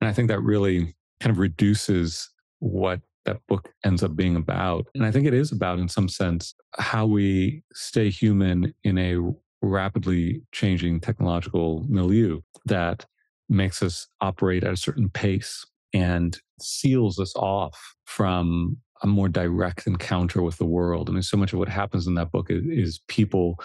and 0.01 0.09
i 0.09 0.13
think 0.13 0.29
that 0.29 0.41
really 0.41 0.95
kind 1.21 1.31
of 1.31 1.39
reduces 1.39 2.29
what 2.59 3.01
that 3.25 3.39
book 3.49 3.71
ends 3.85 4.03
up 4.03 4.17
being 4.17 4.35
about 4.37 4.89
and 4.95 5.07
i 5.07 5.13
think 5.13 5.27
it 5.27 5.35
is 5.35 5.53
about 5.53 5.79
in 5.79 5.89
some 5.89 6.09
sense 6.09 6.55
how 6.79 7.07
we 7.07 7.63
stay 7.73 8.11
human 8.11 8.75
in 8.83 8.99
a 8.99 9.17
rapidly 9.63 10.43
changing 10.53 11.01
technological 11.01 11.85
milieu 11.89 12.41
that 12.65 13.07
makes 13.49 13.83
us 13.83 14.07
operate 14.21 14.65
at 14.65 14.73
a 14.73 14.77
certain 14.77 15.09
pace 15.09 15.65
and 15.93 16.39
seals 16.61 17.19
us 17.19 17.35
off 17.37 17.95
from 18.05 18.77
a 19.03 19.07
more 19.07 19.29
direct 19.29 19.87
encounter 19.87 20.43
with 20.43 20.59
the 20.59 20.67
world. 20.67 21.09
I 21.09 21.13
mean, 21.13 21.23
so 21.23 21.37
much 21.37 21.53
of 21.53 21.59
what 21.59 21.69
happens 21.69 22.07
in 22.07 22.15
that 22.15 22.33
book 22.33 22.51
is, 22.51 22.65
is 22.67 23.01
people 23.09 23.59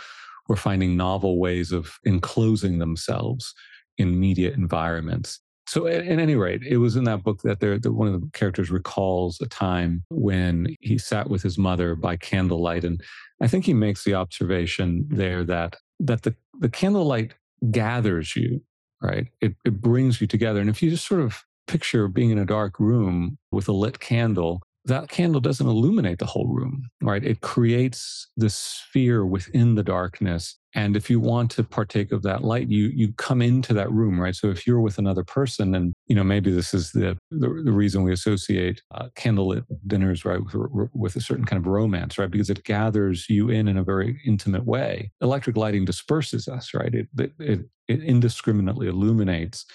who 0.46 0.54
are 0.54 0.58
finding 0.58 0.98
novel 0.98 1.40
ways 1.40 1.72
of 1.72 1.98
enclosing 2.04 2.80
themselves 2.80 3.54
in 3.98 4.20
media 4.20 4.52
environments. 4.52 5.40
So, 5.68 5.88
at, 5.88 6.06
at, 6.06 6.20
any 6.20 6.36
rate, 6.36 6.64
it 6.64 6.78
was 6.78 6.96
in 6.96 7.06
that 7.06 7.24
book 7.24 7.42
that 7.44 7.60
there, 7.60 7.80
that 7.80 7.94
one 7.94 8.08
of 8.08 8.20
the 8.20 8.30
characters 8.34 8.72
recalls 8.72 9.40
a 9.40 9.48
time 9.48 10.04
when 10.10 10.76
he 10.82 10.98
sat 10.98 11.30
with 11.30 11.44
his 11.44 11.58
mother 11.58 11.96
by 11.96 12.18
candlelight, 12.18 12.84
and 12.84 13.02
I 13.42 13.48
think 13.48 13.66
he 13.66 13.74
makes 13.74 14.04
the 14.04 14.16
observation 14.16 15.08
there 15.10 15.44
that 15.46 15.78
that 16.00 16.24
the 16.24 16.36
the 16.60 16.68
candlelight 16.68 17.36
gathers 17.70 18.36
you, 18.36 18.62
right? 19.02 19.28
It 19.42 19.56
it 19.66 19.82
brings 19.82 20.22
you 20.22 20.28
together, 20.28 20.60
and 20.62 20.70
if 20.70 20.82
you 20.82 20.90
just 20.90 21.08
sort 21.08 21.22
of 21.22 21.44
picture 21.68 22.08
being 22.08 22.32
in 22.32 22.38
a 22.40 22.46
dark 22.46 22.80
room 22.80 23.38
with 23.52 23.68
a 23.68 23.72
lit 23.72 24.00
candle, 24.00 24.62
that 24.86 25.10
candle 25.10 25.42
doesn't 25.42 25.68
illuminate 25.68 26.20
the 26.20 26.26
whole 26.26 26.48
room, 26.48 26.90
right? 27.02 27.24
It 27.24 27.42
creates 27.42 28.28
this 28.36 28.56
sphere 28.56 29.26
within 29.26 29.76
the 29.76 29.84
darkness 29.84 30.58
And 30.74 30.96
if 30.96 31.10
you 31.10 31.20
want 31.20 31.52
to 31.52 31.64
partake 31.64 32.12
of 32.12 32.22
that 32.24 32.44
light, 32.44 32.70
you 32.70 32.88
you 32.94 33.12
come 33.14 33.42
into 33.42 33.74
that 33.74 33.92
room, 33.92 34.20
right? 34.20 34.36
So 34.36 34.50
if 34.50 34.66
you're 34.66 34.80
with 34.80 34.98
another 34.98 35.24
person, 35.24 35.76
and 35.76 35.94
you 36.08 36.16
know 36.16 36.24
maybe 36.24 36.52
this 36.52 36.74
is 36.74 36.92
the 36.92 37.18
the, 37.30 37.62
the 37.66 37.72
reason 37.72 38.04
we 38.04 38.14
associate 38.14 38.82
uh, 38.94 39.10
candlelit 39.16 39.66
dinners, 39.88 40.24
right, 40.24 40.40
with, 40.42 40.90
with 40.94 41.16
a 41.16 41.22
certain 41.22 41.46
kind 41.46 41.60
of 41.60 41.68
romance, 41.68 42.18
right? 42.18 42.32
Because 42.32 42.50
it 42.50 42.64
gathers 42.64 43.30
you 43.30 43.50
in 43.50 43.68
in 43.68 43.78
a 43.78 43.84
very 43.84 44.22
intimate 44.26 44.66
way. 44.66 45.12
Electric 45.22 45.58
lighting 45.58 45.84
disperses 45.84 46.48
us, 46.48 46.74
right? 46.74 46.94
It 46.94 47.08
it, 47.18 47.34
it, 47.40 48.04
indiscriminately 48.04 48.88
illuminates, 48.88 49.66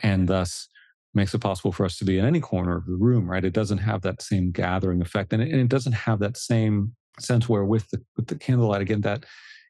and 0.00 0.28
thus 0.28 0.68
makes 1.14 1.34
it 1.34 1.40
possible 1.40 1.72
for 1.72 1.84
us 1.84 1.96
to 1.98 2.04
be 2.04 2.18
in 2.18 2.24
any 2.24 2.40
corner 2.40 2.76
of 2.76 2.86
the 2.86 2.96
room, 2.96 3.28
right? 3.28 3.44
It 3.44 3.52
doesn't 3.52 3.78
have 3.78 4.02
that 4.02 4.22
same 4.22 4.52
gathering 4.52 5.02
effect, 5.02 5.32
and 5.32 5.42
it, 5.42 5.50
and 5.50 5.60
it 5.60 5.68
doesn't 5.68 5.92
have 5.92 6.20
that 6.20 6.36
same 6.36 6.94
sense 7.18 7.48
where 7.48 7.64
with 7.64 7.88
the 7.90 8.00
with 8.16 8.28
the 8.28 8.36
candlelight 8.36 8.82
again 8.82 9.00
that 9.00 9.24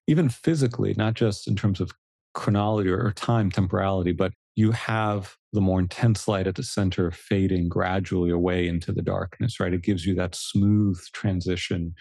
even 0.07 0.29
physically, 0.29 0.95
not 0.97 1.15
just 1.15 1.49
in 1.49 1.57
terms 1.57 1.81
of 1.81 1.93
chronology 2.35 2.91
or 2.91 3.13
time 3.13 3.51
temporality, 3.51 4.13
but 4.13 4.33
you 4.57 4.73
have 4.73 5.37
the 5.53 5.61
more 5.61 5.81
intense 5.81 6.29
light 6.29 6.47
at 6.47 6.55
the 6.55 6.63
center 6.63 7.11
fading 7.11 7.69
gradually 7.69 8.31
away 8.31 8.69
into 8.69 8.93
the 8.93 9.03
darkness, 9.03 9.59
right? 9.59 9.73
It 9.73 9.83
gives 9.83 10.07
you 10.07 10.15
that 10.17 10.35
smooth 10.35 11.01
transition 11.13 11.95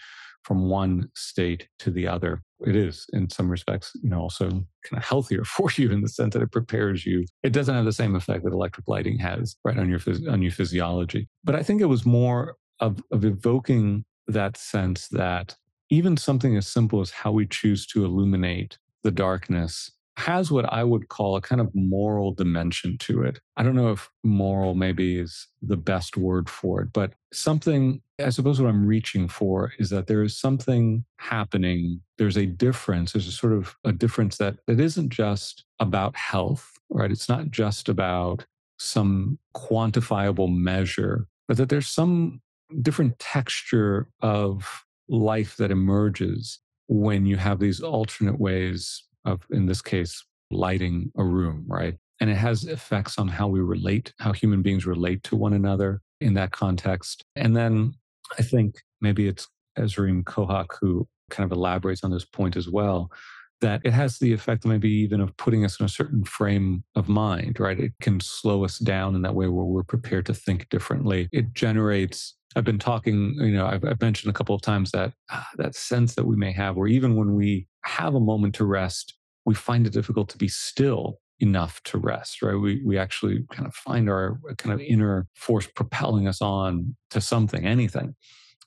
from 0.44 0.68
one 0.68 1.08
state 1.16 1.68
to 1.78 1.90
the 1.90 2.06
other. 2.06 2.42
It 2.66 2.76
is, 2.76 3.06
in 3.12 3.30
some 3.30 3.48
respects, 3.48 3.92
you 4.02 4.10
know, 4.10 4.20
also 4.20 4.48
kind 4.48 4.98
of 4.98 5.04
healthier 5.04 5.44
for 5.44 5.70
you 5.76 5.90
in 5.90 6.02
the 6.02 6.08
sense 6.08 6.34
that 6.34 6.42
it 6.42 6.52
prepares 6.52 7.06
you. 7.06 7.24
It 7.42 7.52
doesn't 7.52 7.74
have 7.74 7.84
the 7.84 7.92
same 7.92 8.14
effect 8.14 8.44
that 8.44 8.52
electric 8.52 8.86
lighting 8.86 9.18
has, 9.18 9.56
right, 9.64 9.78
on 9.78 9.88
your 9.88 10.00
on 10.30 10.42
your 10.42 10.52
physiology. 10.52 11.28
But 11.42 11.56
I 11.56 11.62
think 11.62 11.80
it 11.80 11.86
was 11.86 12.04
more 12.04 12.56
of, 12.80 13.02
of 13.10 13.24
evoking 13.24 14.04
that 14.26 14.56
sense 14.56 15.08
that 15.08 15.56
even 15.90 16.16
something 16.16 16.56
as 16.56 16.66
simple 16.66 17.00
as 17.00 17.10
how 17.10 17.32
we 17.32 17.46
choose 17.46 17.86
to 17.88 18.04
illuminate 18.04 18.78
the 19.02 19.10
darkness 19.10 19.90
has 20.16 20.50
what 20.50 20.72
I 20.72 20.84
would 20.84 21.08
call 21.08 21.36
a 21.36 21.40
kind 21.40 21.60
of 21.60 21.74
moral 21.74 22.32
dimension 22.32 22.98
to 22.98 23.22
it. 23.22 23.40
I 23.56 23.62
don't 23.62 23.74
know 23.74 23.90
if 23.90 24.10
moral 24.22 24.74
maybe 24.74 25.18
is 25.18 25.48
the 25.60 25.76
best 25.76 26.16
word 26.16 26.48
for 26.48 26.82
it, 26.82 26.92
but 26.92 27.14
something, 27.32 28.00
I 28.24 28.30
suppose 28.30 28.60
what 28.60 28.68
I'm 28.68 28.86
reaching 28.86 29.26
for 29.28 29.72
is 29.78 29.90
that 29.90 30.06
there 30.06 30.22
is 30.22 30.38
something 30.38 31.04
happening. 31.18 32.00
There's 32.16 32.36
a 32.36 32.46
difference. 32.46 33.12
There's 33.12 33.26
a 33.26 33.32
sort 33.32 33.54
of 33.54 33.76
a 33.84 33.92
difference 33.92 34.36
that 34.38 34.56
it 34.68 34.78
isn't 34.78 35.08
just 35.08 35.64
about 35.80 36.16
health, 36.16 36.78
right? 36.90 37.10
It's 37.10 37.28
not 37.28 37.50
just 37.50 37.88
about 37.88 38.46
some 38.78 39.38
quantifiable 39.56 40.54
measure, 40.54 41.26
but 41.48 41.56
that 41.56 41.70
there's 41.70 41.88
some 41.88 42.40
different 42.82 43.18
texture 43.18 44.08
of 44.20 44.83
life 45.08 45.56
that 45.56 45.70
emerges 45.70 46.60
when 46.88 47.26
you 47.26 47.36
have 47.36 47.58
these 47.58 47.80
alternate 47.80 48.38
ways 48.38 49.04
of, 49.24 49.46
in 49.50 49.66
this 49.66 49.82
case, 49.82 50.24
lighting 50.50 51.10
a 51.16 51.24
room, 51.24 51.64
right? 51.66 51.94
And 52.20 52.30
it 52.30 52.36
has 52.36 52.64
effects 52.64 53.18
on 53.18 53.28
how 53.28 53.48
we 53.48 53.60
relate, 53.60 54.12
how 54.18 54.32
human 54.32 54.62
beings 54.62 54.86
relate 54.86 55.22
to 55.24 55.36
one 55.36 55.52
another 55.52 56.00
in 56.20 56.34
that 56.34 56.52
context. 56.52 57.24
And 57.36 57.56
then 57.56 57.94
I 58.38 58.42
think 58.42 58.76
maybe 59.00 59.26
it's 59.26 59.48
Erazim 59.78 60.24
Kohak 60.24 60.66
who 60.80 61.08
kind 61.30 61.50
of 61.50 61.56
elaborates 61.56 62.04
on 62.04 62.10
this 62.10 62.24
point 62.24 62.56
as 62.56 62.68
well 62.68 63.10
that 63.60 63.80
it 63.84 63.92
has 63.92 64.18
the 64.18 64.32
effect 64.32 64.66
maybe 64.66 64.90
even 64.90 65.20
of 65.20 65.34
putting 65.38 65.64
us 65.64 65.80
in 65.80 65.86
a 65.86 65.88
certain 65.88 66.22
frame 66.24 66.84
of 66.94 67.08
mind, 67.08 67.58
right? 67.58 67.80
It 67.80 67.92
can 68.02 68.20
slow 68.20 68.64
us 68.64 68.78
down 68.78 69.14
in 69.14 69.22
that 69.22 69.34
way 69.34 69.48
where 69.48 69.64
we're 69.64 69.84
prepared 69.84 70.26
to 70.26 70.34
think 70.34 70.68
differently. 70.68 71.28
It 71.32 71.54
generates 71.54 72.36
I've 72.56 72.64
been 72.64 72.78
talking, 72.78 73.34
you 73.38 73.52
know, 73.52 73.66
I've, 73.66 73.84
I've 73.84 74.00
mentioned 74.00 74.30
a 74.30 74.34
couple 74.34 74.54
of 74.54 74.62
times 74.62 74.90
that 74.92 75.12
uh, 75.30 75.42
that 75.56 75.74
sense 75.74 76.14
that 76.14 76.26
we 76.26 76.36
may 76.36 76.52
have, 76.52 76.76
where 76.76 76.86
even 76.86 77.16
when 77.16 77.34
we 77.34 77.66
have 77.84 78.14
a 78.14 78.20
moment 78.20 78.54
to 78.56 78.64
rest, 78.64 79.14
we 79.44 79.54
find 79.54 79.86
it 79.86 79.92
difficult 79.92 80.28
to 80.30 80.38
be 80.38 80.48
still 80.48 81.18
enough 81.40 81.82
to 81.84 81.98
rest, 81.98 82.42
right? 82.42 82.54
We 82.54 82.82
we 82.84 82.96
actually 82.96 83.44
kind 83.52 83.66
of 83.66 83.74
find 83.74 84.08
our 84.08 84.38
kind 84.58 84.72
of 84.72 84.80
inner 84.80 85.26
force 85.34 85.66
propelling 85.66 86.28
us 86.28 86.40
on 86.40 86.96
to 87.10 87.20
something, 87.20 87.66
anything, 87.66 88.14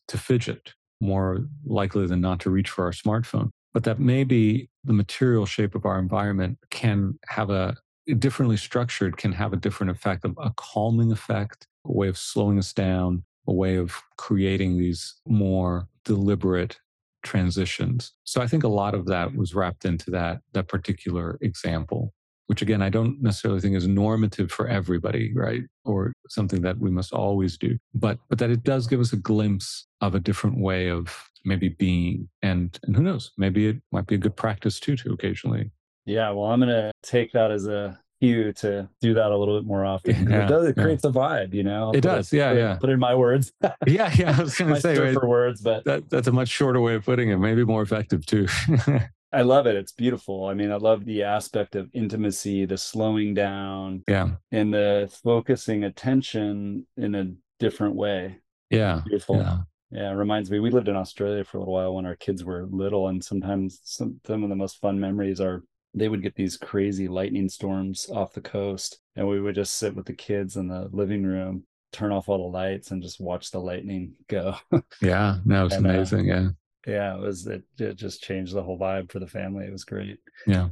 to 0.09 0.17
fidget, 0.17 0.73
more 0.99 1.47
likely 1.65 2.07
than 2.07 2.21
not 2.21 2.39
to 2.41 2.49
reach 2.49 2.69
for 2.69 2.85
our 2.85 2.91
smartphone. 2.91 3.49
But 3.73 3.83
that 3.83 3.99
maybe 3.99 4.69
the 4.83 4.93
material 4.93 5.45
shape 5.45 5.75
of 5.75 5.85
our 5.85 5.99
environment 5.99 6.57
can 6.71 7.19
have 7.27 7.49
a 7.49 7.75
differently 8.19 8.57
structured, 8.57 9.17
can 9.17 9.33
have 9.33 9.53
a 9.53 9.57
different 9.57 9.91
effect, 9.91 10.25
a 10.25 10.51
calming 10.55 11.11
effect, 11.11 11.67
a 11.85 11.91
way 11.91 12.07
of 12.07 12.17
slowing 12.17 12.57
us 12.57 12.73
down, 12.73 13.23
a 13.47 13.53
way 13.53 13.77
of 13.77 13.95
creating 14.17 14.77
these 14.77 15.15
more 15.25 15.87
deliberate 16.03 16.79
transitions. 17.23 18.13
So 18.23 18.41
I 18.41 18.47
think 18.47 18.63
a 18.63 18.69
lot 18.69 18.93
of 18.93 19.05
that 19.07 19.29
mm-hmm. 19.29 19.39
was 19.39 19.55
wrapped 19.55 19.85
into 19.85 20.11
that 20.11 20.41
that 20.53 20.67
particular 20.67 21.37
example, 21.41 22.13
which 22.47 22.61
again 22.61 22.81
I 22.81 22.89
don't 22.89 23.21
necessarily 23.21 23.59
think 23.59 23.75
is 23.75 23.87
normative 23.87 24.51
for 24.51 24.67
everybody, 24.67 25.33
right? 25.35 25.63
Or 25.83 26.13
something 26.29 26.61
that 26.61 26.77
we 26.79 26.89
must 26.89 27.13
always 27.13 27.57
do. 27.57 27.77
But 27.93 28.19
but 28.29 28.39
that 28.39 28.49
it 28.49 28.63
does 28.63 28.87
give 28.87 28.99
us 28.99 29.13
a 29.13 29.17
glimpse 29.17 29.87
of 30.01 30.15
a 30.15 30.19
different 30.19 30.59
way 30.59 30.89
of 30.89 31.29
maybe 31.43 31.69
being 31.69 32.29
and 32.41 32.79
and 32.83 32.95
who 32.95 33.03
knows, 33.03 33.31
maybe 33.37 33.67
it 33.67 33.77
might 33.91 34.07
be 34.07 34.15
a 34.15 34.19
good 34.19 34.35
practice 34.35 34.79
too 34.79 34.95
to 34.97 35.13
occasionally. 35.13 35.71
Yeah, 36.05 36.29
well 36.31 36.45
I'm 36.45 36.61
going 36.61 36.69
to 36.69 36.91
take 37.03 37.33
that 37.33 37.51
as 37.51 37.67
a 37.67 37.99
you 38.19 38.53
to 38.53 38.89
do 39.01 39.13
that 39.13 39.31
a 39.31 39.37
little 39.37 39.59
bit 39.59 39.67
more 39.67 39.85
often. 39.85 40.29
Yeah, 40.29 40.45
it 40.45 40.49
does. 40.49 40.67
It 40.67 40.77
yeah. 40.77 40.83
creates 40.83 41.03
a 41.03 41.09
vibe, 41.09 41.53
you 41.53 41.63
know. 41.63 41.91
it 41.93 42.01
does. 42.01 42.31
It, 42.33 42.37
yeah, 42.37 42.49
put 42.49 42.57
yeah. 42.57 42.73
It, 42.73 42.79
put 42.81 42.89
in 42.89 42.99
my 42.99 43.15
words. 43.15 43.51
yeah, 43.87 44.13
yeah. 44.15 44.35
I 44.37 44.41
was 44.41 44.57
going 44.57 44.73
to 44.73 44.81
say 44.81 45.13
for 45.13 45.27
words, 45.27 45.61
but 45.61 45.83
that, 45.85 46.09
that's 46.09 46.27
a 46.27 46.31
much 46.31 46.49
shorter 46.49 46.81
way 46.81 46.95
of 46.95 47.05
putting 47.05 47.29
it. 47.29 47.37
Maybe 47.37 47.63
more 47.63 47.81
effective 47.81 48.25
too. 48.25 48.47
I 49.33 49.41
love 49.41 49.67
it. 49.67 49.75
It's 49.75 49.91
beautiful. 49.91 50.45
I 50.45 50.53
mean, 50.53 50.71
I 50.71 50.77
love 50.77 51.03
the 51.05 51.23
aspect 51.23 51.75
of 51.75 51.89
intimacy, 51.93 52.65
the 52.65 52.77
slowing 52.77 53.33
down, 53.33 54.03
yeah, 54.07 54.29
and 54.51 54.73
the 54.73 55.13
focusing 55.23 55.83
attention 55.83 56.87
in 56.95 57.13
a 57.13 57.31
different 57.59 57.95
way. 57.95 58.39
Yeah, 58.69 59.01
beautiful. 59.05 59.37
Yeah. 59.37 59.59
Yeah, 59.89 60.11
it 60.11 60.15
reminds 60.15 60.51
me. 60.51 60.59
We 60.59 60.69
lived 60.69 60.89
in 60.89 60.97
Australia 60.97 61.45
for 61.45 61.57
a 61.57 61.61
little 61.61 61.73
while 61.73 61.95
when 61.95 62.05
our 62.05 62.15
kids 62.15 62.43
were 62.43 62.67
little, 62.69 63.07
and 63.07 63.23
sometimes 63.23 63.79
some, 63.83 64.19
some 64.25 64.43
of 64.43 64.49
the 64.49 64.55
most 64.55 64.81
fun 64.81 64.99
memories 64.99 65.39
are 65.39 65.63
they 65.99 66.09
would 66.09 66.21
get 66.21 66.35
these 66.35 66.57
crazy 66.57 67.07
lightning 67.07 67.49
storms 67.49 68.09
off 68.09 68.33
the 68.33 68.41
coast 68.41 68.99
and 69.15 69.27
we 69.27 69.39
would 69.39 69.55
just 69.55 69.77
sit 69.77 69.95
with 69.95 70.05
the 70.05 70.13
kids 70.13 70.57
in 70.57 70.67
the 70.67 70.89
living 70.91 71.23
room 71.23 71.63
turn 71.91 72.11
off 72.11 72.29
all 72.29 72.37
the 72.37 72.57
lights 72.57 72.91
and 72.91 73.01
just 73.01 73.19
watch 73.19 73.51
the 73.51 73.59
lightning 73.59 74.13
go. 74.27 74.55
Yeah 75.01 75.37
no 75.45 75.65
it's 75.65 75.75
and, 75.75 75.85
uh, 75.85 75.89
amazing 75.89 76.31
uh, 76.31 76.49
yeah. 76.85 76.93
yeah 76.93 77.15
it 77.15 77.21
was 77.21 77.47
it, 77.47 77.63
it 77.79 77.95
just 77.95 78.21
changed 78.21 78.53
the 78.53 78.63
whole 78.63 78.77
vibe 78.77 79.11
for 79.11 79.19
the 79.19 79.27
family 79.27 79.65
it 79.65 79.71
was 79.71 79.85
great. 79.85 80.19
Yeah. 80.45 80.69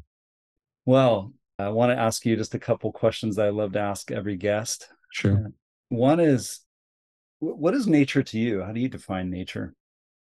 Well 0.85 1.33
i 1.57 1.69
want 1.69 1.89
to 1.89 1.97
ask 1.97 2.25
you 2.25 2.35
just 2.35 2.53
a 2.53 2.59
couple 2.59 2.91
questions 2.91 3.37
that 3.37 3.45
i 3.45 3.49
love 3.49 3.73
to 3.73 3.79
ask 3.79 4.11
every 4.11 4.35
guest. 4.35 4.89
Sure. 5.11 5.45
Uh, 5.45 5.49
one 5.89 6.19
is 6.19 6.61
what 7.39 7.73
is 7.73 7.87
nature 7.87 8.23
to 8.23 8.39
you? 8.39 8.61
How 8.61 8.71
do 8.71 8.79
you 8.79 8.89
define 8.89 9.29
nature? 9.29 9.73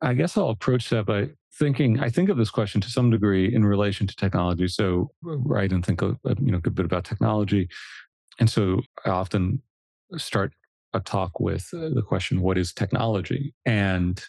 I 0.01 0.15
guess 0.15 0.37
I'll 0.37 0.51
approach 0.51 0.91
that 0.91 1.07
by 1.07 1.31
thinking. 1.59 2.01
I 2.01 2.11
think 2.11 2.29
of 2.29 2.37
this 2.37 2.51
question 2.51 2.81
to 2.83 2.91
some 2.91 3.11
degree 3.11 3.55
in 3.55 3.65
relation 3.65 4.07
to 4.07 4.17
technology. 4.17 4.69
So 4.69 5.11
write 5.23 5.73
and 5.73 5.85
think 5.85 6.03
a, 6.03 6.17
you 6.41 6.53
know 6.53 6.59
a 6.59 6.61
good 6.61 6.75
bit 6.75 6.87
about 6.87 7.05
technology, 7.05 7.69
and 8.39 8.51
so 8.51 8.83
I 9.05 9.11
often 9.11 9.63
start 10.17 10.53
a 10.93 11.01
talk 11.01 11.41
with 11.41 11.69
uh, 11.75 11.91
the 11.95 12.03
question, 12.03 12.41
"What 12.41 12.59
is 12.59 12.73
technology?" 12.73 13.55
And 13.65 14.23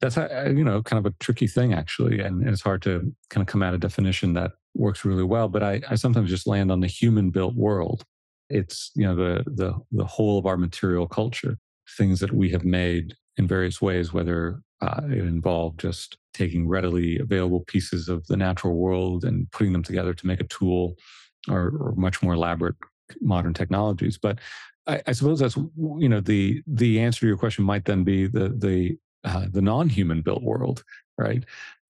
that's 0.00 0.16
uh, 0.16 0.44
uh, 0.46 0.50
you 0.50 0.64
know 0.64 0.82
kind 0.82 1.04
of 1.04 1.12
a 1.12 1.16
tricky 1.20 1.46
thing 1.46 1.74
actually, 1.74 2.20
and 2.20 2.46
it's 2.46 2.62
hard 2.62 2.82
to 2.82 3.12
kind 3.28 3.42
of 3.42 3.46
come 3.46 3.62
at 3.62 3.74
a 3.74 3.78
definition 3.78 4.34
that 4.34 4.52
works 4.74 5.04
really 5.04 5.24
well. 5.24 5.48
But 5.48 5.62
I, 5.62 5.80
I 5.88 5.94
sometimes 5.96 6.30
just 6.30 6.46
land 6.46 6.70
on 6.72 6.80
the 6.80 6.86
human-built 6.86 7.54
world. 7.54 8.04
It's 8.48 8.90
you 8.94 9.04
know 9.04 9.14
the 9.14 9.44
the 9.46 9.74
the 9.92 10.04
whole 10.04 10.38
of 10.38 10.46
our 10.46 10.56
material 10.56 11.06
culture, 11.06 11.58
things 11.96 12.20
that 12.20 12.32
we 12.32 12.50
have 12.50 12.64
made 12.64 13.14
in 13.36 13.46
various 13.46 13.80
ways, 13.80 14.12
whether 14.12 14.60
uh, 14.80 15.02
it 15.04 15.18
involved 15.18 15.80
just 15.80 16.16
taking 16.32 16.66
readily 16.66 17.18
available 17.18 17.60
pieces 17.66 18.08
of 18.08 18.26
the 18.26 18.36
natural 18.36 18.76
world 18.76 19.24
and 19.24 19.50
putting 19.50 19.72
them 19.72 19.82
together 19.82 20.14
to 20.14 20.26
make 20.26 20.40
a 20.40 20.44
tool 20.44 20.96
or, 21.48 21.72
or 21.78 21.94
much 21.96 22.22
more 22.22 22.34
elaborate 22.34 22.76
modern 23.20 23.52
technologies. 23.52 24.18
But 24.18 24.38
I, 24.86 25.02
I, 25.06 25.12
suppose 25.12 25.40
that's 25.40 25.56
you 25.56 26.08
know 26.08 26.20
the 26.20 26.62
the 26.66 27.00
answer 27.00 27.20
to 27.20 27.26
your 27.26 27.36
question 27.36 27.64
might 27.64 27.84
then 27.84 28.04
be 28.04 28.26
the 28.26 28.48
the 28.50 28.98
uh, 29.24 29.46
the 29.50 29.62
non-human 29.62 30.22
built 30.22 30.42
world, 30.42 30.82
right? 31.18 31.44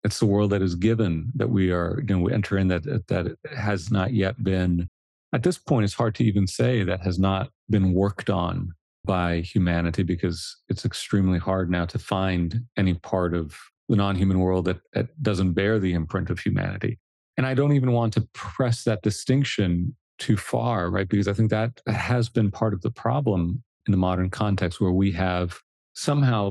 It's 0.05 0.18
the 0.18 0.26
world 0.26 0.51
that 0.51 0.62
is 0.62 0.74
given 0.74 1.30
that 1.34 1.51
we 1.51 1.70
are 1.70 2.03
you 2.07 2.16
know 2.16 2.22
we 2.22 2.32
enter 2.32 2.57
in 2.57 2.68
that 2.68 2.84
that 2.84 3.36
has 3.55 3.91
not 3.91 4.14
yet 4.14 4.43
been 4.43 4.89
at 5.34 5.43
this 5.43 5.59
point. 5.59 5.84
It's 5.84 5.95
hard 5.95 6.14
to 6.16 6.24
even 6.24 6.47
say 6.47 6.82
that 6.84 7.03
has 7.03 7.18
not 7.18 7.51
been 7.68 7.93
worked 7.93 8.30
on 8.30 8.72
by 9.09 9.40
humanity 9.40 10.02
because 10.02 10.54
it's 10.68 10.84
extremely 10.84 11.38
hard 11.38 11.70
now 11.70 11.86
to 11.86 11.98
find 11.98 12.66
any 12.76 12.92
part 12.92 13.32
of 13.32 13.56
the 13.88 13.96
non-human 13.96 14.38
world 14.38 14.66
that, 14.66 14.80
that 14.92 15.22
doesn't 15.22 15.54
bear 15.54 15.78
the 15.78 15.94
imprint 15.94 16.28
of 16.28 16.38
humanity. 16.38 16.98
And 17.38 17.46
I 17.46 17.54
don't 17.54 17.72
even 17.72 17.92
want 17.92 18.12
to 18.14 18.28
press 18.34 18.84
that 18.84 19.00
distinction 19.00 19.96
too 20.18 20.36
far, 20.36 20.90
right? 20.90 21.09
Because 21.09 21.26
I 21.26 21.32
think 21.32 21.48
that 21.48 21.80
has 21.86 22.28
been 22.28 22.50
part 22.50 22.74
of 22.74 22.82
the 22.82 22.90
problem 22.90 23.62
in 23.86 23.92
the 23.92 23.96
modern 23.96 24.28
context 24.28 24.78
where 24.78 24.92
we 24.92 25.11
have 25.12 25.61
somehow 25.94 26.50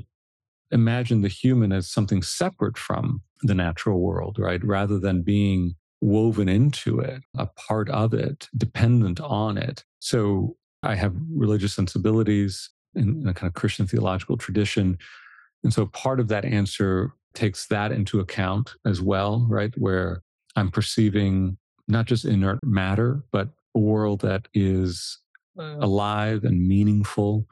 imagined 0.72 1.24
the 1.24 1.30
human 1.30 1.72
as 1.72 1.88
something 1.88 2.24
separate 2.24 2.78
from 2.78 3.22
the 3.44 3.54
natural 3.54 4.00
world, 4.00 4.38
right? 4.40 4.64
Rather 4.64 4.98
than 4.98 5.22
being 5.22 5.76
woven 6.02 6.50
into 6.50 7.00
it, 7.00 7.22
a 7.38 7.46
part 7.46 7.88
of 7.92 8.16
it, 8.16 8.48
dependent 8.58 9.22
on 9.22 9.60
it. 9.60 9.86
So 10.00 10.58
I 10.88 10.96
have 10.96 11.14
religious 11.36 11.74
sensibilities 11.74 12.70
in, 12.96 13.28
a 13.28 13.34
kind 13.34 13.48
of 13.48 13.54
Christian 13.54 13.86
theological 13.88 14.38
tradition. 14.38 14.98
And 15.64 15.74
so 15.74 15.86
part 15.88 16.20
of 16.20 16.30
that 16.30 16.46
answer 16.46 17.14
takes 17.34 17.68
that 17.68 17.92
into 17.92 18.20
account 18.20 18.76
as 18.86 19.02
well, 19.02 19.46
right? 19.50 19.74
Where 19.78 20.22
I'm 20.56 20.72
perceiving 20.72 21.58
not 21.88 22.06
just 22.06 22.26
inert 22.26 22.60
matter, 22.64 23.24
but 23.32 23.50
a 23.76 23.80
world 23.80 24.22
that 24.22 24.48
is 24.54 25.20
uh, 25.60 25.76
alive 25.80 26.44
and 26.44 26.68
meaningful. 26.68 27.46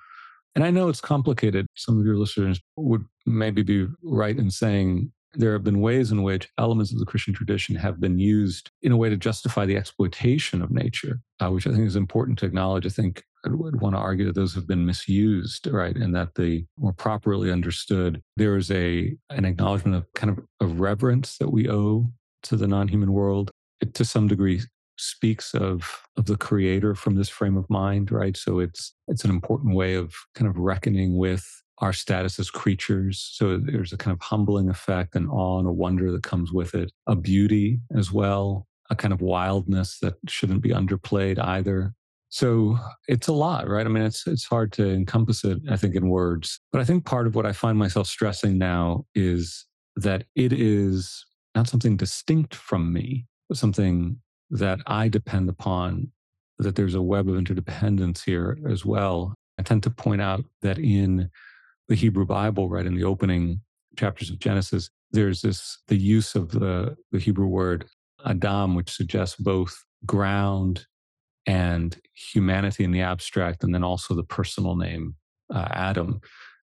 And 0.56 0.64
I 0.64 0.72
know 0.72 0.88
it's 0.90 1.02
complicated. 1.02 1.68
Some 1.76 2.00
of 2.00 2.06
your 2.06 2.18
listeners 2.18 2.60
would 2.78 3.06
maybe 3.26 3.62
be 3.62 3.88
right 4.02 4.38
in 4.38 4.50
saying 4.50 5.12
there 5.36 5.54
have 5.54 5.64
been 5.64 5.82
ways 5.82 6.12
in 6.12 6.24
which 6.24 6.50
elements 6.58 6.92
of 6.92 7.00
the 7.00 7.06
Christian 7.06 7.34
tradition 7.34 7.76
have 7.76 8.00
been 8.00 8.20
used 8.20 8.72
in 8.82 8.92
a 8.92 8.98
way 8.98 9.10
to 9.10 9.18
justify 9.18 9.66
the 9.66 9.78
exploitation 9.78 10.62
of 10.62 10.72
nature, 10.72 11.20
uh, 11.40 11.50
which 11.50 11.68
I 11.68 11.72
think 11.72 11.86
is 11.86 11.96
important 11.96 12.40
to 12.40 12.46
acknowledge. 12.46 12.86
I 12.86 12.90
think 12.90 13.24
I 13.46 13.50
would 13.50 13.82
want 13.82 13.96
to 13.96 14.00
argue 14.00 14.26
that 14.26 14.36
those 14.36 14.56
have 14.56 14.68
been 14.68 14.86
misused, 14.86 15.68
right? 15.68 15.96
And 15.96 16.16
that 16.16 16.36
the 16.36 16.66
more 16.78 16.94
properly 16.94 17.52
understood, 17.52 18.22
there 18.38 18.56
is 18.56 18.72
a 18.72 19.16
an 19.30 19.46
acknowledgement 19.46 19.98
of 19.98 20.12
kind 20.14 20.38
of 20.38 20.44
a 20.62 20.68
reverence 20.68 21.38
that 21.38 21.50
we 21.50 21.70
owe 21.70 22.08
to 22.44 22.56
the 22.56 22.68
non-human 22.68 23.12
world. 23.12 23.52
It, 23.82 23.94
to 23.96 24.06
some 24.06 24.28
degree, 24.28 24.62
speaks 24.98 25.54
of 25.54 26.02
of 26.18 26.26
the 26.26 26.38
creator 26.38 26.96
from 26.96 27.16
this 27.16 27.30
frame 27.30 27.58
of 27.58 27.70
mind, 27.70 28.12
right? 28.12 28.38
So 28.38 28.60
it's 28.60 28.94
it's 29.08 29.24
an 29.24 29.30
important 29.30 29.76
way 29.76 29.96
of 29.96 30.14
kind 30.34 30.50
of 30.50 30.58
reckoning 30.58 31.18
with 31.18 31.46
our 31.80 31.94
status 31.94 32.40
as 32.40 32.50
creatures. 32.50 33.30
So 33.34 33.58
there's 33.58 33.94
a 33.94 33.98
kind 33.98 34.14
of 34.14 34.22
humbling 34.22 34.70
effect 34.70 35.16
and 35.16 35.30
awe 35.30 35.60
and 35.60 35.68
a 35.68 35.72
wonder 35.72 36.12
that 36.12 36.24
comes 36.24 36.52
with 36.52 36.74
it, 36.74 36.92
a 37.08 37.16
beauty 37.16 37.80
as 37.96 38.12
well, 38.12 38.68
a 38.90 38.96
kind 38.96 39.14
of 39.14 39.22
wildness 39.22 40.00
that 40.00 40.16
shouldn't 40.28 40.62
be 40.62 40.70
underplayed 40.70 41.40
either. 41.40 41.94
So 42.30 42.78
it's 43.08 43.28
a 43.28 43.34
lot, 43.34 43.68
right? 43.70 43.86
I 43.86 43.90
mean, 43.90 44.04
it's 44.04 44.28
it's 44.28 44.46
hard 44.46 44.72
to 44.74 44.90
encompass 44.90 45.44
it, 45.44 45.60
I 45.70 45.78
think, 45.78 45.96
in 45.96 46.10
words. 46.10 46.60
But 46.72 46.82
I 46.82 46.84
think 46.84 47.06
part 47.06 47.28
of 47.28 47.36
what 47.36 47.46
I 47.46 47.54
find 47.54 47.78
myself 47.78 48.08
stressing 48.08 48.58
now 48.58 49.06
is 49.16 49.66
that 49.96 50.26
it 50.36 50.52
is 50.52 51.26
not 51.56 51.70
something 51.70 51.96
distinct 51.96 52.54
from 52.54 52.92
me, 52.92 53.26
but 53.48 53.58
something 53.58 54.20
that 54.50 54.80
I 54.86 55.08
depend 55.08 55.50
upon, 55.50 56.12
that 56.60 56.76
there's 56.76 56.96
a 56.96 57.02
web 57.02 57.30
of 57.30 57.38
interdependence 57.38 58.24
here 58.24 58.58
as 58.70 58.86
well. 58.86 59.34
I 59.58 59.64
tend 59.64 59.84
to 59.84 59.90
point 59.90 60.22
out 60.22 60.44
that 60.62 60.78
in 60.78 61.30
the 61.88 61.96
Hebrew 61.96 62.26
Bible, 62.26 62.70
right 62.70 62.86
in 62.86 62.96
the 62.96 63.04
opening 63.04 63.62
chapters 63.98 64.30
of 64.30 64.40
Genesis, 64.40 64.90
there's 65.12 65.42
this 65.42 65.78
the 65.88 65.98
use 65.98 66.36
of 66.36 66.52
the, 66.52 66.96
the 67.12 67.20
Hebrew 67.20 67.48
word 67.48 67.86
Adam, 68.26 68.76
which 68.76 68.90
suggests 68.90 69.36
both 69.36 69.86
ground 70.06 70.86
and 71.46 71.98
humanity 72.14 72.84
in 72.84 72.92
the 72.92 73.02
abstract, 73.02 73.64
and 73.64 73.74
then 73.74 73.84
also 73.84 74.16
the 74.16 74.24
personal 74.24 74.76
name 74.76 75.16
uh, 75.54 75.68
Adam. 75.72 76.20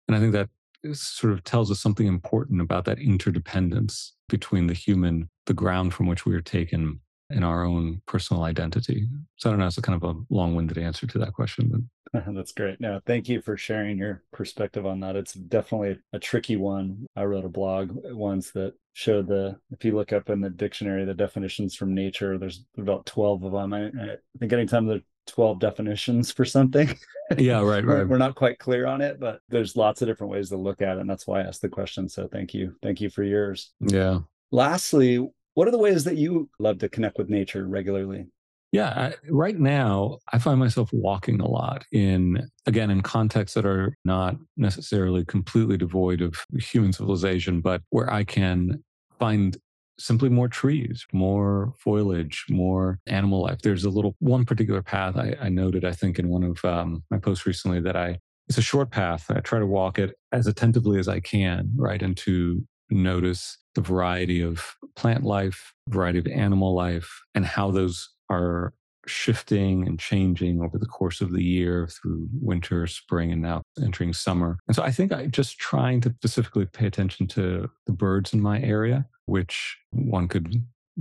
And 0.08 0.18
I 0.18 0.20
think 0.20 0.34
that 0.34 0.50
sort 0.94 1.34
of 1.34 1.44
tells 1.44 1.72
us 1.72 1.80
something 1.80 2.08
important 2.08 2.62
about 2.62 2.86
that 2.86 3.00
interdependence 3.00 4.14
between 4.30 4.68
the 4.68 4.74
human, 4.74 5.30
the 5.46 5.54
ground 5.54 5.94
from 5.94 6.08
which 6.08 6.26
we 6.26 6.36
are 6.36 6.42
taken, 6.42 7.00
in 7.30 7.44
our 7.44 7.64
own 7.64 8.02
personal 8.06 8.44
identity. 8.44 9.08
So 9.38 9.50
I 9.50 9.52
don't 9.52 9.60
know, 9.60 9.68
it's 9.68 9.78
a 9.78 9.82
kind 9.82 10.02
of 10.02 10.16
a 10.16 10.20
long-winded 10.30 10.78
answer 10.78 11.08
to 11.08 11.18
that 11.20 11.34
question, 11.34 11.70
but 11.72 11.82
that's 12.36 12.52
great. 12.52 12.80
No, 12.80 13.00
thank 13.06 13.28
you 13.30 13.42
for 13.42 13.58
sharing 13.58 13.98
your 13.98 14.24
perspective 14.32 14.86
on 14.86 15.00
that. 15.02 15.16
It's 15.16 15.34
definitely 15.34 16.00
a 16.14 16.20
tricky 16.20 16.56
one. 16.56 17.06
I 17.16 17.24
wrote 17.26 17.46
a 17.46 17.50
blog 17.50 17.92
once 18.04 18.52
that 18.52 18.74
showed 18.94 19.28
the 19.28 19.58
if 19.72 19.84
you 19.84 19.96
look 19.96 20.14
up 20.14 20.30
in 20.30 20.42
the 20.42 20.50
dictionary 20.50 21.06
the 21.06 21.14
definitions 21.14 21.76
from 21.76 21.94
nature, 21.94 22.38
there's 22.38 22.66
about 22.78 23.06
12 23.06 23.44
of 23.44 23.52
them. 23.52 23.74
I, 23.74 23.88
I 23.88 24.18
think 24.40 24.54
anytime 24.54 24.86
there 24.86 25.02
12 25.28 25.60
definitions 25.60 26.32
for 26.32 26.46
something. 26.46 26.98
Yeah, 27.40 27.62
right, 27.62 27.84
right. 27.84 28.08
We're 28.08 28.20
not 28.20 28.36
quite 28.36 28.60
clear 28.60 28.86
on 28.86 29.02
it, 29.02 29.20
but 29.20 29.40
there's 29.50 29.76
lots 29.76 30.04
of 30.04 30.08
different 30.08 30.32
ways 30.32 30.50
to 30.50 30.58
look 30.58 30.84
at 30.84 30.98
it. 30.98 31.02
And 31.02 31.10
that's 31.10 31.26
why 31.26 31.42
I 31.42 31.46
asked 31.46 31.64
the 31.64 31.70
question. 31.70 32.08
So 32.08 32.28
thank 32.28 32.54
you. 32.54 32.76
Thank 32.84 33.02
you 33.02 33.10
for 33.10 33.24
yours. 33.24 33.74
Yeah. 33.80 34.20
Lastly, 34.52 35.28
what 35.56 35.68
are 35.68 35.72
the 35.72 35.80
ways 35.80 36.04
that 36.04 36.18
you 36.18 36.52
love 36.60 36.78
to 36.80 36.88
connect 36.88 37.18
with 37.18 37.32
nature 37.32 37.66
regularly? 37.66 38.28
Yeah, 38.72 38.90
I, 38.90 39.14
right 39.30 39.58
now 39.58 40.18
I 40.34 40.40
find 40.40 40.60
myself 40.60 40.90
walking 40.92 41.40
a 41.40 41.48
lot 41.48 41.86
in, 41.92 42.50
again, 42.66 42.90
in 42.90 43.02
contexts 43.02 43.56
that 43.56 43.66
are 43.66 43.96
not 44.04 44.36
necessarily 44.58 45.24
completely 45.24 45.78
devoid 45.78 46.22
of 46.22 46.44
human 46.58 46.92
civilization, 46.92 47.62
but 47.62 47.82
where 47.90 48.12
I 48.12 48.26
can 48.26 48.84
find 49.18 49.58
simply 49.98 50.30
more 50.30 50.50
trees, 50.50 51.06
more 51.14 51.74
foliage, 51.78 52.46
more 52.50 53.00
animal 53.08 53.44
life. 53.44 53.60
There's 53.62 53.86
a 53.86 53.90
little 53.90 54.16
one 54.20 54.46
particular 54.46 54.82
path 54.82 55.16
I, 55.16 55.36
I 55.40 55.50
noted, 55.50 55.86
I 55.86 55.94
think, 55.94 56.20
in 56.20 56.28
one 56.28 56.44
of 56.44 56.64
um, 56.66 57.04
my 57.10 57.18
posts 57.18 57.46
recently 57.46 57.80
that 57.82 57.96
I 57.96 58.20
it's 58.48 58.58
a 58.58 58.62
short 58.62 58.92
path. 58.92 59.26
I 59.30 59.40
try 59.40 59.58
to 59.60 59.66
walk 59.66 59.98
it 59.98 60.16
as 60.32 60.46
attentively 60.46 61.00
as 61.00 61.08
I 61.08 61.20
can, 61.20 61.72
right, 61.76 62.02
and 62.02 62.16
to 62.18 62.64
notice 62.92 63.58
the 63.74 63.82
variety 63.82 64.42
of 64.42 64.76
plant 64.96 65.24
life, 65.24 65.74
variety 65.90 66.20
of 66.20 66.28
animal 66.28 66.76
life, 66.76 67.24
and 67.34 67.46
how 67.46 67.72
those 67.72 68.10
are 68.30 68.74
shifting 69.08 69.88
and 69.88 70.00
changing 70.00 70.62
over 70.62 70.78
the 70.78 70.86
course 70.86 71.22
of 71.22 71.32
the 71.32 71.44
year 71.44 71.88
through 71.88 72.28
winter, 72.42 72.88
spring, 72.88 73.32
and 73.32 73.42
now 73.42 73.62
entering 73.82 74.14
summer. 74.14 74.58
And 74.68 74.76
so 74.76 74.84
I 74.84 74.92
think 74.92 75.12
I 75.12 75.28
just 75.28 75.60
trying 75.60 76.02
to 76.02 76.10
specifically 76.18 76.66
pay 76.66 76.88
attention 76.88 77.28
to 77.28 77.70
the 77.86 77.94
birds 77.94 78.34
in 78.34 78.42
my 78.42 78.62
area, 78.62 79.06
which 79.26 79.78
one 79.92 80.28
could 80.28 80.52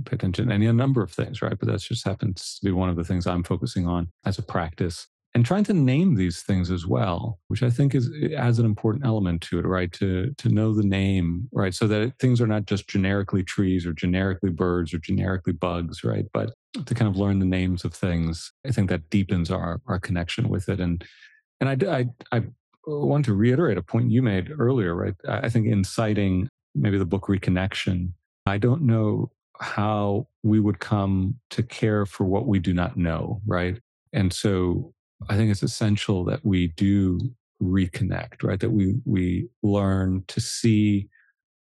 pay 0.05 0.15
attention 0.15 0.47
to 0.47 0.53
any 0.53 0.71
number 0.71 1.01
of 1.01 1.11
things, 1.11 1.41
right? 1.41 1.57
But 1.57 1.67
that 1.69 1.79
just 1.79 2.05
happens 2.05 2.59
to 2.59 2.65
be 2.65 2.71
one 2.71 2.89
of 2.89 2.95
the 2.95 3.03
things 3.03 3.25
I'm 3.25 3.43
focusing 3.43 3.87
on 3.87 4.09
as 4.25 4.37
a 4.37 4.43
practice 4.43 5.07
and 5.35 5.45
trying 5.45 5.65
to 5.65 5.73
name 5.73 6.15
these 6.15 6.43
things 6.43 6.71
as 6.71 6.87
well, 6.87 7.39
which 7.49 7.61
I 7.61 7.69
think 7.69 7.93
is 7.93 8.09
adds 8.37 8.57
an 8.57 8.65
important 8.65 9.05
element 9.05 9.41
to 9.43 9.59
it, 9.59 9.65
right? 9.65 9.91
To 9.93 10.33
to 10.37 10.49
know 10.49 10.73
the 10.73 10.85
name, 10.85 11.49
right, 11.51 11.75
so 11.75 11.87
that 11.87 12.17
things 12.19 12.39
are 12.39 12.47
not 12.47 12.65
just 12.65 12.87
generically 12.87 13.43
trees 13.43 13.85
or 13.85 13.91
generically 13.91 14.49
birds 14.49 14.93
or 14.93 14.97
generically 14.97 15.51
bugs, 15.51 16.05
right, 16.05 16.25
but 16.33 16.53
to 16.85 16.95
kind 16.95 17.09
of 17.09 17.17
learn 17.17 17.39
the 17.39 17.45
names 17.45 17.83
of 17.83 17.93
things. 17.93 18.53
I 18.65 18.71
think 18.71 18.89
that 18.89 19.09
deepens 19.09 19.51
our 19.51 19.81
our 19.87 19.99
connection 19.99 20.47
with 20.47 20.69
it, 20.69 20.79
and 20.79 21.03
and 21.59 21.69
I 21.69 21.99
I, 22.31 22.37
I 22.37 22.43
want 22.87 23.25
to 23.25 23.33
reiterate 23.33 23.77
a 23.77 23.83
point 23.83 24.11
you 24.11 24.21
made 24.21 24.51
earlier, 24.57 24.95
right? 24.95 25.15
I 25.27 25.49
think 25.49 25.67
in 25.67 25.83
citing 25.83 26.47
maybe 26.73 26.97
the 26.97 27.05
book 27.05 27.23
Reconnection, 27.23 28.13
I 28.45 28.57
don't 28.57 28.83
know 28.83 29.31
how 29.59 30.27
we 30.43 30.61
would 30.61 30.79
come 30.79 31.35
to 31.49 31.63
care 31.63 32.05
for 32.05 32.23
what 32.23 32.47
we 32.47 32.59
do 32.59 32.73
not 32.73 32.95
know, 32.95 33.41
right? 33.45 33.79
And 34.13 34.31
so 34.31 34.93
I 35.29 35.35
think 35.35 35.51
it's 35.51 35.63
essential 35.63 36.23
that 36.25 36.45
we 36.45 36.67
do 36.67 37.19
reconnect, 37.61 38.43
right? 38.43 38.59
That 38.59 38.71
we 38.71 38.95
we 39.05 39.47
learn 39.63 40.23
to 40.27 40.41
see, 40.41 41.09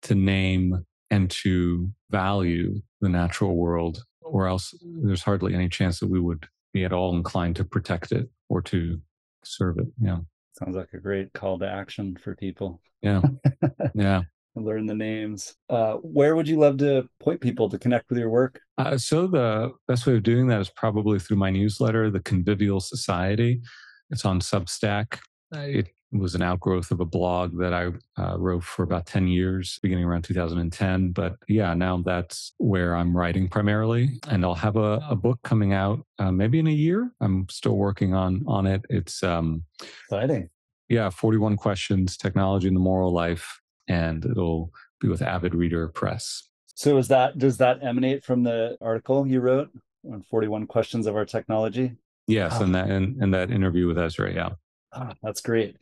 to 0.03 0.15
name, 0.15 0.85
and 1.11 1.31
to 1.31 1.91
value 2.11 2.81
the 3.01 3.09
natural 3.09 3.57
world, 3.57 4.05
or 4.21 4.47
else 4.47 4.75
there's 5.03 5.23
hardly 5.23 5.55
any 5.55 5.69
chance 5.69 6.01
that 6.01 6.11
we 6.11 6.21
would 6.21 6.47
be 6.73 6.85
at 6.85 6.93
all 6.93 7.15
inclined 7.15 7.57
to 7.57 7.65
protect 7.65 8.13
it 8.13 8.29
or 8.49 8.63
to 8.63 9.01
serve 9.45 9.79
it. 9.79 9.89
Yeah. 10.01 10.19
Sounds 10.59 10.77
like 10.77 10.93
a 10.93 10.99
great 10.99 11.33
call 11.33 11.59
to 11.59 11.69
action 11.69 12.17
for 12.23 12.35
people. 12.35 12.81
Yeah. 13.03 13.23
Yeah 13.95 14.23
learn 14.55 14.87
the 14.87 14.95
names. 14.95 15.55
Uh, 15.71 15.95
where 15.95 16.37
would 16.37 16.49
you 16.49 16.59
love 16.59 16.79
to 16.79 17.09
point 17.21 17.41
people 17.41 17.69
to 17.69 17.79
connect 17.79 18.09
with 18.11 18.19
your 18.19 18.31
work? 18.31 18.61
Uh, 18.79 18.99
so 18.99 19.27
the 19.27 19.73
best 19.89 20.07
way 20.07 20.15
of 20.15 20.23
doing 20.23 20.47
that 20.49 20.61
is 20.61 20.71
probably 20.71 21.19
through 21.19 21.37
my 21.37 21.51
newsletter, 21.51 22.11
The 22.11 22.21
Convivial 22.21 22.81
Society. 22.81 23.63
It's 24.11 24.25
on 24.25 24.41
Substack. 24.41 25.19
It 25.53 25.89
was 26.13 26.35
an 26.35 26.43
outgrowth 26.43 26.91
of 26.91 27.01
a 27.01 27.07
blog 27.07 27.59
that 27.59 27.73
I 27.73 27.89
uh, 28.21 28.39
wrote 28.39 28.65
for 28.65 28.83
about 28.83 29.07
10 29.07 29.29
years, 29.29 29.79
beginning 29.83 30.05
around 30.05 30.23
2010. 30.23 31.13
But 31.13 31.37
yeah, 31.49 31.73
now 31.73 32.03
that's 32.05 32.53
where 32.59 32.95
I'm 32.95 33.17
writing 33.17 33.49
primarily. 33.49 34.21
And 34.29 34.45
I'll 34.45 34.55
have 34.55 34.77
a, 34.77 35.01
a 35.09 35.17
book 35.17 35.39
coming 35.43 35.73
out 35.73 36.05
uh, 36.19 36.31
maybe 36.31 36.59
in 36.59 36.67
a 36.67 36.73
year. 36.73 37.11
I'm 37.21 37.47
still 37.49 37.77
working 37.77 38.15
on 38.15 38.45
on 38.47 38.67
it. 38.67 38.85
It's 38.91 39.23
um, 39.23 39.65
exciting. 40.05 40.51
Yeah, 40.89 41.09
41 41.09 41.57
questions, 41.57 42.19
technology 42.19 42.69
and 42.69 42.77
the 42.77 42.81
moral 42.81 43.15
life 43.15 43.62
and 43.93 44.25
it'll 44.25 44.73
be 45.01 45.09
with 45.09 45.21
Avid 45.21 45.55
Reader 45.55 45.89
Press. 45.89 46.49
So 46.75 46.97
is 46.97 47.09
that 47.09 47.39
does 47.39 47.59
that 47.59 47.85
emanate 47.85 48.25
from 48.25 48.43
the 48.43 48.77
article 48.81 49.27
you 49.27 49.41
wrote 49.41 49.71
on 50.11 50.23
41 50.23 50.67
questions 50.67 51.07
of 51.07 51.15
our 51.15 51.27
technology? 51.27 51.93
Yes, 52.27 52.55
oh. 52.57 52.65
and 52.65 52.75
ah. 52.75 52.83
that 52.83 52.91
and, 52.91 53.23
and 53.23 53.35
that 53.35 53.51
interview 53.51 53.87
with 53.87 53.99
Ezra, 53.99 54.33
yeah. 54.33 54.51
Oh, 54.95 55.13
that's 55.23 55.43
great. 55.43 55.77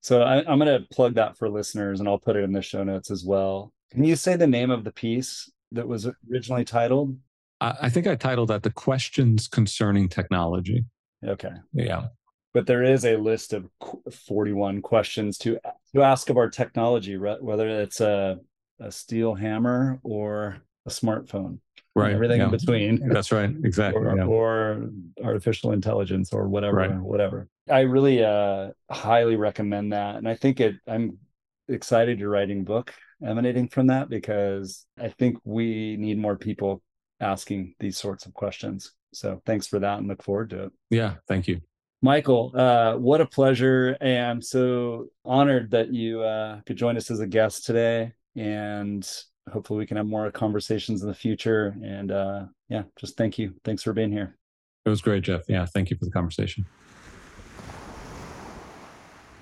So 0.00 0.22
I, 0.22 0.38
I'm 0.38 0.58
going 0.58 0.80
to 0.80 0.86
plug 0.92 1.14
that 1.14 1.36
for 1.36 1.48
listeners, 1.48 1.98
and 1.98 2.08
I'll 2.08 2.20
put 2.20 2.36
it 2.36 2.44
in 2.44 2.52
the 2.52 2.62
show 2.62 2.84
notes 2.84 3.10
as 3.10 3.24
well. 3.24 3.72
Can 3.90 4.04
you 4.04 4.14
say 4.14 4.36
the 4.36 4.46
name 4.46 4.70
of 4.70 4.84
the 4.84 4.92
piece 4.92 5.50
that 5.72 5.88
was 5.88 6.08
originally 6.30 6.64
titled? 6.64 7.16
I, 7.60 7.74
I 7.82 7.88
think 7.88 8.06
I 8.06 8.14
titled 8.14 8.48
that 8.48 8.62
"The 8.62 8.70
Questions 8.70 9.48
Concerning 9.48 10.08
Technology." 10.08 10.84
Okay. 11.26 11.50
Yeah 11.72 12.06
but 12.54 12.66
there 12.66 12.82
is 12.82 13.04
a 13.04 13.16
list 13.16 13.52
of 13.52 13.68
41 14.10 14.82
questions 14.82 15.38
to 15.38 15.58
to 15.94 16.02
ask 16.02 16.30
of 16.30 16.36
our 16.36 16.50
technology 16.50 17.16
whether 17.16 17.68
it's 17.68 18.00
a, 18.00 18.38
a 18.80 18.90
steel 18.90 19.34
hammer 19.34 20.00
or 20.02 20.58
a 20.86 20.90
smartphone 20.90 21.58
right. 21.94 22.12
everything 22.12 22.38
yeah. 22.38 22.46
in 22.46 22.50
between. 22.50 23.08
That's 23.12 23.32
right. 23.32 23.50
Exactly. 23.64 24.02
Or, 24.02 24.16
yeah. 24.16 24.24
or 24.24 24.90
artificial 25.22 25.72
intelligence 25.72 26.32
or 26.32 26.48
whatever, 26.48 26.76
Right. 26.76 26.94
whatever. 26.96 27.48
I 27.70 27.80
really 27.80 28.24
uh 28.24 28.70
highly 28.90 29.36
recommend 29.36 29.92
that. 29.92 30.16
And 30.16 30.28
I 30.28 30.34
think 30.34 30.60
it 30.60 30.76
I'm 30.86 31.18
excited 31.68 32.18
you're 32.18 32.30
writing 32.30 32.64
book 32.64 32.94
emanating 33.24 33.68
from 33.68 33.88
that 33.88 34.08
because 34.08 34.86
I 34.98 35.08
think 35.08 35.38
we 35.44 35.96
need 35.96 36.18
more 36.18 36.36
people 36.36 36.82
asking 37.20 37.74
these 37.80 37.98
sorts 37.98 38.26
of 38.26 38.32
questions. 38.32 38.92
So 39.12 39.42
thanks 39.44 39.66
for 39.66 39.78
that 39.80 39.98
and 39.98 40.08
look 40.08 40.22
forward 40.22 40.50
to 40.50 40.64
it. 40.64 40.72
yeah. 40.90 41.14
Thank 41.26 41.48
you. 41.48 41.60
Michael, 42.00 42.52
uh, 42.54 42.94
what 42.94 43.20
a 43.20 43.26
pleasure. 43.26 43.96
And 44.00 44.26
I'm 44.26 44.42
so 44.42 45.08
honored 45.24 45.72
that 45.72 45.92
you 45.92 46.22
uh, 46.22 46.60
could 46.66 46.76
join 46.76 46.96
us 46.96 47.10
as 47.10 47.20
a 47.20 47.26
guest 47.26 47.66
today. 47.66 48.12
And 48.36 49.08
hopefully 49.52 49.78
we 49.78 49.86
can 49.86 49.96
have 49.96 50.06
more 50.06 50.30
conversations 50.30 51.02
in 51.02 51.08
the 51.08 51.14
future. 51.14 51.76
And 51.82 52.12
uh, 52.12 52.44
yeah, 52.68 52.84
just 52.98 53.16
thank 53.16 53.38
you. 53.38 53.54
Thanks 53.64 53.82
for 53.82 53.92
being 53.92 54.12
here. 54.12 54.36
It 54.84 54.90
was 54.90 55.02
great, 55.02 55.24
Jeff. 55.24 55.42
Yeah. 55.48 55.66
Thank 55.66 55.90
you 55.90 55.96
for 55.96 56.04
the 56.04 56.10
conversation. 56.10 56.66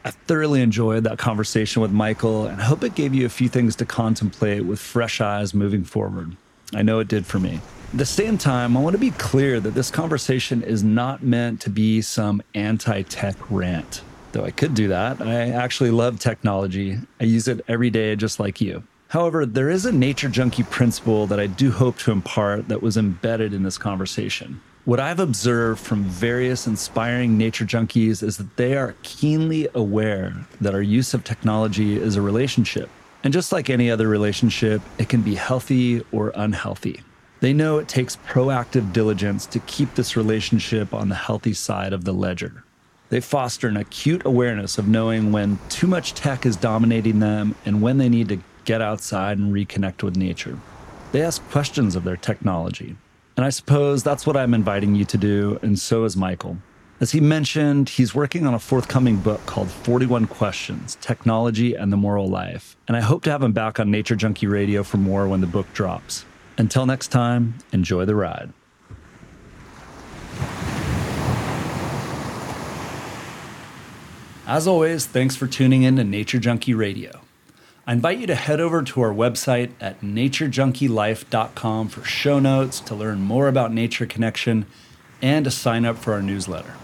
I 0.04 0.10
thoroughly 0.10 0.62
enjoyed 0.62 1.04
that 1.04 1.18
conversation 1.18 1.82
with 1.82 1.90
Michael 1.90 2.46
and 2.46 2.60
I 2.60 2.64
hope 2.64 2.84
it 2.84 2.94
gave 2.94 3.12
you 3.12 3.26
a 3.26 3.28
few 3.28 3.48
things 3.48 3.74
to 3.76 3.84
contemplate 3.84 4.64
with 4.64 4.78
fresh 4.78 5.20
eyes 5.20 5.52
moving 5.52 5.82
forward. 5.82 6.36
I 6.72 6.82
know 6.82 7.00
it 7.00 7.08
did 7.08 7.26
for 7.26 7.40
me. 7.40 7.60
At 7.92 7.98
the 7.98 8.06
same 8.06 8.36
time, 8.36 8.76
I 8.76 8.80
want 8.80 8.94
to 8.94 9.00
be 9.00 9.12
clear 9.12 9.60
that 9.60 9.74
this 9.74 9.90
conversation 9.90 10.62
is 10.62 10.82
not 10.82 11.22
meant 11.22 11.60
to 11.62 11.70
be 11.70 12.02
some 12.02 12.42
anti 12.54 13.02
tech 13.02 13.36
rant. 13.48 14.02
Though 14.32 14.44
I 14.44 14.50
could 14.50 14.74
do 14.74 14.88
that. 14.88 15.22
I 15.22 15.50
actually 15.50 15.92
love 15.92 16.18
technology, 16.18 16.98
I 17.20 17.24
use 17.24 17.48
it 17.48 17.64
every 17.68 17.90
day 17.90 18.16
just 18.16 18.38
like 18.38 18.60
you. 18.60 18.82
However, 19.08 19.46
there 19.46 19.70
is 19.70 19.86
a 19.86 19.92
nature 19.92 20.28
junkie 20.28 20.64
principle 20.64 21.26
that 21.28 21.38
I 21.38 21.46
do 21.46 21.70
hope 21.70 21.96
to 21.98 22.10
impart 22.10 22.68
that 22.68 22.82
was 22.82 22.96
embedded 22.96 23.54
in 23.54 23.62
this 23.62 23.78
conversation. 23.78 24.60
What 24.84 25.00
I've 25.00 25.20
observed 25.20 25.80
from 25.80 26.04
various 26.04 26.66
inspiring 26.66 27.38
nature 27.38 27.64
junkies 27.64 28.22
is 28.22 28.36
that 28.36 28.56
they 28.56 28.76
are 28.76 28.96
keenly 29.04 29.68
aware 29.74 30.34
that 30.60 30.74
our 30.74 30.82
use 30.82 31.14
of 31.14 31.24
technology 31.24 31.96
is 31.96 32.16
a 32.16 32.22
relationship. 32.22 32.90
And 33.22 33.32
just 33.32 33.52
like 33.52 33.70
any 33.70 33.90
other 33.90 34.08
relationship, 34.08 34.82
it 34.98 35.08
can 35.08 35.22
be 35.22 35.36
healthy 35.36 36.04
or 36.12 36.32
unhealthy. 36.34 37.00
They 37.40 37.52
know 37.52 37.78
it 37.78 37.88
takes 37.88 38.16
proactive 38.16 38.92
diligence 38.92 39.46
to 39.46 39.58
keep 39.60 39.94
this 39.94 40.16
relationship 40.16 40.94
on 40.94 41.08
the 41.08 41.14
healthy 41.14 41.52
side 41.52 41.92
of 41.92 42.04
the 42.04 42.12
ledger. 42.12 42.64
They 43.08 43.20
foster 43.20 43.68
an 43.68 43.76
acute 43.76 44.24
awareness 44.24 44.78
of 44.78 44.88
knowing 44.88 45.30
when 45.32 45.58
too 45.68 45.86
much 45.86 46.14
tech 46.14 46.44
is 46.46 46.56
dominating 46.56 47.20
them 47.20 47.54
and 47.64 47.82
when 47.82 47.98
they 47.98 48.08
need 48.08 48.28
to 48.30 48.40
get 48.64 48.82
outside 48.82 49.38
and 49.38 49.54
reconnect 49.54 50.02
with 50.02 50.16
nature. 50.16 50.58
They 51.12 51.22
ask 51.22 51.42
questions 51.50 51.94
of 51.94 52.04
their 52.04 52.16
technology. 52.16 52.96
And 53.36 53.44
I 53.44 53.50
suppose 53.50 54.02
that's 54.02 54.26
what 54.26 54.36
I'm 54.36 54.54
inviting 54.54 54.94
you 54.94 55.04
to 55.04 55.18
do, 55.18 55.58
and 55.62 55.78
so 55.78 56.04
is 56.04 56.16
Michael. 56.16 56.56
As 56.98 57.12
he 57.12 57.20
mentioned, 57.20 57.90
he's 57.90 58.14
working 58.14 58.46
on 58.46 58.54
a 58.54 58.58
forthcoming 58.58 59.18
book 59.18 59.44
called 59.44 59.70
41 59.70 60.26
Questions 60.26 60.96
Technology 61.02 61.74
and 61.74 61.92
the 61.92 61.96
Moral 61.98 62.26
Life. 62.26 62.76
And 62.88 62.96
I 62.96 63.02
hope 63.02 63.22
to 63.24 63.30
have 63.30 63.42
him 63.42 63.52
back 63.52 63.78
on 63.78 63.90
Nature 63.90 64.16
Junkie 64.16 64.46
Radio 64.46 64.82
for 64.82 64.96
more 64.96 65.28
when 65.28 65.42
the 65.42 65.46
book 65.46 65.70
drops. 65.74 66.24
Until 66.58 66.86
next 66.86 67.08
time, 67.08 67.54
enjoy 67.72 68.04
the 68.04 68.14
ride. 68.14 68.52
As 74.46 74.66
always, 74.66 75.06
thanks 75.06 75.34
for 75.34 75.46
tuning 75.46 75.82
in 75.82 75.96
to 75.96 76.04
Nature 76.04 76.38
Junkie 76.38 76.72
Radio. 76.72 77.20
I 77.84 77.92
invite 77.92 78.18
you 78.18 78.26
to 78.28 78.34
head 78.34 78.60
over 78.60 78.82
to 78.82 79.00
our 79.00 79.12
website 79.12 79.70
at 79.80 80.00
naturejunkielife.com 80.00 81.88
for 81.88 82.04
show 82.04 82.38
notes, 82.38 82.80
to 82.80 82.94
learn 82.94 83.20
more 83.20 83.48
about 83.48 83.72
Nature 83.72 84.06
Connection, 84.06 84.66
and 85.20 85.44
to 85.44 85.50
sign 85.50 85.84
up 85.84 85.96
for 85.96 86.12
our 86.12 86.22
newsletter. 86.22 86.74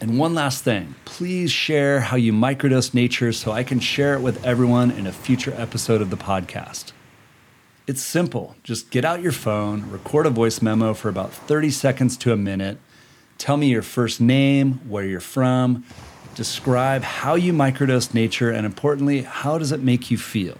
And 0.00 0.18
one 0.18 0.34
last 0.34 0.64
thing 0.64 0.94
please 1.04 1.52
share 1.52 2.00
how 2.00 2.16
you 2.16 2.32
microdose 2.32 2.94
nature 2.94 3.32
so 3.32 3.52
I 3.52 3.62
can 3.62 3.80
share 3.80 4.14
it 4.14 4.20
with 4.20 4.42
everyone 4.44 4.90
in 4.90 5.06
a 5.06 5.12
future 5.12 5.52
episode 5.56 6.00
of 6.00 6.08
the 6.08 6.16
podcast. 6.16 6.92
It's 7.86 8.02
simple. 8.02 8.54
Just 8.62 8.90
get 8.90 9.04
out 9.04 9.22
your 9.22 9.32
phone, 9.32 9.90
record 9.90 10.26
a 10.26 10.30
voice 10.30 10.62
memo 10.62 10.94
for 10.94 11.08
about 11.08 11.32
30 11.32 11.70
seconds 11.70 12.16
to 12.18 12.32
a 12.32 12.36
minute. 12.36 12.78
Tell 13.38 13.56
me 13.56 13.68
your 13.68 13.82
first 13.82 14.20
name, 14.20 14.74
where 14.88 15.04
you're 15.04 15.18
from, 15.18 15.84
describe 16.34 17.02
how 17.02 17.34
you 17.34 17.52
microdose 17.52 18.14
nature, 18.14 18.50
and 18.50 18.66
importantly, 18.66 19.22
how 19.22 19.58
does 19.58 19.72
it 19.72 19.80
make 19.80 20.10
you 20.10 20.18
feel? 20.18 20.58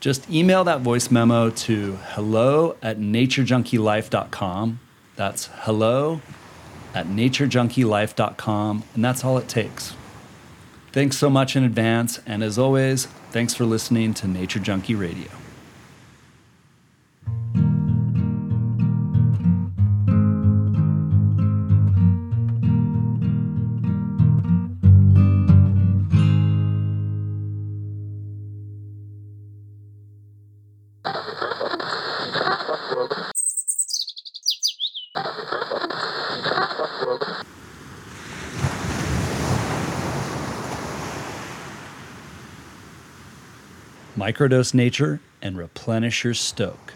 Just 0.00 0.30
email 0.30 0.62
that 0.64 0.82
voice 0.82 1.10
memo 1.10 1.50
to 1.50 1.96
hello 2.10 2.76
at 2.80 2.98
naturejunkielife.com. 2.98 4.80
That's 5.16 5.46
hello 5.52 6.20
at 6.94 7.06
naturejunkielife.com, 7.06 8.84
and 8.94 9.04
that's 9.04 9.24
all 9.24 9.36
it 9.38 9.48
takes. 9.48 9.94
Thanks 10.92 11.18
so 11.18 11.28
much 11.28 11.56
in 11.56 11.64
advance, 11.64 12.20
and 12.24 12.42
as 12.42 12.58
always, 12.58 13.06
thanks 13.30 13.52
for 13.52 13.64
listening 13.64 14.14
to 14.14 14.28
Nature 14.28 14.60
Junkie 14.60 14.94
Radio. 14.94 15.28
Microdose 44.36 44.74
nature 44.74 45.20
and 45.40 45.56
replenish 45.56 46.22
your 46.22 46.34
stoke. 46.34 46.92